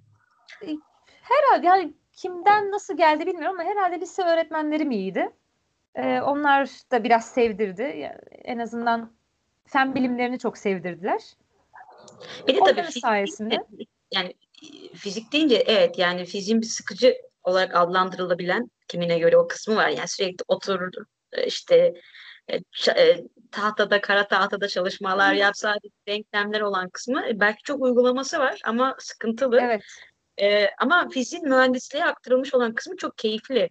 herhalde 1.21 1.67
yani 1.67 1.93
kimden 2.13 2.71
nasıl 2.71 2.97
geldi 2.97 3.25
bilmiyorum 3.25 3.59
ama 3.59 3.69
herhalde 3.69 4.01
lise 4.01 4.23
öğretmenlerim 4.23 4.91
iyiydi. 4.91 5.29
Ee, 5.95 6.21
onlar 6.21 6.69
da 6.91 7.03
biraz 7.03 7.31
sevdirdi. 7.31 7.81
Ya, 7.81 8.19
En 8.31 8.59
azından 8.59 9.11
fen 9.67 9.95
bilimlerini 9.95 10.39
çok 10.39 10.57
sevdirdiler. 10.57 11.21
Bir 12.47 12.55
de 12.55 12.59
tabii 12.59 12.61
Onların 12.61 12.85
fizik 12.85 13.01
sayesinde. 13.01 13.49
deyince, 13.49 13.85
yani 14.11 14.33
e, 14.63 14.95
fizik 14.95 15.33
deyince 15.33 15.63
evet 15.67 15.97
yani 15.97 16.25
fiziğin 16.25 16.61
bir 16.61 16.65
sıkıcı 16.65 17.15
olarak 17.43 17.75
adlandırılabilen 17.75 18.71
kimine 18.87 19.19
göre 19.19 19.37
o 19.37 19.47
kısmı 19.47 19.75
var. 19.75 19.89
Yani 19.89 20.07
sürekli 20.07 20.43
oturur 20.47 20.91
e, 21.31 21.45
işte 21.45 21.93
e, 22.47 22.55
e, 22.97 23.23
tahtada 23.51 24.01
kara 24.01 24.27
tahtada 24.27 24.67
çalışmalar 24.67 25.33
yap 25.33 25.57
sadece 25.57 25.89
denklemler 26.07 26.61
olan 26.61 26.89
kısmı 26.89 27.25
e, 27.27 27.39
belki 27.39 27.63
çok 27.63 27.81
uygulaması 27.81 28.39
var 28.39 28.61
ama 28.65 28.95
sıkıntılı. 28.99 29.59
Evet. 29.61 29.83
E, 30.41 30.69
ama 30.79 31.09
fiziğin 31.09 31.49
mühendisliğe 31.49 32.05
aktarılmış 32.05 32.53
olan 32.53 32.73
kısmı 32.75 32.97
çok 32.97 33.17
keyifli. 33.17 33.69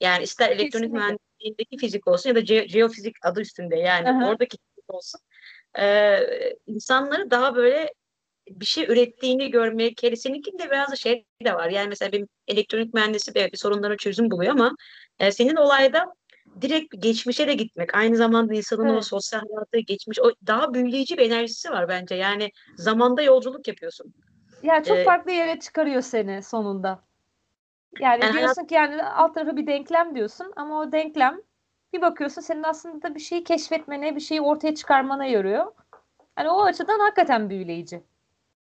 Yani 0.00 0.22
ister 0.22 0.50
elektronik 0.50 0.72
Kesinlikle. 0.72 1.18
Mühendisliğindeki 1.42 1.76
fizik 1.78 2.08
olsun 2.08 2.30
ya 2.30 2.36
da 2.36 2.40
ge- 2.40 2.68
jeofizik 2.68 3.16
adı 3.26 3.40
üstünde 3.40 3.76
yani 3.76 4.08
Aha. 4.08 4.28
oradaki 4.28 4.58
fizik 4.58 4.94
olsun. 4.94 5.20
E, 5.78 6.18
insanları 6.66 7.30
daha 7.30 7.54
böyle 7.56 7.94
bir 8.48 8.66
şey 8.66 8.84
ürettiğini 8.84 9.50
görmeye, 9.50 9.94
kere 9.94 10.16
seninkinde 10.16 10.70
biraz 10.70 10.92
da 10.92 10.96
şey 10.96 11.24
de 11.44 11.54
var. 11.54 11.68
Yani 11.70 11.88
mesela 11.88 12.12
bir 12.12 12.26
elektronik 12.48 12.94
mühendisi 12.94 13.34
de 13.34 13.52
bir 13.52 13.56
sorunlara 13.58 13.96
çözüm 13.96 14.30
buluyor 14.30 14.52
ama 14.52 14.74
e, 15.18 15.32
senin 15.32 15.56
olayda 15.56 16.06
direkt 16.60 16.94
geçmişe 17.02 17.48
de 17.48 17.54
gitmek. 17.54 17.94
Aynı 17.94 18.16
zamanda 18.16 18.54
insanın 18.54 18.88
o 18.88 18.92
Evet. 18.92 19.04
sosyal 19.04 19.40
hayatı 19.40 19.78
geçmiş, 19.78 20.20
o 20.20 20.32
daha 20.46 20.74
büyüleyici 20.74 21.18
bir 21.18 21.30
enerjisi 21.30 21.70
var 21.70 21.88
bence. 21.88 22.14
Yani 22.14 22.50
zamanda 22.76 23.22
yolculuk 23.22 23.68
yapıyorsun. 23.68 24.14
Ya 24.62 24.82
çok 24.82 24.98
Ee, 24.98 25.04
farklı 25.04 25.30
yere 25.32 25.60
çıkarıyor 25.60 26.02
seni 26.02 26.42
sonunda. 26.42 27.04
Yani 28.00 28.24
Yani 28.24 28.38
diyorsun 28.38 28.64
ki 28.64 28.74
yani 28.74 29.04
alt 29.04 29.34
tarafı 29.34 29.56
bir 29.56 29.66
denklem 29.66 30.14
diyorsun 30.14 30.52
ama 30.56 30.80
o 30.80 30.92
denklem 30.92 31.40
bir 31.92 32.02
bakıyorsun 32.02 32.40
senin 32.40 32.62
aslında 32.62 33.14
bir 33.14 33.20
şeyi 33.20 33.44
keşfetmene, 33.44 34.16
bir 34.16 34.20
şeyi 34.20 34.40
ortaya 34.40 34.74
çıkarmana 34.74 35.24
yarıyor. 35.24 35.72
Hani 36.36 36.50
o 36.50 36.62
açıdan 36.62 36.98
hakikaten 36.98 37.50
büyüleyici. 37.50 38.02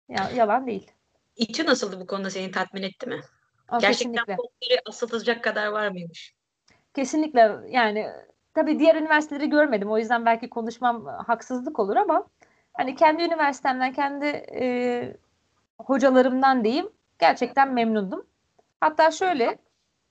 Ya, 0.09 0.29
yalan 0.35 0.67
değil. 0.67 0.91
İTÜ 1.35 1.65
nasıldı 1.65 1.99
bu 1.99 2.07
konuda 2.07 2.29
seni 2.29 2.51
tatmin 2.51 2.83
etti 2.83 3.07
mi? 3.09 3.21
Ama 3.67 3.79
Gerçekten 3.79 4.13
kesinlikle. 4.13 4.35
posteri 4.35 4.79
asılacak 4.85 5.43
kadar 5.43 5.67
var 5.67 5.87
mıymış? 5.87 6.35
Kesinlikle 6.93 7.57
yani 7.69 8.07
tabii 8.53 8.79
diğer 8.79 8.95
üniversiteleri 8.95 9.49
görmedim. 9.49 9.91
O 9.91 9.97
yüzden 9.97 10.25
belki 10.25 10.49
konuşmam 10.49 11.05
haksızlık 11.05 11.79
olur 11.79 11.95
ama 11.95 12.27
hani 12.73 12.95
kendi 12.95 13.23
üniversitemden, 13.23 13.93
kendi 13.93 14.25
e, 14.53 15.17
hocalarımdan 15.79 16.63
diyeyim 16.63 16.89
gerçekten 17.19 17.73
memnundum. 17.73 18.25
Hatta 18.81 19.11
şöyle 19.11 19.57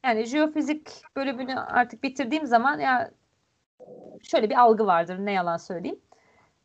yani 0.05 0.25
jeofizik 0.25 1.03
bölümünü 1.17 1.55
artık 1.55 2.03
bitirdiğim 2.03 2.47
zaman 2.47 2.79
ya 2.79 3.11
şöyle 4.23 4.51
bir 4.51 4.61
algı 4.61 4.87
vardır 4.87 5.19
ne 5.19 5.33
yalan 5.33 5.57
söyleyeyim. 5.57 6.01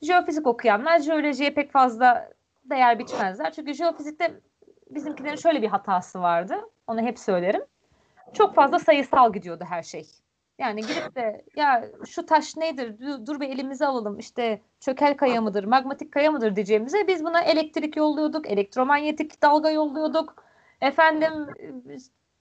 Jeofizik 0.01 0.47
okuyanlar 0.47 0.99
jeolojiye 0.99 1.53
pek 1.53 1.71
fazla 1.71 2.29
değer 2.63 2.99
biçmezler. 2.99 3.53
Çünkü 3.53 3.73
jeofizikte 3.73 4.41
bizimkilerin 4.89 5.35
şöyle 5.35 5.61
bir 5.61 5.67
hatası 5.67 6.21
vardı. 6.21 6.55
Onu 6.87 7.01
hep 7.01 7.19
söylerim. 7.19 7.61
Çok 8.33 8.55
fazla 8.55 8.79
sayısal 8.79 9.33
gidiyordu 9.33 9.63
her 9.69 9.83
şey. 9.83 10.05
Yani 10.59 10.81
gidip 10.81 11.15
de 11.15 11.45
ya 11.55 11.85
şu 12.05 12.25
taş 12.25 12.57
nedir? 12.57 12.99
Dur, 12.99 13.25
dur 13.25 13.39
bir 13.39 13.49
elimize 13.49 13.85
alalım. 13.85 14.19
İşte 14.19 14.61
çökel 14.79 15.17
kaya 15.17 15.41
mıdır, 15.41 15.63
magmatik 15.63 16.11
kaya 16.11 16.31
mıdır 16.31 16.55
diyeceğimize 16.55 17.07
biz 17.07 17.23
buna 17.23 17.41
elektrik 17.41 17.97
yolluyorduk, 17.97 18.51
elektromanyetik 18.51 19.41
dalga 19.41 19.69
yolluyorduk. 19.69 20.44
Efendim 20.81 21.47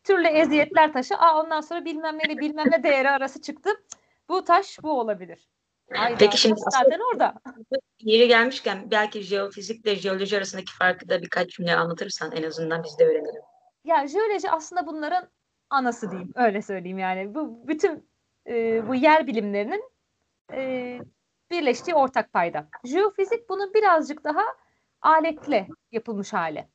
türlü 0.05 0.27
eziyetler 0.27 0.93
taşı. 0.93 1.17
Aa 1.17 1.41
ondan 1.43 1.61
sonra 1.61 1.85
bilmem 1.85 2.19
neyle 2.19 2.39
bilmem 2.39 2.67
ne 2.71 2.83
değeri 2.83 3.11
arası 3.11 3.43
çıktı. 3.43 3.71
Bu 4.29 4.45
taş 4.45 4.79
bu 4.83 5.01
olabilir. 5.01 5.49
Hayda, 5.93 6.19
Peki 6.19 6.39
şimdi 6.39 6.61
zaten 6.71 7.01
orada. 7.13 7.35
Yeri 8.01 8.29
gelmişken 8.29 8.91
belki 8.91 9.23
jeofizikle 9.23 9.97
jeoloji 9.97 10.37
arasındaki 10.37 10.73
farkı 10.73 11.09
da 11.09 11.23
birkaç 11.23 11.51
cümle 11.51 11.77
anlatırsan 11.77 12.33
en 12.33 12.43
azından 12.43 12.85
biz 12.85 12.99
de 12.99 13.05
öğrenelim. 13.05 13.43
Ya 13.85 14.07
jeoloji 14.07 14.51
aslında 14.51 14.87
bunların 14.87 15.29
anası 15.71 16.11
diyeyim. 16.11 16.33
Öyle 16.35 16.63
söyleyeyim 16.63 16.99
yani. 16.99 17.35
Bu 17.35 17.69
bütün 17.69 18.09
e, 18.49 18.89
bu 18.89 18.95
yer 18.95 19.27
bilimlerinin 19.27 19.85
e, 20.53 20.99
birleştiği 21.51 21.95
ortak 21.95 22.33
payda. 22.33 22.69
Jeofizik 22.85 23.49
bunun 23.49 23.75
birazcık 23.75 24.25
daha 24.25 24.43
aletle 25.03 25.69
yapılmış 25.93 26.33
hali. 26.33 26.69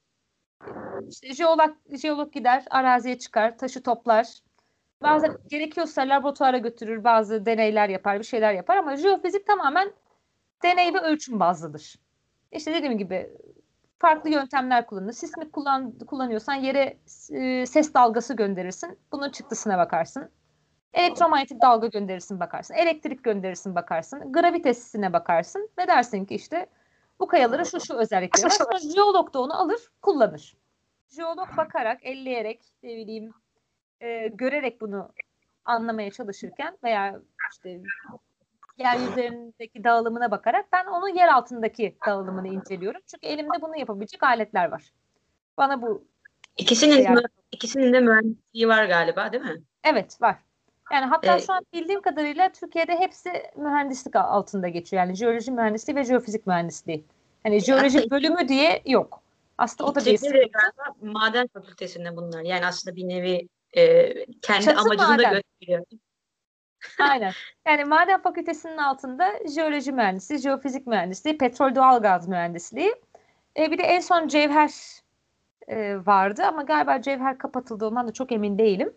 İşte 1.07 1.33
jeolog, 1.33 1.75
jeolog 2.01 2.33
gider, 2.33 2.65
araziye 2.69 3.19
çıkar, 3.19 3.57
taşı 3.57 3.83
toplar. 3.83 4.27
Bazen 5.01 5.37
gerekiyorsa 5.47 6.01
laboratuvara 6.01 6.57
götürür, 6.57 7.03
bazı 7.03 7.45
deneyler 7.45 7.89
yapar, 7.89 8.19
bir 8.19 8.23
şeyler 8.23 8.53
yapar 8.53 8.77
ama 8.77 8.95
jeofizik 8.95 9.47
tamamen 9.47 9.93
deney 10.63 10.93
ve 10.93 10.99
ölçüm 10.99 11.39
bazlıdır. 11.39 11.95
İşte 12.51 12.73
dediğim 12.73 12.97
gibi 12.97 13.29
farklı 13.99 14.29
yöntemler 14.29 14.85
kullanılır. 14.85 15.13
Sismik 15.13 15.53
kullan, 15.53 15.99
kullanıyorsan 16.07 16.53
yere 16.53 16.97
e, 17.31 17.65
ses 17.65 17.93
dalgası 17.93 18.33
gönderirsin. 18.33 18.99
Bunun 19.11 19.29
çıktısına 19.29 19.77
bakarsın. 19.77 20.29
Elektromanyetik 20.93 21.61
dalga 21.61 21.87
gönderirsin 21.87 22.39
bakarsın. 22.39 22.73
Elektrik 22.73 23.23
gönderirsin 23.23 23.75
bakarsın. 23.75 24.31
Gravitesine 24.31 25.13
bakarsın. 25.13 25.69
Ve 25.77 25.87
dersin 25.87 26.25
ki 26.25 26.35
işte 26.35 26.67
bu 27.19 27.27
kayaların 27.27 27.63
şu 27.63 27.79
şu 27.79 27.93
özellikleri 27.93 28.45
var. 28.45 28.79
Jeolog 28.95 29.33
da 29.33 29.41
onu 29.41 29.61
alır 29.61 29.79
kullanır. 30.01 30.57
Jeolog 31.15 31.57
bakarak, 31.57 32.05
elleyerek, 32.05 32.61
ne 32.83 32.89
bileyim 32.95 33.33
e, 34.01 34.27
görerek 34.27 34.81
bunu 34.81 35.09
anlamaya 35.65 36.11
çalışırken 36.11 36.77
veya 36.83 37.19
işte 37.51 37.79
yeryüzlerindeki 38.77 39.83
dağılımına 39.83 40.31
bakarak 40.31 40.65
ben 40.71 40.85
onun 40.85 41.07
yer 41.15 41.27
altındaki 41.27 41.97
dağılımını 42.05 42.47
inceliyorum. 42.47 43.01
Çünkü 43.07 43.27
elimde 43.27 43.61
bunu 43.61 43.79
yapabilecek 43.79 44.23
aletler 44.23 44.71
var. 44.71 44.93
Bana 45.57 45.81
bu 45.81 46.03
İkisinin, 46.57 47.01
Yani- 47.03 47.15
mü- 47.15 47.27
ikisinin 47.51 47.93
de 47.93 47.99
mühendisliği 47.99 48.67
var 48.67 48.85
galiba 48.85 49.31
değil 49.31 49.43
mi? 49.43 49.61
evet 49.83 50.21
var. 50.21 50.37
Yani 50.91 51.05
hatta 51.05 51.31
Evet. 51.31 51.45
şu 51.45 51.53
an 51.53 51.65
bildiğim 51.73 52.01
kadarıyla 52.01 52.51
Türkiye'de 52.51 52.99
hepsi 52.99 53.29
mühendislik 53.55 54.15
altında 54.15 54.67
geçiyor. 54.67 55.03
Yani 55.03 55.15
jeoloji 55.15 55.51
mühendisliği 55.51 55.95
ve 55.95 56.03
jeofizik 56.03 56.47
mühendisliği. 56.47 57.05
Hani 57.43 57.59
jeoloji 57.59 58.11
bölümü 58.11 58.47
diye 58.47 58.81
yok. 58.85 59.21
Aslında 59.59 59.89
o 59.89 59.95
da 59.95 60.05
bir 60.05 60.17
sıkıntı. 60.17 60.49
maden 61.01 61.47
fakültesinde 61.47 62.15
bunlar. 62.15 62.41
Yani 62.41 62.65
aslında 62.65 62.95
bir 62.95 63.07
nevi 63.09 63.47
e, 63.77 64.13
kendi 64.25 64.65
Çatı 64.65 64.79
amacını 64.79 65.07
da 65.07 65.11
maden. 65.11 65.33
gösteriyor. 65.33 65.85
Aynen. 66.99 67.33
Yani 67.67 67.85
maden 67.85 68.21
fakültesinin 68.21 68.77
altında 68.77 69.47
jeoloji 69.55 69.91
mühendisliği, 69.91 70.41
jeofizik 70.41 70.87
mühendisliği, 70.87 71.37
petrol 71.37 71.75
doğalgaz 71.75 72.27
mühendisliği. 72.27 72.95
E, 73.57 73.71
bir 73.71 73.77
de 73.77 73.83
en 73.83 73.99
son 73.99 74.27
cevher 74.27 74.71
e, 75.67 76.05
vardı 76.05 76.43
ama 76.45 76.63
galiba 76.63 77.01
cevher 77.01 77.37
kapatıldı 77.37 77.85
ondan 77.85 78.07
da 78.07 78.13
çok 78.13 78.31
emin 78.31 78.57
değilim. 78.57 78.93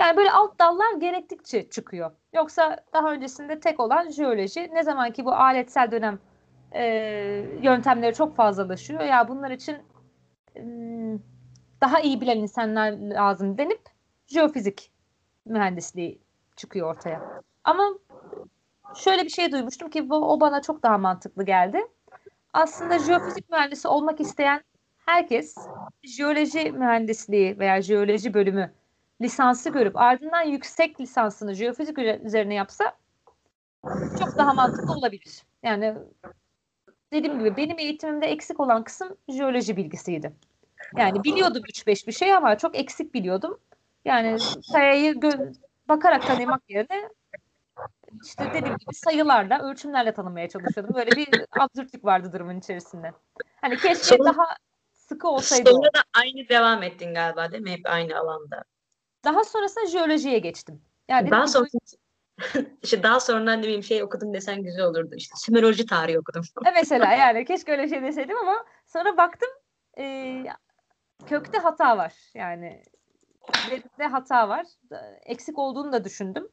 Yani 0.00 0.16
böyle 0.16 0.30
alt 0.30 0.58
dallar 0.58 0.94
gerektikçe 1.00 1.70
çıkıyor. 1.70 2.10
Yoksa 2.34 2.84
daha 2.92 3.12
öncesinde 3.12 3.60
tek 3.60 3.80
olan 3.80 4.10
jeoloji. 4.10 4.70
Ne 4.72 4.82
zaman 4.82 5.12
ki 5.12 5.24
bu 5.24 5.34
aletsel 5.34 5.90
dönem 5.90 6.18
e, 6.74 6.84
yöntemleri 7.62 8.14
çok 8.14 8.36
fazlalaşıyor. 8.36 9.00
Ya 9.00 9.28
bunlar 9.28 9.50
için 9.50 9.76
hmm, 10.54 11.18
daha 11.80 12.00
iyi 12.00 12.20
bilen 12.20 12.36
insanlar 12.38 12.92
lazım 12.92 13.58
denip 13.58 13.80
jeofizik 14.26 14.92
mühendisliği 15.44 16.20
çıkıyor 16.56 16.94
ortaya. 16.94 17.42
Ama 17.64 17.88
şöyle 18.96 19.24
bir 19.24 19.30
şey 19.30 19.52
duymuştum 19.52 19.90
ki 19.90 20.10
bu, 20.10 20.32
o 20.32 20.40
bana 20.40 20.62
çok 20.62 20.82
daha 20.82 20.98
mantıklı 20.98 21.44
geldi. 21.44 21.78
Aslında 22.52 22.98
jeofizik 22.98 23.50
mühendisi 23.50 23.88
olmak 23.88 24.20
isteyen 24.20 24.62
herkes 25.06 25.56
jeoloji 26.02 26.72
mühendisliği 26.72 27.58
veya 27.58 27.82
jeoloji 27.82 28.34
bölümü 28.34 28.72
lisansı 29.20 29.70
görüp 29.70 29.96
ardından 29.96 30.42
yüksek 30.42 31.00
lisansını 31.00 31.54
jeofizik 31.54 31.98
üzerine 31.98 32.54
yapsa 32.54 32.96
çok 34.18 34.38
daha 34.38 34.54
mantıklı 34.54 34.92
olabilir. 34.92 35.42
Yani 35.62 35.94
dediğim 37.12 37.38
gibi 37.38 37.56
benim 37.56 37.78
eğitimimde 37.78 38.26
eksik 38.26 38.60
olan 38.60 38.84
kısım 38.84 39.16
jeoloji 39.28 39.76
bilgisiydi. 39.76 40.32
Yani 40.96 41.24
biliyordum 41.24 41.62
3-5 41.62 42.06
bir 42.06 42.12
şey 42.12 42.34
ama 42.34 42.58
çok 42.58 42.76
eksik 42.78 43.14
biliyordum. 43.14 43.60
Yani 44.04 44.36
kayayı 44.72 45.14
gö- 45.14 45.54
bakarak 45.88 46.26
tanımak 46.26 46.62
yerine 46.68 47.08
işte 48.22 48.44
dediğim 48.54 48.76
gibi 48.76 48.94
sayılarla, 48.94 49.70
ölçümlerle 49.70 50.14
tanımaya 50.14 50.48
çalışıyordum. 50.48 50.94
Böyle 50.94 51.10
bir 51.10 51.28
absürtlük 51.50 52.04
vardı 52.04 52.32
durumun 52.32 52.58
içerisinde. 52.58 53.12
Hani 53.60 53.76
keşke 53.76 53.94
Sonra- 53.94 54.24
daha 54.24 54.46
sıkı 54.92 55.28
olsaydı. 55.28 55.70
Sonra 55.70 55.88
da 55.94 56.02
aynı 56.14 56.48
devam 56.48 56.82
ettin 56.82 57.14
galiba 57.14 57.52
değil 57.52 57.62
mi? 57.62 57.70
Hep 57.70 57.80
aynı 57.84 58.18
alanda. 58.18 58.64
Daha 59.24 59.44
sonrasında 59.44 59.86
jeolojiye 59.86 60.38
geçtim. 60.38 60.82
Yani 61.08 61.30
Daha 61.30 61.46
sonra 61.46 61.66
işte 62.82 63.02
daha 63.02 63.20
sonra 63.20 63.56
ne 63.56 63.62
bileyim 63.62 63.82
şey 63.82 64.02
okudum 64.02 64.34
desen 64.34 64.62
güzel 64.62 64.84
olurdu. 64.84 65.14
İşte 65.14 65.34
Sümeroloji 65.36 65.86
tarihi 65.86 66.18
okudum. 66.18 66.42
E 66.66 66.70
mesela 66.70 67.12
yani 67.12 67.44
keşke 67.44 67.72
öyle 67.72 67.88
şey 67.88 68.02
deseydim 68.02 68.36
ama 68.36 68.64
sonra 68.86 69.16
baktım 69.16 69.48
e, 69.98 70.44
kökte 71.26 71.58
hata 71.58 71.98
var. 71.98 72.14
Yani 72.34 72.82
verimde 73.70 74.06
hata 74.06 74.48
var. 74.48 74.66
Eksik 75.26 75.58
olduğunu 75.58 75.92
da 75.92 76.04
düşündüm. 76.04 76.48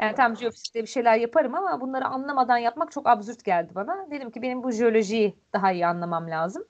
Yani 0.00 0.14
tam 0.14 0.36
jeofizikte 0.36 0.82
bir 0.82 0.86
şeyler 0.86 1.16
yaparım 1.16 1.54
ama 1.54 1.80
bunları 1.80 2.04
anlamadan 2.04 2.58
yapmak 2.58 2.92
çok 2.92 3.08
absürt 3.08 3.44
geldi 3.44 3.74
bana. 3.74 4.10
Dedim 4.10 4.30
ki 4.30 4.42
benim 4.42 4.62
bu 4.62 4.70
jeolojiyi 4.70 5.36
daha 5.52 5.72
iyi 5.72 5.86
anlamam 5.86 6.30
lazım. 6.30 6.64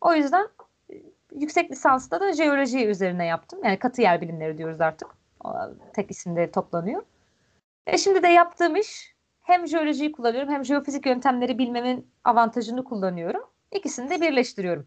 O 0.00 0.14
yüzden 0.14 0.48
e, 0.92 0.94
yüksek 1.34 1.70
lisansta 1.70 2.20
da 2.20 2.32
jeoloji 2.32 2.86
üzerine 2.86 3.26
yaptım. 3.26 3.64
Yani 3.64 3.78
katı 3.78 4.02
yer 4.02 4.20
bilimleri 4.20 4.58
diyoruz 4.58 4.80
artık. 4.80 5.08
Tek 5.94 6.10
isimde 6.10 6.50
toplanıyor. 6.50 7.02
E 7.86 7.98
şimdi 7.98 8.22
de 8.22 8.28
yaptığım 8.28 8.76
iş 8.76 9.14
hem 9.42 9.66
jeolojiyi 9.66 10.12
kullanıyorum 10.12 10.52
hem 10.52 10.64
jeofizik 10.64 11.06
yöntemleri 11.06 11.58
bilmemin 11.58 12.10
avantajını 12.24 12.84
kullanıyorum. 12.84 13.42
İkisini 13.72 14.10
de 14.10 14.20
birleştiriyorum. 14.20 14.86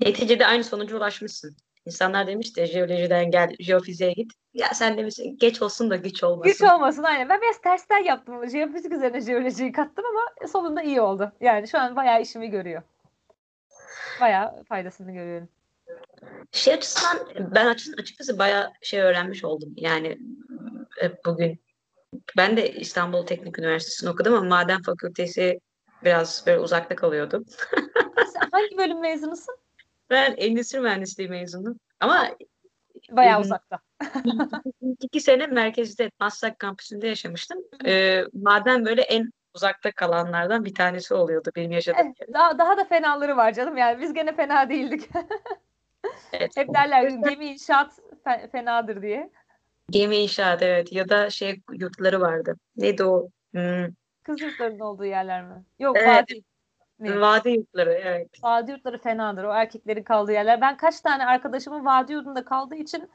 Neticede 0.00 0.46
aynı 0.46 0.64
sonuca 0.64 0.96
ulaşmışsın. 0.96 1.56
İnsanlar 1.86 2.26
demiş 2.26 2.56
de 2.56 2.66
jeolojiden 2.66 3.30
gel 3.30 3.56
jeofiziğe 3.60 4.12
git. 4.12 4.32
Ya 4.54 4.68
sen 4.74 4.98
demişsin 4.98 5.36
geç 5.38 5.62
olsun 5.62 5.90
da 5.90 5.96
güç 5.96 6.24
olmasın. 6.24 6.52
Güç 6.52 6.62
olmasın 6.62 7.02
aynen. 7.02 7.28
Ben 7.28 7.40
biraz 7.40 7.60
tersten 7.60 8.04
yaptım. 8.04 8.48
Jeofizik 8.48 8.92
üzerine 8.92 9.20
jeolojiyi 9.20 9.72
kattım 9.72 10.04
ama 10.06 10.48
sonunda 10.48 10.82
iyi 10.82 11.00
oldu. 11.00 11.32
Yani 11.40 11.68
şu 11.68 11.78
an 11.78 11.96
bayağı 11.96 12.22
işimi 12.22 12.50
görüyor. 12.50 12.82
Bayağı 14.20 14.64
faydasını 14.64 15.12
görüyorum. 15.12 15.48
Şey 16.52 16.74
açısından 16.74 17.18
ben 17.54 17.66
açıkçası, 17.66 18.02
açıkçası 18.02 18.38
bayağı 18.38 18.72
şey 18.82 19.00
öğrenmiş 19.00 19.44
oldum. 19.44 19.74
Yani 19.76 20.18
e, 21.02 21.24
bugün 21.24 21.60
ben 22.36 22.56
de 22.56 22.72
İstanbul 22.72 23.26
Teknik 23.26 23.58
Üniversitesi'ni 23.58 24.10
okudum 24.10 24.34
ama 24.34 24.48
maden 24.48 24.82
fakültesi 24.82 25.60
biraz 26.04 26.44
böyle 26.46 26.58
uzakta 26.58 26.96
kalıyordu. 26.96 27.44
Sen 28.32 28.48
hangi 28.52 28.78
bölüm 28.78 29.00
mezunusun? 29.00 29.56
Ben 30.10 30.34
endüstri 30.38 30.80
mühendisliği 30.80 31.28
mezunum. 31.28 31.80
Ama 32.00 32.28
Bayağı 33.10 33.38
Hı. 33.38 33.42
uzakta. 33.42 33.78
İki 35.00 35.20
sene 35.20 35.46
merkezde 35.46 36.10
Maslak 36.20 36.58
kampüsünde 36.58 37.06
yaşamıştım. 37.08 37.58
Ee, 37.86 38.24
maden 38.32 38.84
böyle 38.84 39.02
en 39.02 39.30
uzakta 39.54 39.92
kalanlardan 39.92 40.64
bir 40.64 40.74
tanesi 40.74 41.14
oluyordu 41.14 41.50
benim 41.56 41.70
yaşadığım 41.70 42.06
yer. 42.20 42.34
daha, 42.34 42.58
daha 42.58 42.76
da 42.76 42.84
fenaları 42.84 43.36
var 43.36 43.52
canım 43.52 43.76
yani 43.76 44.00
biz 44.00 44.14
gene 44.14 44.36
fena 44.36 44.70
değildik. 44.70 45.10
Evet. 46.32 46.56
Hep 46.56 46.74
derler 46.74 47.08
gemi 47.08 47.46
inşaat 47.46 47.92
fe- 48.24 48.50
fenadır 48.50 49.02
diye. 49.02 49.30
Gemi 49.90 50.16
inşaat 50.16 50.62
evet 50.62 50.92
ya 50.92 51.08
da 51.08 51.30
şey 51.30 51.60
yurtları 51.72 52.20
vardı. 52.20 52.56
Neydi 52.76 53.04
o? 53.04 53.28
Hmm, 53.52 53.86
Kız 54.22 54.40
yurtlarının 54.40 54.80
olduğu 54.80 55.04
yerler 55.04 55.44
mi? 55.44 55.64
Yok 55.78 55.96
Evet. 55.98 56.08
vadi. 56.08 56.42
Ne? 56.98 57.20
vadi 57.20 57.50
yurtları 57.50 57.92
evet. 57.92 58.28
Vadi 58.42 58.70
yurtları 58.70 58.98
fenadır. 58.98 59.44
O 59.44 59.52
erkeklerin 59.52 60.02
kaldığı 60.02 60.32
yerler. 60.32 60.60
Ben 60.60 60.76
kaç 60.76 61.00
tane 61.00 61.26
arkadaşımın 61.26 61.84
vadi 61.84 62.12
yurdunda 62.12 62.44
kaldığı 62.44 62.74
için 62.74 63.10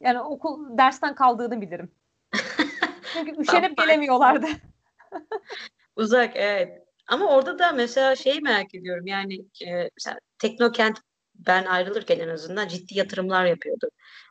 yani 0.00 0.20
okul 0.20 0.78
dersten 0.78 1.14
kaldığını 1.14 1.60
bilirim. 1.60 1.90
Çünkü 3.12 3.40
üşenip 3.40 3.76
gelemiyorlardı. 3.76 4.46
Uzak 5.96 6.36
evet. 6.36 6.82
Ama 7.06 7.26
orada 7.26 7.58
da 7.58 7.72
mesela 7.72 8.16
şeyi 8.16 8.40
merak 8.40 8.74
ediyorum 8.74 9.06
yani 9.06 9.34
e, 9.66 9.90
mesela 9.96 10.18
Teknokent 10.38 11.00
ben 11.34 11.64
ayrılırken 11.64 12.18
en 12.18 12.28
azından 12.28 12.68
ciddi 12.68 12.98
yatırımlar 12.98 13.44
yapıyordu. 13.44 13.88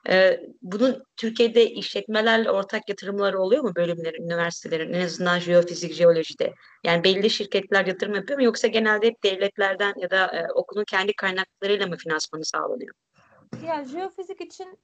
E, 0.10 0.39
bunun 0.62 1.04
Türkiye'de 1.18 1.72
işletmelerle 1.72 2.51
ortak 2.51 2.89
yatırımları 2.89 3.39
oluyor 3.39 3.64
mu 3.64 3.76
bölümlerin, 3.76 4.24
üniversitelerin 4.24 4.93
en 4.93 5.06
azından 5.06 5.39
jeofizik, 5.39 5.93
jeolojide? 5.93 6.54
Yani 6.84 7.04
belli 7.04 7.30
şirketler 7.30 7.86
yatırım 7.86 8.16
yapıyor 8.16 8.39
mu 8.39 8.45
yoksa 8.45 8.68
genelde 8.68 9.08
hep 9.08 9.24
devletlerden 9.24 9.93
ya 9.97 10.12
da 10.12 10.26
e, 10.26 10.51
okulun 10.54 10.84
kendi 10.84 11.14
kaynaklarıyla 11.14 11.88
mı 11.88 11.97
finansmanı 11.97 12.45
sağlanıyor? 12.45 12.95
Ya 13.68 13.86
jeofizik 13.86 14.41
için 14.41 14.80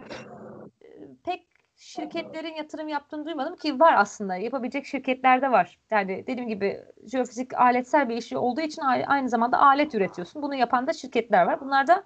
e, 0.00 0.88
pek 1.24 1.54
şirketlerin 1.84 2.54
yatırım 2.54 2.88
yaptığını 2.88 3.24
duymadım 3.24 3.56
ki 3.56 3.80
var 3.80 3.94
aslında. 3.96 4.36
Yapabilecek 4.36 4.86
şirketler 4.86 5.42
de 5.42 5.50
var. 5.50 5.78
Yani 5.90 6.24
dediğim 6.26 6.48
gibi 6.48 6.84
jeofizik 7.06 7.54
aletsel 7.54 8.08
bir 8.08 8.16
işi 8.16 8.38
olduğu 8.38 8.60
için 8.60 8.82
aynı 8.82 9.28
zamanda 9.28 9.58
alet 9.58 9.94
üretiyorsun. 9.94 10.42
Bunu 10.42 10.54
yapan 10.54 10.86
da 10.86 10.92
şirketler 10.92 11.46
var. 11.46 11.60
Bunlar 11.60 11.86
da 11.86 12.04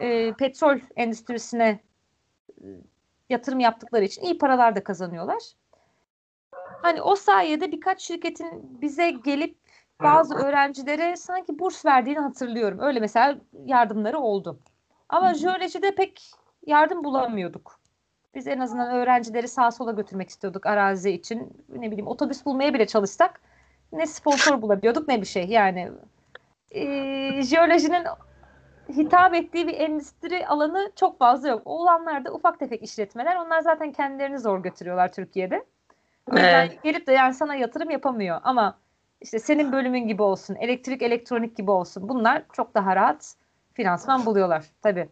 e, 0.00 0.32
petrol 0.32 0.78
endüstrisine 0.96 1.80
e, 2.62 2.66
yatırım 3.30 3.60
yaptıkları 3.60 4.04
için 4.04 4.22
iyi 4.22 4.38
paralar 4.38 4.76
da 4.76 4.84
kazanıyorlar. 4.84 5.42
Hani 6.82 7.02
o 7.02 7.16
sayede 7.16 7.72
birkaç 7.72 8.00
şirketin 8.00 8.80
bize 8.80 9.10
gelip 9.10 9.58
bazı 10.02 10.34
öğrencilere 10.34 11.16
sanki 11.16 11.58
burs 11.58 11.84
verdiğini 11.84 12.20
hatırlıyorum. 12.20 12.78
Öyle 12.80 13.00
mesela 13.00 13.38
yardımları 13.66 14.18
oldu. 14.18 14.58
Ama 15.08 15.34
jeolojide 15.34 15.94
pek 15.94 16.30
yardım 16.66 17.04
bulamıyorduk. 17.04 17.85
Biz 18.36 18.46
en 18.46 18.60
azından 18.60 18.90
öğrencileri 18.90 19.48
sağa 19.48 19.70
sola 19.70 19.92
götürmek 19.92 20.28
istiyorduk 20.28 20.66
arazi 20.66 21.10
için. 21.10 21.64
Ne 21.68 21.86
bileyim 21.90 22.06
otobüs 22.06 22.46
bulmaya 22.46 22.74
bile 22.74 22.86
çalışsak 22.86 23.40
ne 23.92 24.06
sponsor 24.06 24.62
bulabiliyorduk 24.62 25.08
ne 25.08 25.20
bir 25.20 25.26
şey. 25.26 25.44
Yani 25.46 25.92
eee, 26.70 27.42
jeolojinin 27.42 28.06
hitap 28.88 29.34
ettiği 29.34 29.66
bir 29.68 29.74
endüstri 29.74 30.46
alanı 30.46 30.92
çok 30.96 31.18
fazla 31.18 31.48
yok. 31.48 31.62
O 31.64 31.78
olanlar 31.82 32.24
da 32.24 32.32
ufak 32.34 32.58
tefek 32.58 32.82
işletmeler. 32.82 33.36
Onlar 33.36 33.60
zaten 33.60 33.92
kendilerini 33.92 34.38
zor 34.38 34.62
götürüyorlar 34.62 35.12
Türkiye'de. 35.12 35.64
O 36.30 36.36
yüzden 36.36 36.66
Evet. 36.66 36.82
gelip 36.82 37.06
de 37.06 37.12
yani 37.12 37.34
sana 37.34 37.54
yatırım 37.54 37.90
yapamıyor. 37.90 38.40
Ama 38.44 38.78
işte 39.20 39.38
senin 39.38 39.72
bölümün 39.72 40.08
gibi 40.08 40.22
olsun, 40.22 40.54
elektrik 40.54 41.02
elektronik 41.02 41.56
gibi 41.56 41.70
olsun. 41.70 42.08
Bunlar 42.08 42.42
çok 42.52 42.74
daha 42.74 42.96
rahat 42.96 43.34
finansman 43.74 44.26
buluyorlar 44.26 44.64
tabii. 44.82 45.08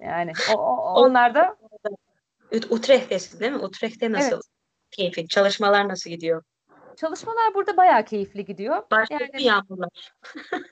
Yani 0.00 0.32
o, 0.46 0.52
o- 0.52 1.00
onlar 1.02 1.34
da 1.34 1.56
Utrecht'tesin 2.70 3.40
değil 3.40 3.52
mi? 3.52 3.58
Utrecht'te 3.58 4.12
nasıl? 4.12 4.32
Evet. 4.32 4.42
Keyfi, 4.90 5.28
çalışmalar 5.28 5.88
nasıl 5.88 6.10
gidiyor? 6.10 6.42
çalışmalar 6.96 7.54
burada 7.54 7.76
bayağı 7.76 8.04
keyifli 8.04 8.44
gidiyor. 8.44 8.82
Başladı 8.90 9.24
Yani- 9.32 9.42
yağmurlar? 9.42 10.12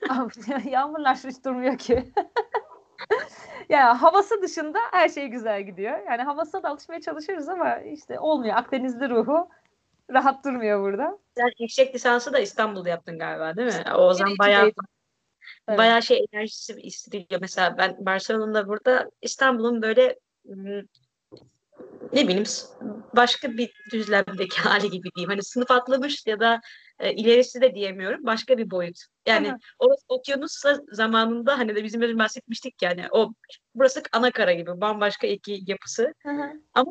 Yağmurlar 0.71 1.17
hiç 1.17 1.45
durmuyor 1.45 1.77
ki. 1.77 2.13
ya 3.69 4.01
havası 4.01 4.41
dışında 4.41 4.79
her 4.91 5.09
şey 5.09 5.27
güzel 5.27 5.61
gidiyor. 5.61 5.99
Yani 6.07 6.23
havasına 6.23 6.63
da 6.63 6.69
alışmaya 6.69 7.01
çalışıyoruz 7.01 7.49
ama 7.49 7.79
işte 7.79 8.19
olmuyor. 8.19 8.55
Akdenizli 8.55 9.09
ruhu 9.09 9.49
rahat 10.13 10.45
durmuyor 10.45 10.81
burada. 10.81 11.19
Sen 11.37 11.49
yüksek 11.59 11.95
lisansı 11.95 12.33
da 12.33 12.39
İstanbul'da 12.39 12.89
yaptın 12.89 13.19
galiba 13.19 13.55
değil 13.55 13.67
mi? 13.67 13.93
O 13.95 14.13
zaman 14.13 14.35
bayağı. 14.39 14.71
Evet. 15.67 15.77
bayağı 15.77 16.01
şey 16.01 16.25
enerjisi 16.33 16.73
istiyor. 16.81 17.25
Mesela 17.41 17.77
ben 17.77 17.97
Barcelona'da 17.99 18.67
burada 18.67 19.11
İstanbul'un 19.21 19.81
böyle 19.81 20.19
ne 22.13 22.27
bileyim 22.27 22.43
başka 23.15 23.57
bir 23.57 23.71
düzlemdeki 23.91 24.61
hali 24.61 24.89
gibi 24.89 25.09
diyeyim. 25.15 25.29
Hani 25.29 25.43
sınıf 25.43 25.71
atlamış 25.71 26.27
ya 26.27 26.39
da 26.39 26.61
e, 26.99 27.13
ilerisi 27.13 27.61
de 27.61 27.75
diyemiyorum. 27.75 28.25
Başka 28.25 28.57
bir 28.57 28.71
boyut. 28.71 28.97
Yani 29.25 29.47
Hı 29.47 29.51
hı. 29.51 29.57
orası 29.79 30.01
okyanusla 30.07 30.79
zamanında 30.91 31.59
hani 31.59 31.75
de 31.75 31.83
bizim 31.83 32.19
bahsetmiştik 32.19 32.81
yani 32.81 33.05
o 33.11 33.33
burası 33.75 34.03
ana 34.11 34.31
kara 34.31 34.53
gibi 34.53 34.81
bambaşka 34.81 35.27
iki 35.27 35.59
yapısı. 35.67 36.13
Hı 36.23 36.29
hı. 36.29 36.83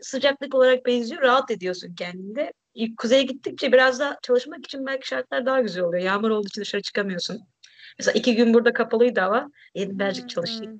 sıcaklık 0.00 0.54
olarak 0.54 0.86
benziyor. 0.86 1.22
Rahat 1.22 1.50
ediyorsun 1.50 1.94
kendinde. 1.94 2.52
Kuzeye 2.98 3.22
gittikçe 3.22 3.72
biraz 3.72 4.00
daha 4.00 4.18
çalışmak 4.22 4.64
için 4.64 4.86
belki 4.86 5.08
şartlar 5.08 5.46
daha 5.46 5.60
güzel 5.60 5.84
oluyor. 5.84 6.02
Yağmur 6.02 6.30
olduğu 6.30 6.46
için 6.46 6.60
dışarı 6.60 6.82
çıkamıyorsun. 6.82 7.40
Mesela 7.98 8.18
iki 8.18 8.34
gün 8.34 8.54
burada 8.54 8.72
kapalıydı 8.72 9.20
hava. 9.20 9.48
Yedim 9.74 9.98
birazcık 9.98 10.28
çalıştık. 10.28 10.70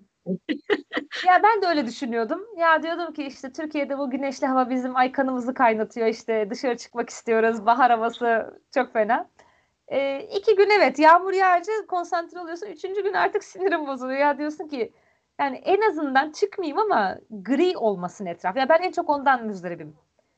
Ya 1.27 1.43
ben 1.43 1.62
de 1.62 1.66
öyle 1.66 1.87
düşünüyordum. 1.87 2.47
Ya 2.57 2.83
diyordum 2.83 3.12
ki 3.12 3.24
işte 3.24 3.53
Türkiye'de 3.53 3.99
bu 3.99 4.11
güneşli 4.11 4.47
hava 4.47 4.70
bizim 4.70 4.97
ay 4.97 5.12
kanımızı 5.12 5.55
kaynatıyor. 5.55 6.07
İşte 6.07 6.51
dışarı 6.51 6.77
çıkmak 6.77 7.11
istiyoruz. 7.11 7.66
Bahar 7.66 7.91
havası 7.91 8.55
çok 8.74 8.93
fena. 8.93 9.29
Ee, 9.89 10.20
iki 10.20 10.57
gün 10.57 10.70
evet 10.70 10.99
yağmur 10.99 11.33
yağınca 11.33 11.72
konsantre 11.89 12.41
oluyorsun. 12.41 12.66
Üçüncü 12.66 13.03
gün 13.03 13.12
artık 13.12 13.45
sinirim 13.45 13.87
bozuluyor. 13.87 14.18
Ya 14.18 14.39
diyorsun 14.39 14.68
ki 14.68 14.93
yani 15.41 15.57
en 15.57 15.91
azından 15.91 16.33
çıkmayayım 16.33 16.79
ama 16.79 17.18
gri 17.31 17.77
olmasın 17.77 18.27
etraf. 18.27 18.57
Ya 18.57 18.68
ben 18.68 18.83
en 18.83 18.93
çok 18.93 19.11
ondan 19.11 19.47
müzdaribim. 19.47 19.97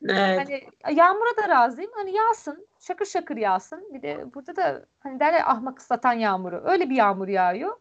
Evet. 0.08 0.38
Hani 0.38 0.60
yağmura 0.96 1.36
da 1.36 1.48
razıyım. 1.48 1.90
Hani 1.94 2.12
yağsın. 2.12 2.66
Şakır 2.80 3.06
şakır 3.06 3.36
yağsın. 3.36 3.94
Bir 3.94 4.02
de 4.02 4.34
burada 4.34 4.56
da 4.56 4.86
hani 5.00 5.20
derler 5.20 5.42
ahmak 5.46 5.78
ıslatan 5.78 6.12
yağmuru. 6.12 6.62
Öyle 6.64 6.90
bir 6.90 6.96
yağmur 6.96 7.28
yağıyor. 7.28 7.76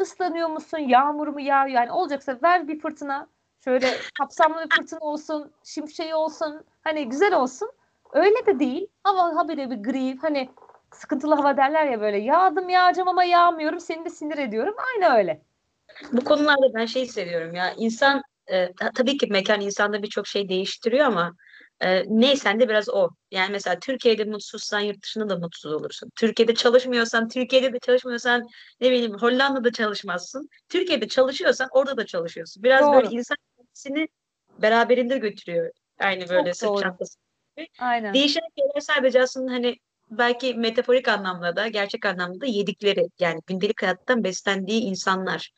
Islanıyor 0.00 0.48
musun? 0.48 0.78
Yağmur 0.78 1.28
mu 1.28 1.40
yağıyor? 1.40 1.74
Yani 1.74 1.92
olacaksa 1.92 2.38
ver 2.42 2.68
bir 2.68 2.80
fırtına. 2.80 3.26
Şöyle 3.64 3.86
kapsamlı 4.18 4.64
bir 4.64 4.76
fırtına 4.76 5.00
olsun. 5.00 5.52
Şimşeği 5.64 6.14
olsun. 6.14 6.64
Hani 6.84 7.08
güzel 7.08 7.34
olsun. 7.34 7.70
Öyle 8.12 8.46
de 8.46 8.58
değil. 8.58 8.86
Hava 9.04 9.36
habire 9.36 9.70
bir 9.70 9.76
gri. 9.76 10.18
Hani 10.18 10.48
sıkıntılı 10.92 11.34
hava 11.34 11.56
derler 11.56 11.86
ya 11.86 12.00
böyle. 12.00 12.18
Yağdım 12.18 12.68
yağacağım 12.68 13.08
ama 13.08 13.24
yağmıyorum. 13.24 13.80
Seni 13.80 14.04
de 14.04 14.10
sinir 14.10 14.38
ediyorum. 14.38 14.74
Aynı 14.94 15.16
öyle. 15.16 15.42
Bu 16.12 16.24
konularda 16.24 16.74
ben 16.74 16.86
şey 16.86 17.02
hissediyorum 17.02 17.54
ya. 17.54 17.72
İnsan 17.76 18.22
e, 18.46 18.72
ta- 18.72 18.90
tabii 18.94 19.16
ki 19.16 19.26
mekan 19.30 19.60
insanda 19.60 20.02
birçok 20.02 20.26
şey 20.26 20.48
değiştiriyor 20.48 21.06
ama 21.06 21.32
e, 21.80 22.04
neysen 22.06 22.60
de 22.60 22.68
biraz 22.68 22.88
o. 22.88 23.10
Yani 23.30 23.52
mesela 23.52 23.78
Türkiye'de 23.78 24.24
mutsuzsan 24.24 24.80
yurt 24.80 25.02
dışında 25.02 25.28
da 25.28 25.36
mutsuz 25.36 25.72
olursun. 25.72 26.10
Türkiye'de 26.16 26.54
çalışmıyorsan, 26.54 27.28
Türkiye'de 27.28 27.72
de 27.72 27.78
çalışmıyorsan 27.78 28.46
ne 28.80 28.90
bileyim 28.90 29.14
Hollanda'da 29.14 29.72
çalışmazsın. 29.72 30.48
Türkiye'de 30.68 31.08
çalışıyorsan 31.08 31.68
orada 31.72 31.96
da 31.96 32.06
çalışıyorsun. 32.06 32.62
Biraz 32.62 32.82
Doğru. 32.82 32.94
böyle 32.94 33.08
insan 33.10 33.36
kendisini 33.56 34.08
beraberinde 34.62 35.18
götürüyor. 35.18 35.70
Aynı 35.98 36.28
böyle 36.28 36.54
sırt 36.54 36.68
doğru. 36.68 36.82
çantası. 36.82 37.18
Aynen. 37.78 38.14
Değişen 38.14 38.42
şeyler 38.58 38.80
sadece 38.80 39.22
aslında 39.22 39.52
hani 39.52 39.76
belki 40.10 40.54
metaforik 40.54 41.08
anlamda 41.08 41.56
da 41.56 41.68
gerçek 41.68 42.06
anlamda 42.06 42.40
da 42.40 42.46
yedikleri 42.46 43.06
yani 43.18 43.40
gündelik 43.46 43.82
hayattan 43.82 44.24
beslendiği 44.24 44.82
insanlar. 44.82 45.50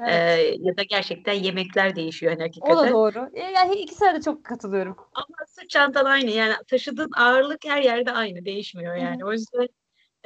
Evet. 0.00 0.38
Ee, 0.38 0.56
ya 0.60 0.76
da 0.76 0.82
gerçekten 0.82 1.32
yemekler 1.32 1.96
değişiyor 1.96 2.32
hani 2.32 2.40
O 2.42 2.42
da 2.42 2.46
hakikaten. 2.46 2.92
doğru. 2.92 3.30
Yani 3.54 3.74
ikisine 3.74 4.14
de 4.14 4.20
çok 4.20 4.44
katılıyorum. 4.44 4.96
Ama 5.14 5.46
sırt 5.46 5.70
çantan 5.70 6.04
aynı 6.04 6.30
yani 6.30 6.54
taşıdığın 6.66 7.10
ağırlık 7.16 7.64
her 7.66 7.82
yerde 7.82 8.12
aynı 8.12 8.44
değişmiyor 8.44 8.94
Hı 8.96 9.00
hı. 9.00 9.04
yani. 9.04 9.24
O 9.24 9.32
yüzden 9.32 9.68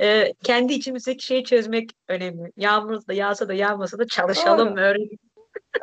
e, 0.00 0.32
kendi 0.44 0.72
içimizdeki 0.72 1.26
şeyi 1.26 1.44
çözmek 1.44 1.90
önemli. 2.08 2.52
Yağmur 2.56 3.06
da 3.06 3.12
yağsa 3.12 3.48
da 3.48 3.54
yağmasa 3.54 3.98
da 3.98 4.06
çalışalım 4.06 4.68
Doğru. 4.68 4.80
öğrenelim. 4.80 5.18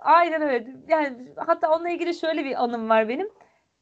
Aynen 0.02 0.42
öyle. 0.42 0.68
Yani 0.88 1.34
hatta 1.36 1.72
onunla 1.72 1.90
ilgili 1.90 2.14
şöyle 2.14 2.46
bir 2.46 2.64
anım 2.64 2.90
var 2.90 3.10
benim. 3.10 3.30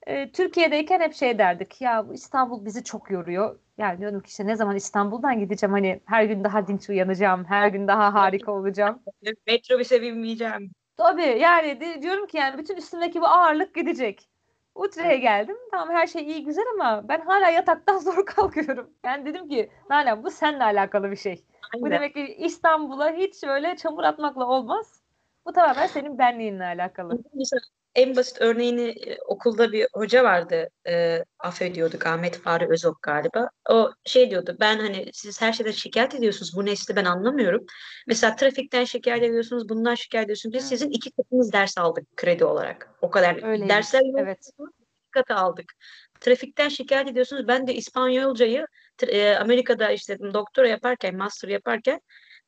Ee, 0.08 0.32
Türkiye'deyken 0.32 1.00
hep 1.00 1.14
şey 1.14 1.38
derdik. 1.38 1.82
Ya 1.82 2.08
bu 2.10 2.14
İstanbul 2.14 2.66
bizi 2.66 2.84
çok 2.84 3.12
yoruyor. 3.12 3.60
Yani 3.78 4.00
diyorum 4.00 4.22
ki 4.22 4.28
işte 4.28 4.48
ne 4.48 4.56
zaman 4.56 4.76
İstanbul'dan 4.76 5.40
gideceğim 5.40 5.74
hani 5.74 6.02
her 6.06 6.24
gün 6.24 6.44
daha 6.44 6.68
dinç 6.68 6.90
uyanacağım. 6.90 7.46
Her 7.46 7.68
gün 7.68 7.88
daha 7.88 8.14
harika 8.14 8.52
olacağım. 8.52 9.00
Metrobüse 9.48 10.02
binmeyeceğim. 10.02 10.72
Tabii 10.98 11.22
yani 11.40 11.82
de- 11.82 12.02
diyorum 12.02 12.28
ki 12.28 12.38
yani 12.38 12.58
bütün 12.58 12.76
üstümdeki 12.78 13.22
bu 13.22 13.26
ağırlık 13.28 13.76
gidecek. 13.76 14.30
Utrecht'e 14.76 15.18
geldim. 15.18 15.58
Tamam 15.72 15.96
her 15.96 16.08
şey 16.08 16.24
iyi 16.24 16.44
güzel 16.44 16.66
ama 16.74 17.08
ben 17.10 17.22
hala 17.22 17.50
yataktan 17.50 17.98
zor 18.08 18.26
kalkıyorum. 18.26 18.90
Yani 19.06 19.26
dedim 19.26 19.50
ki 19.50 19.70
Nalan 19.90 20.24
bu 20.24 20.32
seninle 20.32 20.64
alakalı 20.64 21.12
bir 21.12 21.16
şey. 21.16 21.46
Bu 21.74 21.86
Aynen. 21.86 21.92
demek 21.92 22.14
ki 22.14 22.36
İstanbul'a 22.40 23.12
hiç 23.12 23.44
öyle 23.44 23.76
çamur 23.76 24.04
atmakla 24.04 24.46
olmaz. 24.48 25.02
Bu 25.48 25.54
tamamen 25.54 25.88
senin 25.88 26.18
benliğinle 26.18 26.64
alakalı. 26.64 27.20
Mesela 27.34 27.60
en 27.96 28.16
basit 28.16 28.42
örneğini 28.42 28.90
e, 28.90 29.18
okulda 29.26 29.72
bir 29.72 29.88
hoca 29.94 30.24
vardı. 30.24 30.70
E, 30.88 31.24
affediyorduk 31.40 32.06
Ahmet 32.06 32.38
Fahri 32.38 32.68
Özok 32.70 33.02
galiba. 33.02 33.50
O 33.70 33.92
şey 34.06 34.32
diyordu 34.32 34.58
ben 34.60 34.80
hani 34.80 35.10
siz 35.14 35.42
her 35.42 35.54
şeyden 35.54 35.72
şikayet 35.72 36.16
ediyorsunuz. 36.16 36.56
Bu 36.56 36.66
nesli 36.66 36.96
ben 36.96 37.06
anlamıyorum. 37.06 37.66
Mesela 38.08 38.36
trafikten 38.36 38.84
şikayet 38.84 39.24
ediyorsunuz. 39.24 39.70
Bundan 39.70 39.96
şikayet 39.96 40.26
ediyorsunuz. 40.26 40.54
Biz 40.56 40.64
Hı. 40.64 40.68
sizin 40.68 40.90
iki 40.90 41.12
katınız 41.12 41.54
ders 41.54 41.78
aldık 41.78 42.18
kredi 42.18 42.46
olarak. 42.46 42.90
O 43.02 43.10
kadar. 43.10 43.36
Öyleymiş, 43.36 43.70
Dersler 43.70 44.02
evet. 44.20 44.50
iki 44.54 45.12
katı 45.12 45.36
aldık. 45.36 45.74
Trafikten 46.20 46.70
şikayet 46.70 47.08
ediyorsunuz. 47.08 47.48
Ben 47.48 47.68
de 47.68 47.76
İspanyolcayı 47.76 48.68
e, 49.08 49.36
Amerika'da 49.36 49.92
işte 49.92 50.20
doktora 50.20 50.68
yaparken, 50.68 51.16
master 51.16 51.50
yaparken 51.50 52.02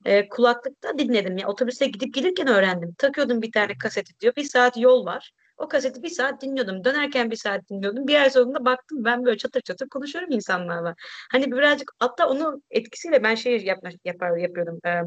e, 0.05 0.29
kulaklıkta 0.29 0.97
dinledim. 0.97 1.37
Ya 1.37 1.47
otobüste 1.47 1.87
gidip 1.87 2.13
gelirken 2.13 2.47
öğrendim. 2.47 2.95
Takıyordum 2.97 3.41
bir 3.41 3.51
tane 3.51 3.77
kaseti 3.77 4.19
diyor. 4.19 4.35
Bir 4.35 4.43
saat 4.43 4.77
yol 4.77 5.05
var. 5.05 5.31
O 5.57 5.67
kaseti 5.67 6.03
bir 6.03 6.09
saat 6.09 6.41
dinliyordum. 6.41 6.83
Dönerken 6.83 7.31
bir 7.31 7.35
saat 7.35 7.69
dinliyordum. 7.69 8.07
Bir 8.07 8.15
ay 8.15 8.29
sonunda 8.29 8.65
baktım 8.65 9.03
ben 9.03 9.25
böyle 9.25 9.37
çatır 9.37 9.61
çatır 9.61 9.89
konuşuyorum 9.89 10.31
insanlarla. 10.31 10.95
Hani 11.31 11.51
birazcık 11.51 11.91
hatta 11.99 12.29
onun 12.29 12.63
etkisiyle 12.71 13.23
ben 13.23 13.35
şey 13.35 13.63
yapma, 13.63 13.89
yapar, 14.05 14.37
yapıyordum. 14.37 14.79
E, 14.85 15.01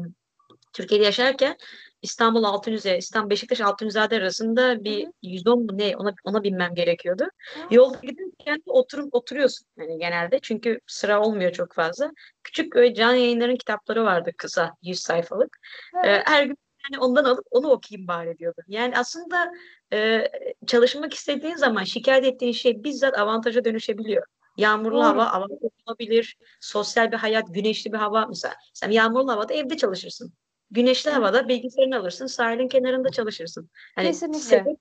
Türkiye'de 0.73 1.05
yaşarken 1.05 1.57
İstanbul 2.01 2.43
Altınüze, 2.43 2.97
İstanbul 2.97 3.29
Beşiktaş 3.29 3.61
Altınizade 3.61 4.17
arasında 4.17 4.83
bir 4.83 5.07
110 5.21 5.59
mu 5.59 5.77
ne 5.77 5.97
ona 5.97 6.13
ona 6.23 6.43
binmem 6.43 6.75
gerekiyordu. 6.75 7.27
Yolda 7.71 7.97
giderken 8.01 8.57
de 8.57 8.71
oturum 8.71 9.09
oturuyorsun 9.11 9.67
yani 9.77 9.99
genelde 9.99 10.39
çünkü 10.41 10.79
sıra 10.87 11.21
olmuyor 11.21 11.51
çok 11.51 11.73
fazla. 11.73 12.11
Küçük 12.43 12.75
böyle 12.75 12.93
can 12.93 13.13
yayınların 13.13 13.55
kitapları 13.55 14.03
vardı 14.03 14.31
kısa 14.37 14.71
100 14.81 14.99
sayfalık. 14.99 15.57
Ee, 16.05 16.21
her 16.25 16.43
gün 16.43 16.57
yani 16.91 17.03
ondan 17.03 17.23
alıp 17.23 17.45
onu 17.51 17.69
okuyayım 17.69 18.07
bari 18.07 18.37
diyordum. 18.37 18.63
Yani 18.67 18.97
aslında 18.97 19.51
e, 19.93 20.27
çalışmak 20.67 21.13
istediğin 21.13 21.55
zaman 21.55 21.83
şikayet 21.83 22.25
ettiğin 22.25 22.53
şey 22.53 22.83
bizzat 22.83 23.19
avantaja 23.19 23.65
dönüşebiliyor. 23.65 24.23
Yağmurlu 24.57 24.95
Doğru. 24.95 25.03
hava 25.03 25.25
avantaj 25.25 25.71
olabilir. 25.85 26.37
Sosyal 26.59 27.11
bir 27.11 27.17
hayat, 27.17 27.53
güneşli 27.53 27.93
bir 27.93 27.97
hava. 27.97 28.25
Mesela 28.25 28.55
sen 28.73 28.91
yağmurlu 28.91 29.31
havada 29.31 29.53
evde 29.53 29.77
çalışırsın. 29.77 30.33
Güneşli 30.73 31.11
havada 31.11 31.47
bilgisayarını 31.47 31.97
alırsın, 31.99 32.25
sahilin 32.27 32.67
kenarında 32.67 33.09
çalışırsın. 33.09 33.69
Hani 33.95 34.07
Kesinlikle. 34.07 34.39
sebep, 34.39 34.77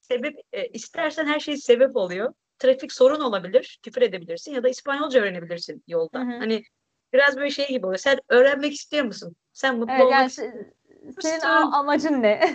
sebep 0.00 0.38
e, 0.52 0.66
istersen 0.68 1.26
her 1.26 1.40
şey 1.40 1.56
sebep 1.56 1.96
oluyor. 1.96 2.34
Trafik 2.58 2.92
sorun 2.92 3.20
olabilir, 3.20 3.78
küfür 3.82 4.02
edebilirsin 4.02 4.52
ya 4.52 4.62
da 4.62 4.68
İspanyolca 4.68 5.20
öğrenebilirsin 5.20 5.84
yolda. 5.88 6.18
Hı 6.18 6.22
hı. 6.22 6.38
Hani 6.38 6.62
biraz 7.12 7.36
böyle 7.36 7.50
şey 7.50 7.68
gibi 7.68 7.86
oluyor. 7.86 7.98
Sen 7.98 8.18
öğrenmek 8.28 8.72
istiyor 8.72 9.04
musun? 9.04 9.36
Sen 9.52 9.78
mutlu 9.78 9.92
Evet, 9.92 10.04
olmak 10.04 10.18
yani 10.18 10.26
istiyor 10.28 10.52
senin 11.20 11.34
musun? 11.34 11.48
a- 11.48 11.78
amacın 11.78 12.22
ne? 12.22 12.54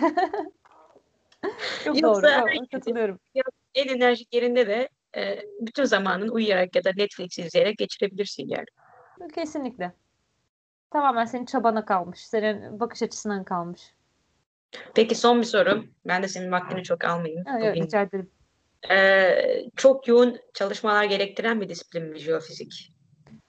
Çok 1.84 2.00
Yoksa 2.02 2.42
doğru. 2.42 2.54
Çok 2.60 2.70
katılıyorum. 2.70 3.18
en 3.74 3.88
enerjik 3.88 4.34
yerinde 4.34 4.66
de 4.66 4.88
e, 5.16 5.38
bütün 5.60 5.84
zamanını 5.84 6.32
uyuyarak 6.32 6.76
ya 6.76 6.84
da 6.84 6.90
Netflix 6.96 7.38
izleyerek 7.38 7.78
geçirebilirsin 7.78 8.48
yani. 8.48 8.66
Kesinlikle. 9.34 9.92
Tamamen 10.90 11.24
senin 11.24 11.44
çabana 11.44 11.84
kalmış. 11.84 12.26
Senin 12.26 12.80
bakış 12.80 13.02
açısından 13.02 13.44
kalmış. 13.44 13.94
Peki 14.94 15.14
son 15.14 15.38
bir 15.38 15.46
soru. 15.46 15.84
Ben 16.06 16.22
de 16.22 16.28
senin 16.28 16.52
vaktini 16.52 16.82
çok 16.82 17.04
almayayım. 17.04 17.44
Ha, 17.44 17.58
yok, 17.58 17.76
rica 17.76 18.02
ederim. 18.02 18.30
Ee, 18.90 19.62
çok 19.76 20.08
yoğun 20.08 20.38
çalışmalar 20.54 21.04
gerektiren 21.04 21.60
bir 21.60 21.68
disiplin 21.68 22.02
mi 22.02 22.18
jeofizik? 22.18 22.92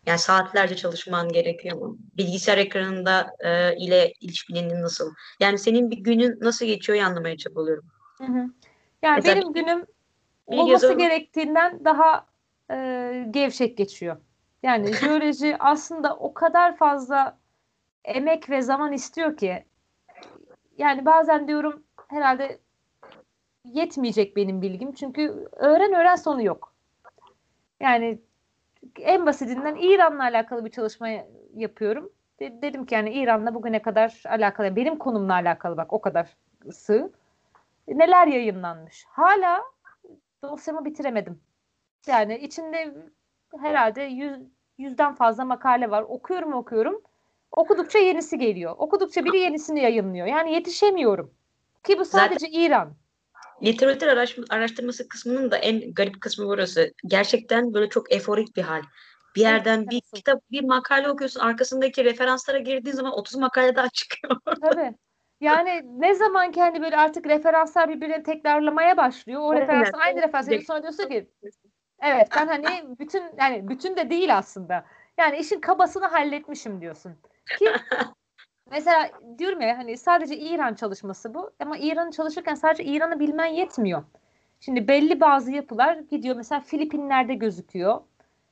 Yani 0.06 0.20
saatlerce 0.20 0.76
çalışman 0.76 1.30
gerekiyor 1.30 1.78
mu? 1.78 1.98
Bilgisayar 2.18 2.58
ekranında 2.58 3.36
e, 3.40 3.76
ile 3.78 4.14
ilişkinin 4.20 4.82
nasıl? 4.82 5.14
Yani 5.40 5.58
senin 5.58 5.92
bir 5.92 5.98
günün 5.98 6.38
nasıl 6.42 6.66
geçiyor 6.66 7.00
anlamaya 7.00 7.38
çabalıyorum. 7.38 7.86
Hı 8.18 8.24
hı. 8.24 8.50
Yani 9.02 9.16
Mesela 9.16 9.36
benim 9.36 9.54
günüm 9.54 9.86
olması 10.48 10.94
gerektiğinden 10.94 11.86
daha 11.86 12.26
e, 12.72 13.26
gevşek 13.32 13.78
geçiyor. 13.78 14.18
Yani 14.64 14.94
jeoloji 15.02 15.58
aslında 15.60 16.16
o 16.16 16.34
kadar 16.34 16.78
fazla 16.78 17.38
emek 18.06 18.50
ve 18.50 18.62
zaman 18.62 18.94
istiyor 18.94 19.38
ki 19.38 19.66
yani 20.78 21.06
bazen 21.06 21.48
diyorum 21.48 21.84
herhalde 22.08 22.60
yetmeyecek 23.66 24.36
benim 24.36 24.62
bilgim. 24.62 24.92
Çünkü 24.94 25.48
öğren 25.52 25.94
öğren 25.94 26.16
sonu 26.16 26.44
yok. 26.44 26.74
Yani 27.80 28.22
en 29.00 29.26
basitinden 29.26 29.76
İran'la 29.76 30.24
alakalı 30.24 30.66
bir 30.66 30.72
çalışma 30.72 31.08
yapıyorum. 31.56 32.12
De- 32.40 32.62
dedim 32.62 32.86
ki 32.86 32.96
yani 32.96 33.12
İran'la 33.12 33.54
bugüne 33.54 33.82
kadar 33.82 34.24
alakalı, 34.26 34.76
benim 34.76 34.98
konumla 34.98 35.34
alakalı 35.34 35.78
bak 35.78 35.94
o 35.94 36.02
kadar 36.02 36.38
sığ. 36.72 37.12
Neler 37.88 38.28
yayınlanmış. 38.28 39.06
Hala 39.10 39.64
dosyamı 40.44 40.86
bitiremedim. 40.86 41.42
Yani 42.08 42.38
içinde 42.38 42.96
herhalde 43.60 44.02
yüz, 44.02 44.40
yüzden 44.78 45.16
fazla 45.16 45.46
makale 45.46 45.92
var. 45.92 46.06
Okuyorum 46.08 46.54
okuyorum. 46.54 47.02
Okudukça 47.52 48.00
yenisi 48.00 48.38
geliyor. 48.38 48.76
Okudukça 48.78 49.26
biri 49.26 49.38
yenisini 49.38 49.82
yayınlıyor. 49.82 50.28
Yani 50.28 50.54
yetişemiyorum. 50.54 51.34
Ki 51.84 52.00
bu 52.00 52.06
Zaten- 52.06 52.28
sadece 52.28 52.48
İran. 52.48 52.94
Literatür 53.64 54.08
araş- 54.08 54.40
araştırması 54.50 55.08
kısmının 55.08 55.52
da 55.52 55.58
en 55.58 55.94
garip 55.94 56.22
kısmı 56.22 56.46
burası. 56.46 56.94
Gerçekten 57.06 57.74
böyle 57.74 57.90
çok 57.90 58.12
eforik 58.12 58.56
bir 58.56 58.62
hal. 58.62 58.82
Bir 59.36 59.42
yerden 59.42 59.90
bir 59.90 60.02
kitap, 60.16 60.42
bir 60.52 60.64
makale 60.64 61.10
okuyorsun. 61.10 61.40
Arkasındaki 61.40 62.06
referanslara 62.06 62.60
girdiğin 62.60 62.96
zaman 62.96 63.14
30 63.14 63.36
makale 63.36 63.76
daha 63.76 63.90
çıkıyor. 63.90 64.36
Tabii. 64.62 64.96
Yani 65.42 65.82
ne 65.86 66.16
zaman 66.16 66.52
kendi 66.52 66.82
böyle 66.82 66.98
artık 66.98 67.26
referanslar 67.26 67.90
birbirini 67.90 68.24
tekrarlamaya 68.24 68.98
başlıyor. 68.98 69.42
O 69.42 69.54
referans 69.54 69.90
aynı 69.94 70.22
referans. 70.22 70.66
Sonra 70.68 70.82
diyorsun 70.82 71.10
ki 71.10 71.28
evet 72.02 72.28
ben 72.36 72.48
hani 72.48 73.00
bütün 73.00 73.24
yani 73.38 73.70
bütün 73.70 73.96
de 73.96 74.10
değil 74.10 74.38
aslında. 74.38 74.86
Yani 75.18 75.38
işin 75.38 75.60
kabasını 75.60 76.06
halletmişim 76.06 76.82
diyorsun. 76.82 77.12
Ki 77.60 77.72
mesela 78.72 79.10
diyorum 79.38 79.62
ya 79.62 79.78
hani 79.78 79.98
sadece 79.98 80.38
İran 80.38 80.74
çalışması 80.74 81.34
bu 81.34 81.52
ama 81.60 81.78
İran'ı 81.78 82.12
çalışırken 82.12 82.56
sadece 82.56 82.84
İran'ı 82.84 83.20
bilmen 83.20 83.46
yetmiyor. 83.46 84.04
Şimdi 84.60 84.88
belli 84.88 85.20
bazı 85.20 85.52
yapılar 85.52 85.96
gidiyor 85.96 86.36
mesela 86.36 86.62
Filipinler'de 86.62 87.34
gözüküyor. 87.34 88.02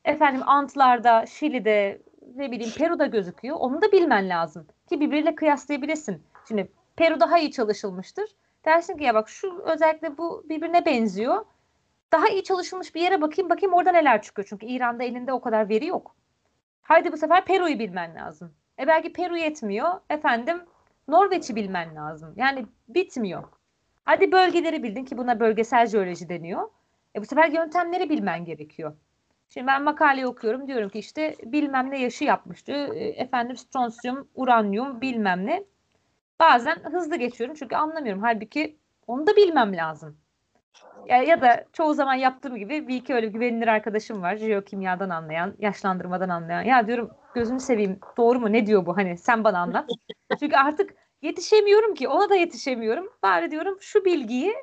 Efendim 0.06 0.42
Antlar'da, 0.46 1.26
Şili'de 1.26 2.02
ne 2.36 2.52
bileyim 2.52 2.74
Peru'da 2.78 3.06
gözüküyor. 3.06 3.58
Onu 3.60 3.82
da 3.82 3.92
bilmen 3.92 4.30
lazım 4.30 4.68
ki 4.90 5.00
birbiriyle 5.00 5.36
kıyaslayabilirsin. 5.36 6.24
Şimdi 6.48 6.72
Peru 6.96 7.20
daha 7.20 7.40
iyi 7.40 7.52
çalışılmıştır. 7.52 8.30
Dersin 8.66 8.98
ki 8.98 9.04
ya 9.04 9.14
bak 9.14 9.30
şu 9.30 9.62
özellikle 9.66 10.18
bu 10.18 10.44
birbirine 10.50 10.86
benziyor. 10.86 11.46
Daha 12.12 12.28
iyi 12.28 12.44
çalışılmış 12.44 12.96
bir 12.96 13.02
yere 13.02 13.22
bakayım 13.22 13.50
bakayım 13.50 13.74
orada 13.74 13.92
neler 13.92 14.22
çıkıyor. 14.22 14.48
Çünkü 14.50 14.66
İran'da 14.66 15.04
elinde 15.04 15.34
o 15.34 15.42
kadar 15.42 15.70
veri 15.70 15.86
yok. 15.86 16.16
Haydi 16.82 17.12
bu 17.12 17.18
sefer 17.18 17.46
Peru'yu 17.46 17.80
bilmen 17.80 18.16
lazım. 18.16 18.54
E 18.80 18.88
belki 18.88 19.14
Peru 19.14 19.38
yetmiyor. 19.38 20.02
Efendim 20.10 20.62
Norveç'i 21.08 21.56
bilmen 21.56 21.96
lazım. 21.96 22.34
Yani 22.36 22.66
bitmiyor. 22.88 23.44
Hadi 24.06 24.32
bölgeleri 24.32 24.84
bildin 24.84 25.06
ki 25.06 25.18
buna 25.18 25.40
bölgesel 25.40 25.88
jeoloji 25.88 26.30
deniyor. 26.30 26.70
E 27.16 27.22
bu 27.22 27.26
sefer 27.26 27.50
yöntemleri 27.50 28.10
bilmen 28.10 28.46
gerekiyor. 28.46 28.94
Şimdi 29.50 29.68
ben 29.68 29.84
makale 29.84 30.28
okuyorum 30.28 30.68
diyorum 30.68 30.90
ki 30.90 31.00
işte 31.00 31.36
bilmem 31.44 31.92
ne 31.92 32.02
yaşı 32.02 32.24
yapmıştı. 32.24 32.72
E, 32.72 33.08
Efendim 33.10 33.58
stronsiyum, 33.58 34.28
uranyum 34.36 35.02
bilmem 35.02 35.46
ne. 35.46 35.64
Bazen 36.40 36.76
hızlı 36.76 37.16
geçiyorum 37.16 37.56
çünkü 37.60 37.76
anlamıyorum. 37.76 38.22
Halbuki 38.22 38.78
onu 39.08 39.28
da 39.28 39.36
bilmem 39.36 39.76
lazım. 39.78 40.18
Ya, 41.08 41.24
ya 41.24 41.42
da 41.42 41.66
çoğu 41.74 41.94
zaman 41.94 42.14
yaptığım 42.14 42.56
gibi 42.56 42.88
bir 42.88 42.96
iki 42.96 43.14
öyle 43.14 43.28
güvenilir 43.28 43.68
arkadaşım 43.68 44.22
var. 44.22 44.36
Jeokimyadan 44.36 45.10
anlayan, 45.10 45.56
yaşlandırmadan 45.60 46.30
anlayan. 46.30 46.62
Ya 46.62 46.88
diyorum 46.88 47.12
gözünü 47.36 47.60
seveyim 47.60 48.00
doğru 48.18 48.40
mu 48.40 48.54
ne 48.54 48.66
diyor 48.66 48.86
bu 48.86 48.98
hani 48.98 49.18
sen 49.18 49.44
bana 49.44 49.60
anlat. 49.60 49.90
Çünkü 50.40 50.56
artık 50.56 50.96
yetişemiyorum 51.22 51.94
ki 51.94 52.08
ona 52.08 52.30
da 52.30 52.36
yetişemiyorum. 52.36 53.10
Bari 53.24 53.52
diyorum 53.52 53.78
şu 53.82 54.06
bilgiyi 54.06 54.54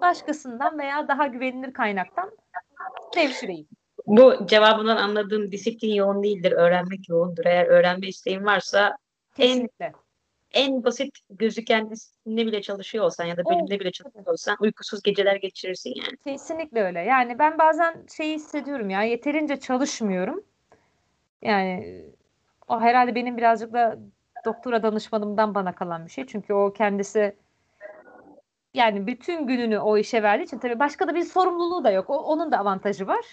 başkasından 0.00 0.78
veya 0.78 1.08
daha 1.08 1.26
güvenilir 1.26 1.72
kaynaktan 1.72 2.30
devşireyim. 3.16 3.66
Bu 4.06 4.46
cevabından 4.46 4.96
anladığım 4.96 5.52
disiplin 5.52 5.94
yoğun 5.94 6.22
değildir, 6.22 6.52
öğrenmek 6.52 7.08
yoğundur. 7.08 7.44
Eğer 7.44 7.66
öğrenme 7.66 8.08
isteğin 8.08 8.44
varsa 8.44 8.96
Kesinlikle. 9.36 9.84
en 9.84 9.92
basit 10.84 11.18
gözüken 11.30 11.90
disiplinle 11.90 12.46
bile 12.46 12.62
çalışıyor 12.62 13.04
olsan 13.04 13.24
ya 13.24 13.36
da 13.36 13.44
bölümde 13.44 13.80
bile 13.80 13.92
çalışıyor 13.92 14.26
olsan 14.26 14.56
uykusuz 14.60 15.02
geceler 15.02 15.36
geçirirsin 15.36 15.92
yani. 15.96 16.16
Kesinlikle 16.24 16.82
öyle. 16.82 17.00
Yani 17.00 17.38
ben 17.38 17.58
bazen 17.58 18.06
şeyi 18.16 18.34
hissediyorum 18.34 18.90
ya 18.90 19.02
yeterince 19.02 19.60
çalışmıyorum. 19.60 20.44
Yani 21.42 22.04
o 22.68 22.80
herhalde 22.80 23.14
benim 23.14 23.36
birazcık 23.36 23.72
da 23.72 23.98
doktora 24.44 24.82
danışmanımdan 24.82 25.54
bana 25.54 25.74
kalan 25.74 26.06
bir 26.06 26.10
şey. 26.10 26.26
Çünkü 26.26 26.54
o 26.54 26.72
kendisi 26.72 27.36
yani 28.74 29.06
bütün 29.06 29.46
gününü 29.46 29.78
o 29.78 29.96
işe 29.98 30.22
verdiği 30.22 30.44
için 30.44 30.58
tabii 30.58 30.78
başka 30.78 31.08
da 31.08 31.14
bir 31.14 31.24
sorumluluğu 31.24 31.84
da 31.84 31.90
yok. 31.90 32.10
O, 32.10 32.18
onun 32.18 32.52
da 32.52 32.58
avantajı 32.58 33.06
var. 33.06 33.24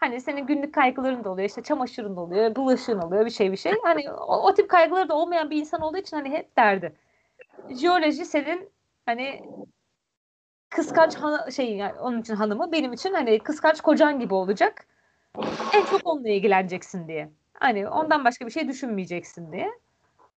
Hani 0.00 0.20
senin 0.20 0.46
günlük 0.46 0.74
kaygıların 0.74 1.24
da 1.24 1.30
oluyor, 1.30 1.48
işte 1.48 1.62
çamaşırın 1.62 2.16
da 2.16 2.20
oluyor, 2.20 2.56
bulaşığın 2.56 2.98
oluyor, 2.98 3.24
bir 3.26 3.30
şey 3.30 3.52
bir 3.52 3.56
şey. 3.56 3.72
Hani 3.82 4.10
o, 4.12 4.36
o 4.48 4.54
tip 4.54 4.68
kaygıları 4.70 5.08
da 5.08 5.14
olmayan 5.16 5.50
bir 5.50 5.56
insan 5.56 5.80
olduğu 5.80 5.98
için 5.98 6.16
hani 6.16 6.30
hep 6.30 6.56
derdi. 6.56 6.92
jeoloji 7.70 8.24
senin 8.24 8.68
hani 9.06 9.42
kıskanç 10.70 11.16
han- 11.16 11.50
şey 11.50 11.76
yani 11.76 12.00
onun 12.00 12.20
için 12.20 12.34
hanımı 12.34 12.72
benim 12.72 12.92
için 12.92 13.14
hani 13.14 13.38
kıskanç 13.38 13.80
kocan 13.80 14.20
gibi 14.20 14.34
olacak. 14.34 14.86
En 15.74 15.84
çok 15.84 16.06
onunla 16.06 16.28
ilgileneceksin 16.28 17.08
diye. 17.08 17.30
Hani 17.54 17.88
ondan 17.88 18.24
başka 18.24 18.46
bir 18.46 18.50
şey 18.50 18.68
düşünmeyeceksin 18.68 19.52
diye. 19.52 19.70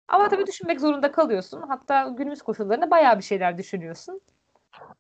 Ama 0.08 0.30
tabii 0.30 0.48
düşünmek 0.48 0.82
zorunda 0.82 1.12
kalıyorsun. 1.12 1.62
Hatta 1.62 2.08
günümüz 2.18 2.42
koşullarında 2.42 2.92
bayağı 2.92 3.18
bir 3.18 3.24
şeyler 3.24 3.58
düşünüyorsun. 3.58 4.22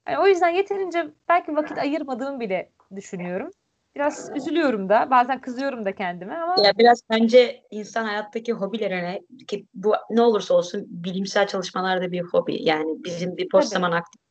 Yani 0.07 0.19
o 0.19 0.27
yüzden 0.27 0.49
yeterince 0.49 1.07
belki 1.29 1.55
vakit 1.55 1.77
ayırmadığımı 1.77 2.39
bile 2.39 2.69
düşünüyorum. 2.95 3.51
Biraz 3.95 4.31
üzülüyorum 4.35 4.89
da. 4.89 5.11
Bazen 5.11 5.41
kızıyorum 5.41 5.85
da 5.85 5.95
kendime 5.95 6.35
ama 6.35 6.63
Ya 6.65 6.73
biraz 6.77 7.01
bence 7.09 7.63
insan 7.71 8.05
hayattaki 8.05 8.53
hobilerine 8.53 9.21
ki 9.47 9.65
bu 9.73 9.93
ne 10.09 10.21
olursa 10.21 10.53
olsun 10.53 10.85
bilimsel 10.89 11.47
çalışmalarda 11.47 12.11
bir 12.11 12.21
hobi. 12.21 12.63
Yani 12.63 13.03
bizim 13.03 13.37
bir 13.37 13.47
Tabii. 13.51 13.65
zaman 13.65 13.91
gibi 13.91 14.23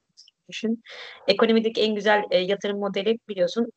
düşün. 0.49 0.83
Ekonomideki 1.29 1.83
en 1.83 1.95
güzel 1.95 2.23
e, 2.31 2.39
yatırım 2.39 2.79
modeli 2.79 3.19
biliyorsun 3.29 3.73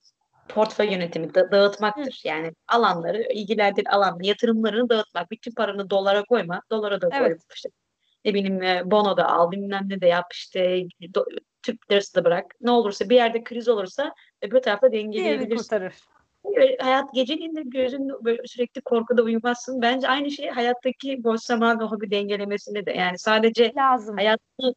portföy 0.48 0.92
yönetimi 0.92 1.34
da- 1.34 1.52
dağıtmaktır. 1.52 2.22
Yani 2.24 2.52
alanları 2.68 3.22
ilgilendiğin 3.34 3.86
alanda 3.86 4.28
yatırımlarını 4.28 4.90
dağıtmak. 4.90 5.32
Bütün 5.32 5.52
paranı 5.52 5.90
dolara 5.90 6.24
koyma. 6.24 6.62
Dolara 6.72 7.02
da 7.02 7.10
koy. 7.10 7.18
Evet. 7.28 7.42
İşte, 7.56 7.70
ne 8.26 8.34
bileyim 8.34 8.64
e, 8.64 8.92
bono 8.92 9.18
da 9.18 9.30
al 9.32 9.52
bilmem 9.52 9.84
ne 9.90 10.02
de 10.02 10.08
yap 10.08 10.26
işte 10.34 10.82
do- 11.02 11.40
Türk 11.64 11.92
lirası 11.92 12.16
da 12.16 12.26
bırak. 12.26 12.46
Ne 12.62 12.72
olursa 12.72 13.10
bir 13.10 13.16
yerde 13.16 13.44
kriz 13.44 13.68
olursa 13.68 14.14
öbür 14.48 14.60
tarafta 14.60 14.92
dengeleyebilirsin. 14.92 15.90
Böyle 16.56 16.78
hayat 16.82 17.14
geceliğinde 17.14 17.62
gözün 17.66 18.10
böyle 18.26 18.42
sürekli 18.46 18.82
korkuda 18.82 19.24
uyumazsın. 19.24 19.82
Bence 19.82 20.08
aynı 20.08 20.32
şey 20.32 20.50
hayattaki 20.50 21.24
boş 21.24 21.42
zaman 21.42 21.80
ve 21.80 21.84
hobi 21.84 22.12
dengelemesinde 22.12 22.86
de. 22.86 22.92
Yani 22.92 23.18
sadece 23.18 23.74
Lazım. 23.76 24.16
hayatını 24.16 24.76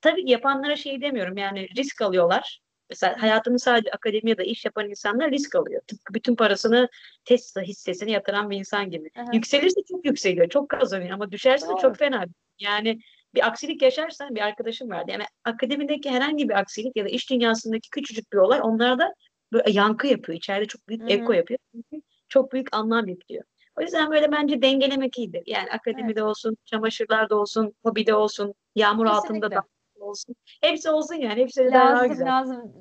tabii 0.00 0.30
yapanlara 0.30 0.76
şey 0.76 1.00
demiyorum 1.00 1.36
yani 1.36 1.68
risk 1.76 2.02
alıyorlar. 2.02 2.60
Mesela 2.90 3.22
hayatını 3.22 3.58
sadece 3.58 3.90
akademi 3.90 4.30
ya 4.30 4.38
da 4.38 4.42
iş 4.42 4.64
yapan 4.64 4.90
insanlar 4.90 5.30
risk 5.30 5.54
alıyor. 5.54 5.82
Tıpkı 5.86 6.14
bütün 6.14 6.36
parasını 6.36 6.88
Tesla 7.24 7.62
hissesine 7.62 8.10
yatıran 8.10 8.50
bir 8.50 8.56
insan 8.56 8.90
gibi. 8.90 9.10
Aha. 9.16 9.30
Yükselirse 9.32 9.80
çok 9.88 10.04
yükseliyor, 10.06 10.48
çok 10.48 10.68
kazanıyor 10.68 11.10
ama 11.10 11.32
düşerse 11.32 11.66
de 11.66 11.70
Doğru. 11.70 11.80
çok 11.80 11.96
fena. 11.96 12.24
Yani 12.60 13.00
bir 13.34 13.46
aksilik 13.46 13.82
yaşarsan 13.82 14.34
bir 14.34 14.40
arkadaşım 14.40 14.90
vardı. 14.90 15.10
Yani 15.10 15.24
akademideki 15.44 16.10
herhangi 16.10 16.48
bir 16.48 16.58
aksilik 16.58 16.96
ya 16.96 17.04
da 17.04 17.08
iş 17.08 17.30
dünyasındaki 17.30 17.90
küçücük 17.90 18.32
bir 18.32 18.38
olay 18.38 18.60
onlarda 18.62 19.14
böyle 19.52 19.70
yankı 19.70 20.06
yapıyor. 20.06 20.38
İçeride 20.38 20.66
çok 20.66 20.88
büyük 20.88 21.02
hı. 21.02 21.06
eko 21.06 21.32
yapıyor. 21.32 21.58
Çünkü 21.72 22.02
çok 22.28 22.52
büyük 22.52 22.76
anlam 22.76 23.08
yüklüyor. 23.08 23.44
O 23.78 23.82
yüzden 23.82 24.10
böyle 24.10 24.32
bence 24.32 24.62
dengelemek 24.62 25.18
iyidir. 25.18 25.42
Yani 25.46 25.70
akademide 25.70 26.22
olsun, 26.22 26.56
çamaşırlarda 26.64 27.36
olsun, 27.36 27.74
hobide 27.84 28.14
olsun, 28.14 28.54
yağmur 28.74 29.06
altında 29.06 29.48
Kesinlikle. 29.48 29.56
da 29.56 29.62
olsun. 30.04 30.34
Hepsi 30.62 30.90
olsun 30.90 31.14
yani. 31.14 31.40
Hepsi 31.40 31.64
de 31.64 31.72
daha 31.72 31.90
Lazım 31.90 32.08
güzel. 32.08 32.26
lazım. 32.26 32.72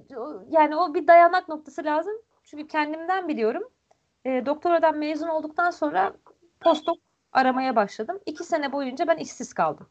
Yani 0.50 0.76
o 0.76 0.94
bir 0.94 1.08
dayanak 1.08 1.50
noktası 1.50 1.84
lazım. 1.84 2.14
Çünkü 2.44 2.68
kendimden 2.68 3.28
biliyorum. 3.28 3.64
E, 4.26 4.46
doktoradan 4.46 4.98
mezun 4.98 5.28
olduktan 5.28 5.72
sonra 5.72 6.14
postdoc 6.60 7.00
aramaya 7.32 7.76
başladım. 7.76 8.20
İki 8.26 8.44
sene 8.44 8.72
boyunca 8.72 9.08
ben 9.08 9.18
işsiz 9.18 9.54
kaldım. 9.54 9.90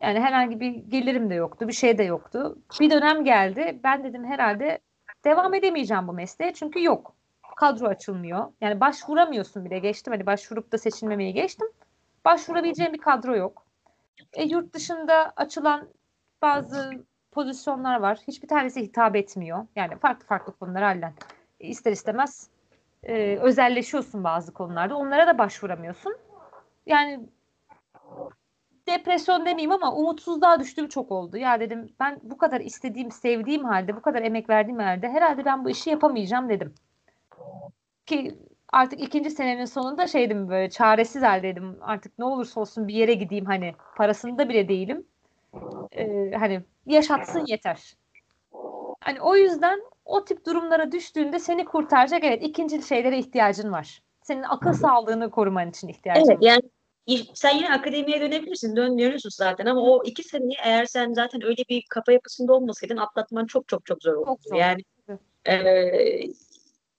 Yani 0.00 0.20
herhangi 0.20 0.60
bir 0.60 0.74
gelirim 0.74 1.30
de 1.30 1.34
yoktu, 1.34 1.68
bir 1.68 1.72
şey 1.72 1.98
de 1.98 2.02
yoktu. 2.02 2.58
Bir 2.80 2.90
dönem 2.90 3.24
geldi. 3.24 3.80
Ben 3.84 4.04
dedim 4.04 4.24
herhalde 4.24 4.78
devam 5.24 5.54
edemeyeceğim 5.54 6.08
bu 6.08 6.12
mesleğe 6.12 6.52
çünkü 6.54 6.82
yok. 6.82 7.14
Kadro 7.56 7.86
açılmıyor. 7.86 8.52
Yani 8.60 8.80
başvuramıyorsun 8.80 9.64
bile 9.64 9.78
geçtim. 9.78 10.12
Hani 10.12 10.26
başvurup 10.26 10.72
da 10.72 10.78
seçilmemeyi 10.78 11.34
geçtim. 11.34 11.68
Başvurabileceğim 12.24 12.92
bir 12.92 12.98
kadro 12.98 13.36
yok. 13.36 13.66
E, 14.32 14.42
yurt 14.42 14.74
dışında 14.74 15.32
açılan 15.36 15.88
bazı 16.42 17.04
pozisyonlar 17.30 18.00
var. 18.00 18.18
Hiçbir 18.28 18.48
tanesi 18.48 18.82
hitap 18.82 19.16
etmiyor. 19.16 19.66
Yani 19.76 19.98
farklı 19.98 20.26
farklı 20.26 20.52
konular 20.52 20.82
halen. 20.82 21.12
E, 21.60 21.66
ister 21.68 21.92
istemez 21.92 22.48
e, 23.02 23.36
özelleşiyorsun 23.36 24.24
bazı 24.24 24.52
konularda. 24.52 24.96
Onlara 24.96 25.26
da 25.26 25.38
başvuramıyorsun. 25.38 26.16
Yani 26.86 27.20
depresyon 28.92 29.46
demeyeyim 29.46 29.72
ama 29.72 29.94
umutsuzluğa 29.94 30.60
düştüğüm 30.60 30.88
çok 30.88 31.12
oldu. 31.12 31.36
Ya 31.36 31.60
dedim 31.60 31.88
ben 32.00 32.20
bu 32.22 32.38
kadar 32.38 32.60
istediğim, 32.60 33.10
sevdiğim 33.10 33.64
halde, 33.64 33.96
bu 33.96 34.02
kadar 34.02 34.22
emek 34.22 34.50
verdiğim 34.50 34.78
halde 34.78 35.08
herhalde 35.08 35.44
ben 35.44 35.64
bu 35.64 35.70
işi 35.70 35.90
yapamayacağım 35.90 36.48
dedim. 36.48 36.74
Ki 38.06 38.38
artık 38.72 39.00
ikinci 39.00 39.30
senenin 39.30 39.64
sonunda 39.64 40.06
şeydim 40.06 40.48
böyle 40.48 40.70
çaresiz 40.70 41.22
haldeydim. 41.22 41.78
Artık 41.80 42.18
ne 42.18 42.24
olursa 42.24 42.60
olsun 42.60 42.88
bir 42.88 42.94
yere 42.94 43.14
gideyim 43.14 43.44
hani 43.44 43.74
parasında 43.96 44.48
bile 44.48 44.68
değilim. 44.68 45.06
Ee, 45.92 46.30
hani 46.38 46.62
yaşatsın 46.86 47.44
yeter. 47.46 47.96
Hani 49.00 49.20
o 49.20 49.36
yüzden 49.36 49.80
o 50.04 50.24
tip 50.24 50.46
durumlara 50.46 50.92
düştüğünde 50.92 51.38
seni 51.38 51.64
kurtaracak 51.64 52.24
evet 52.24 52.42
ikinci 52.42 52.82
şeylere 52.82 53.18
ihtiyacın 53.18 53.72
var. 53.72 54.02
Senin 54.22 54.42
akıl 54.42 54.72
sağlığını 54.72 55.30
koruman 55.30 55.70
için 55.70 55.88
ihtiyacın 55.88 56.30
Evet 56.30 56.42
var. 56.42 56.46
yani 56.46 56.62
sen 57.34 57.56
yine 57.56 57.72
akademiye 57.72 58.20
dönebilirsin. 58.20 58.76
Dön, 58.76 58.98
dönüyorsun 58.98 59.30
zaten 59.30 59.66
ama 59.66 59.80
o 59.80 60.02
iki 60.04 60.22
seneyi 60.22 60.56
eğer 60.64 60.84
sen 60.84 61.12
zaten 61.12 61.44
öyle 61.44 61.62
bir 61.68 61.84
kafa 61.90 62.12
yapısında 62.12 62.52
olmasaydın 62.52 62.96
atlatman 62.96 63.46
çok 63.46 63.68
çok 63.68 63.86
çok 63.86 64.02
zor 64.02 64.12
olurdu. 64.14 64.26
Çok 64.30 64.42
zor. 64.42 64.56
Yani 64.56 64.82
eee, 65.46 66.32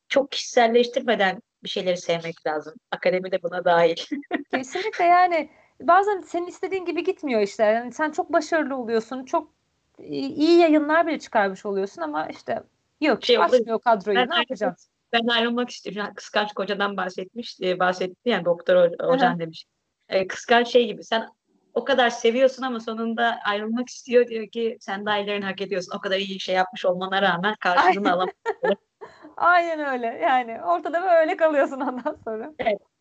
çok 0.07 0.31
kişiselleştirmeden 0.31 1.41
bir 1.63 1.69
şeyleri 1.69 1.97
sevmek 1.97 2.47
lazım. 2.47 2.73
Akademi 2.91 3.31
de 3.31 3.43
buna 3.43 3.65
dahil. 3.65 3.95
Kesinlikle 4.51 5.03
yani 5.03 5.49
bazen 5.81 6.21
senin 6.21 6.47
istediğin 6.47 6.85
gibi 6.85 7.03
gitmiyor 7.03 7.41
işte. 7.41 7.63
Yani 7.63 7.93
sen 7.93 8.11
çok 8.11 8.33
başarılı 8.33 8.75
oluyorsun. 8.75 9.25
Çok 9.25 9.53
iyi 9.99 10.59
yayınlar 10.59 11.07
bile 11.07 11.19
çıkarmış 11.19 11.65
oluyorsun 11.65 12.01
ama 12.01 12.27
işte 12.27 12.63
yok 13.01 13.25
Şey 13.25 13.37
açmıyor 13.37 13.81
kadroyu. 13.81 14.17
Ben 14.17 14.29
Ne 14.29 14.35
yapacaksın? 14.35 14.89
Ben 15.13 15.27
ayrılmak 15.27 15.69
istiyorum. 15.69 16.13
Kıskanç 16.15 16.53
kocadan 16.53 16.97
bahsetmiş, 16.97 17.61
e, 17.61 17.79
bahsetti 17.79 18.29
yani 18.29 18.45
doktor 18.45 18.75
ho- 18.75 19.11
hocan 19.13 19.39
demiş. 19.39 19.65
E, 20.13 20.27
kıskanç 20.27 20.67
şey 20.67 20.85
gibi 20.87 21.03
sen 21.03 21.27
o 21.73 21.83
kadar 21.83 22.09
seviyorsun 22.09 22.63
ama 22.63 22.79
sonunda 22.79 23.39
ayrılmak 23.45 23.89
istiyor 23.89 24.27
diyor 24.27 24.47
ki 24.47 24.77
sen 24.79 25.05
daha 25.05 25.17
ilerini 25.17 25.45
hak 25.45 25.61
ediyorsun. 25.61 25.97
O 25.97 25.99
kadar 26.01 26.17
iyi 26.17 26.39
şey 26.39 26.55
yapmış 26.55 26.85
olmana 26.85 27.21
rağmen 27.21 27.55
karşılığını 27.59 28.11
alamadın. 28.11 28.33
Aynen 29.37 29.79
öyle. 29.93 30.05
Yani 30.05 30.63
ortada 30.63 31.01
böyle 31.03 31.37
kalıyorsun 31.37 31.79
ondan 31.79 32.17
sonra. 32.25 32.53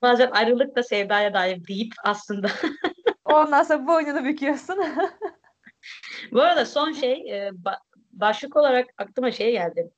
Bazen 0.02 0.30
ayrılık 0.30 0.76
da 0.76 0.82
sevdaya 0.82 1.34
dair 1.34 1.66
deyip 1.66 1.92
aslında. 2.04 2.48
Ondan 3.24 3.62
sonra 3.62 3.86
boynunu 3.86 4.24
büküyorsun. 4.24 4.78
Bu 6.32 6.42
arada 6.42 6.66
son 6.66 6.92
şey 6.92 7.12
e, 7.12 7.48
ba- 7.48 7.78
başlık 8.12 8.56
olarak 8.56 8.86
aklıma 8.98 9.30
şey 9.30 9.52
geldi. 9.52 9.90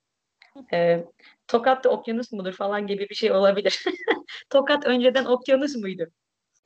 E, 0.72 1.04
Tokat 1.48 1.84
da 1.84 1.88
okyanus 1.88 2.32
mudur 2.32 2.52
falan 2.52 2.86
gibi 2.86 3.08
bir 3.10 3.14
şey 3.14 3.32
olabilir. 3.32 3.84
Tokat 4.50 4.86
önceden 4.86 5.24
okyanus 5.24 5.76
muydu? 5.76 6.10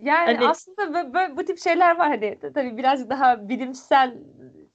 Yani 0.00 0.36
Hani- 0.36 0.48
aslında 0.48 0.82
bö- 0.82 1.12
bö- 1.12 1.36
bu 1.36 1.44
tip 1.44 1.58
şeyler 1.58 1.98
var 1.98 2.08
hani 2.08 2.38
tabii 2.40 2.76
biraz 2.76 3.10
daha 3.10 3.48
bilimsel 3.48 4.14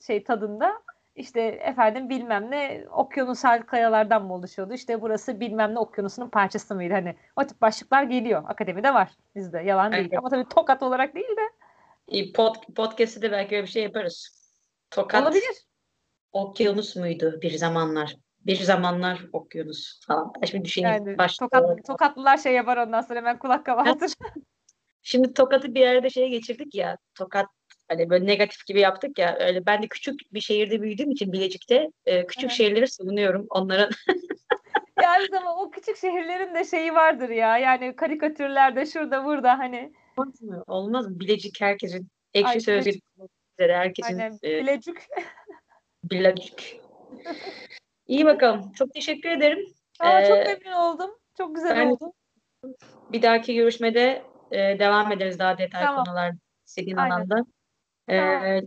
şey 0.07 0.23
tadında. 0.23 0.83
İşte 1.15 1.41
efendim 1.41 2.09
bilmem 2.09 2.51
ne 2.51 2.85
okyanusal 2.91 3.61
kayalardan 3.61 4.25
mı 4.25 4.33
oluşuyordu? 4.33 4.73
İşte 4.73 5.01
burası 5.01 5.39
bilmem 5.39 5.73
ne 5.75 5.79
okyanusunun 5.79 6.29
parçası 6.29 6.75
mıydı? 6.75 6.93
Hani 6.93 7.15
o 7.35 7.43
tip 7.47 7.61
başlıklar 7.61 8.03
geliyor. 8.03 8.43
Akademide 8.47 8.93
var 8.93 9.11
bizde. 9.35 9.59
Yalan 9.59 9.91
değil. 9.91 10.07
Evet. 10.09 10.17
Ama 10.17 10.29
tabii 10.29 10.49
tokat 10.49 10.83
olarak 10.83 11.15
değil 11.15 11.37
de 11.37 11.49
E, 12.07 12.31
Pod, 12.31 12.55
podcast'te 12.75 13.21
de 13.21 13.31
belki 13.31 13.55
öyle 13.55 13.65
bir 13.65 13.71
şey 13.71 13.83
yaparız. 13.83 14.43
Tokat 14.91 15.23
olabilir. 15.23 15.67
okyanus 16.31 16.95
muydu 16.95 17.39
bir 17.41 17.51
zamanlar? 17.51 18.15
Bir 18.45 18.55
zamanlar 18.55 19.25
okyanus 19.33 20.05
falan. 20.07 20.33
Şimdi 20.45 20.65
düşüneyim. 20.65 21.07
Yani 21.07 21.17
tokat, 21.39 21.85
tokatlılar 21.87 22.37
şey 22.37 22.53
yapar 22.53 22.77
ondan 22.77 23.01
sonra 23.01 23.19
hemen 23.19 23.39
kulak 23.39 23.65
kabartır. 23.65 24.13
Şimdi 25.03 25.33
Tokat'ı 25.33 25.75
bir 25.75 25.79
yerde 25.79 26.09
şeye 26.09 26.29
geçirdik 26.29 26.75
ya. 26.75 26.97
Tokat 27.15 27.45
hani 27.87 28.09
böyle 28.09 28.25
negatif 28.27 28.65
gibi 28.65 28.79
yaptık 28.79 29.19
ya. 29.19 29.37
Öyle 29.39 29.65
ben 29.65 29.83
de 29.83 29.87
küçük 29.87 30.19
bir 30.33 30.41
şehirde 30.41 30.81
büyüdüğüm 30.81 31.11
için 31.11 31.33
Bilecik'te 31.33 31.89
e, 32.05 32.25
küçük 32.25 32.51
hı. 32.51 32.55
şehirleri 32.55 32.87
savunuyorum. 32.87 33.45
Onların 33.49 33.89
yani 35.03 35.27
ama 35.37 35.55
o 35.55 35.71
küçük 35.71 35.97
şehirlerin 35.97 36.55
de 36.55 36.63
şeyi 36.63 36.93
vardır 36.93 37.29
ya. 37.29 37.57
Yani 37.57 37.95
karikatürlerde 37.95 38.85
şurada 38.85 39.25
burada 39.25 39.59
hani 39.59 39.93
olmaz 40.17 40.41
mı? 40.41 40.63
Olmaz 40.67 41.07
mı? 41.07 41.19
Bilecik 41.19 41.61
herkesin 41.61 42.07
ekşi 42.33 42.57
üzere 42.57 42.97
herkesin 43.59 44.19
aynen 44.19 44.39
e, 44.43 44.49
Bilecik. 44.61 44.97
Bilecik. 46.03 46.81
İyi 48.07 48.25
bakalım. 48.25 48.71
Çok 48.71 48.93
teşekkür 48.93 49.29
ederim. 49.29 49.65
Aa, 49.99 50.25
çok 50.25 50.37
Ee, 50.37 50.43
memnun 50.43 50.77
oldum. 50.77 51.11
Çok 51.37 51.55
güzel 51.55 51.77
ben- 51.77 51.85
oldu. 51.87 52.13
Bir 53.11 53.21
dahaki 53.21 53.55
görüşmede 53.55 54.23
e, 54.53 54.79
devam 54.79 55.11
ederiz 55.11 55.39
daha 55.39 55.57
detaylı 55.57 55.87
Tamam. 55.87 56.05
konular 56.05 56.31
istediğin 56.65 56.97
Aynen. 56.97 57.15
alanda. 57.15 57.45
E, 58.07 58.17
Tamam. 58.17 58.61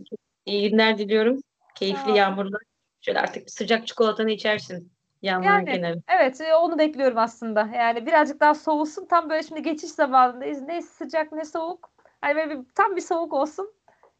iyi 0.45 0.69
günler 0.69 0.97
diliyorum. 0.97 1.41
Keyifli 1.75 2.01
Tamam. 2.01 2.15
yağmurlar. 2.15 2.61
Şöyle 3.01 3.19
artık 3.19 3.49
sıcak 3.49 3.87
çikolatanı 3.87 4.31
içersin. 4.31 4.91
Yağmurun 5.21 5.49
Yani. 5.49 5.65
kenarı. 5.65 6.01
Evet, 6.07 6.41
e, 6.41 6.55
onu 6.55 6.77
bekliyorum 6.79 7.17
aslında. 7.17 7.69
Yani 7.75 8.05
birazcık 8.05 8.39
daha 8.39 8.53
soğusun. 8.53 9.05
Tam 9.05 9.29
böyle 9.29 9.43
şimdi 9.43 9.61
geçiş 9.61 9.89
zamanındayız. 9.89 10.61
Ne 10.61 10.81
sıcak 10.81 11.31
ne 11.31 11.45
soğuk. 11.45 11.91
Hani 12.21 12.35
böyle 12.35 12.49
bir, 12.59 12.65
tam 12.75 12.95
bir 12.95 13.01
soğuk 13.01 13.33
olsun. 13.33 13.73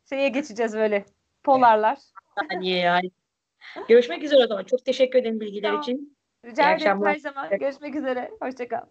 şeye 0.09 0.29
geçeceğiz 0.29 0.73
böyle. 0.73 1.05
Polarlar. 1.43 1.97
Saniye 2.51 2.79
yani. 2.79 3.11
Görüşmek 3.87 4.23
üzere 4.23 4.43
o 4.43 4.47
zaman. 4.47 4.63
Çok 4.63 4.85
teşekkür 4.85 5.19
ederim 5.19 5.39
bilgiler 5.39 5.69
Tamam. 5.69 5.81
için. 5.81 6.17
Rica 6.45 6.73
ederim 6.73 7.05
her 7.05 7.15
zaman. 7.15 7.49
Görüşmek 7.49 7.95
üzere. 7.95 8.31
Hoşçakal. 8.41 8.81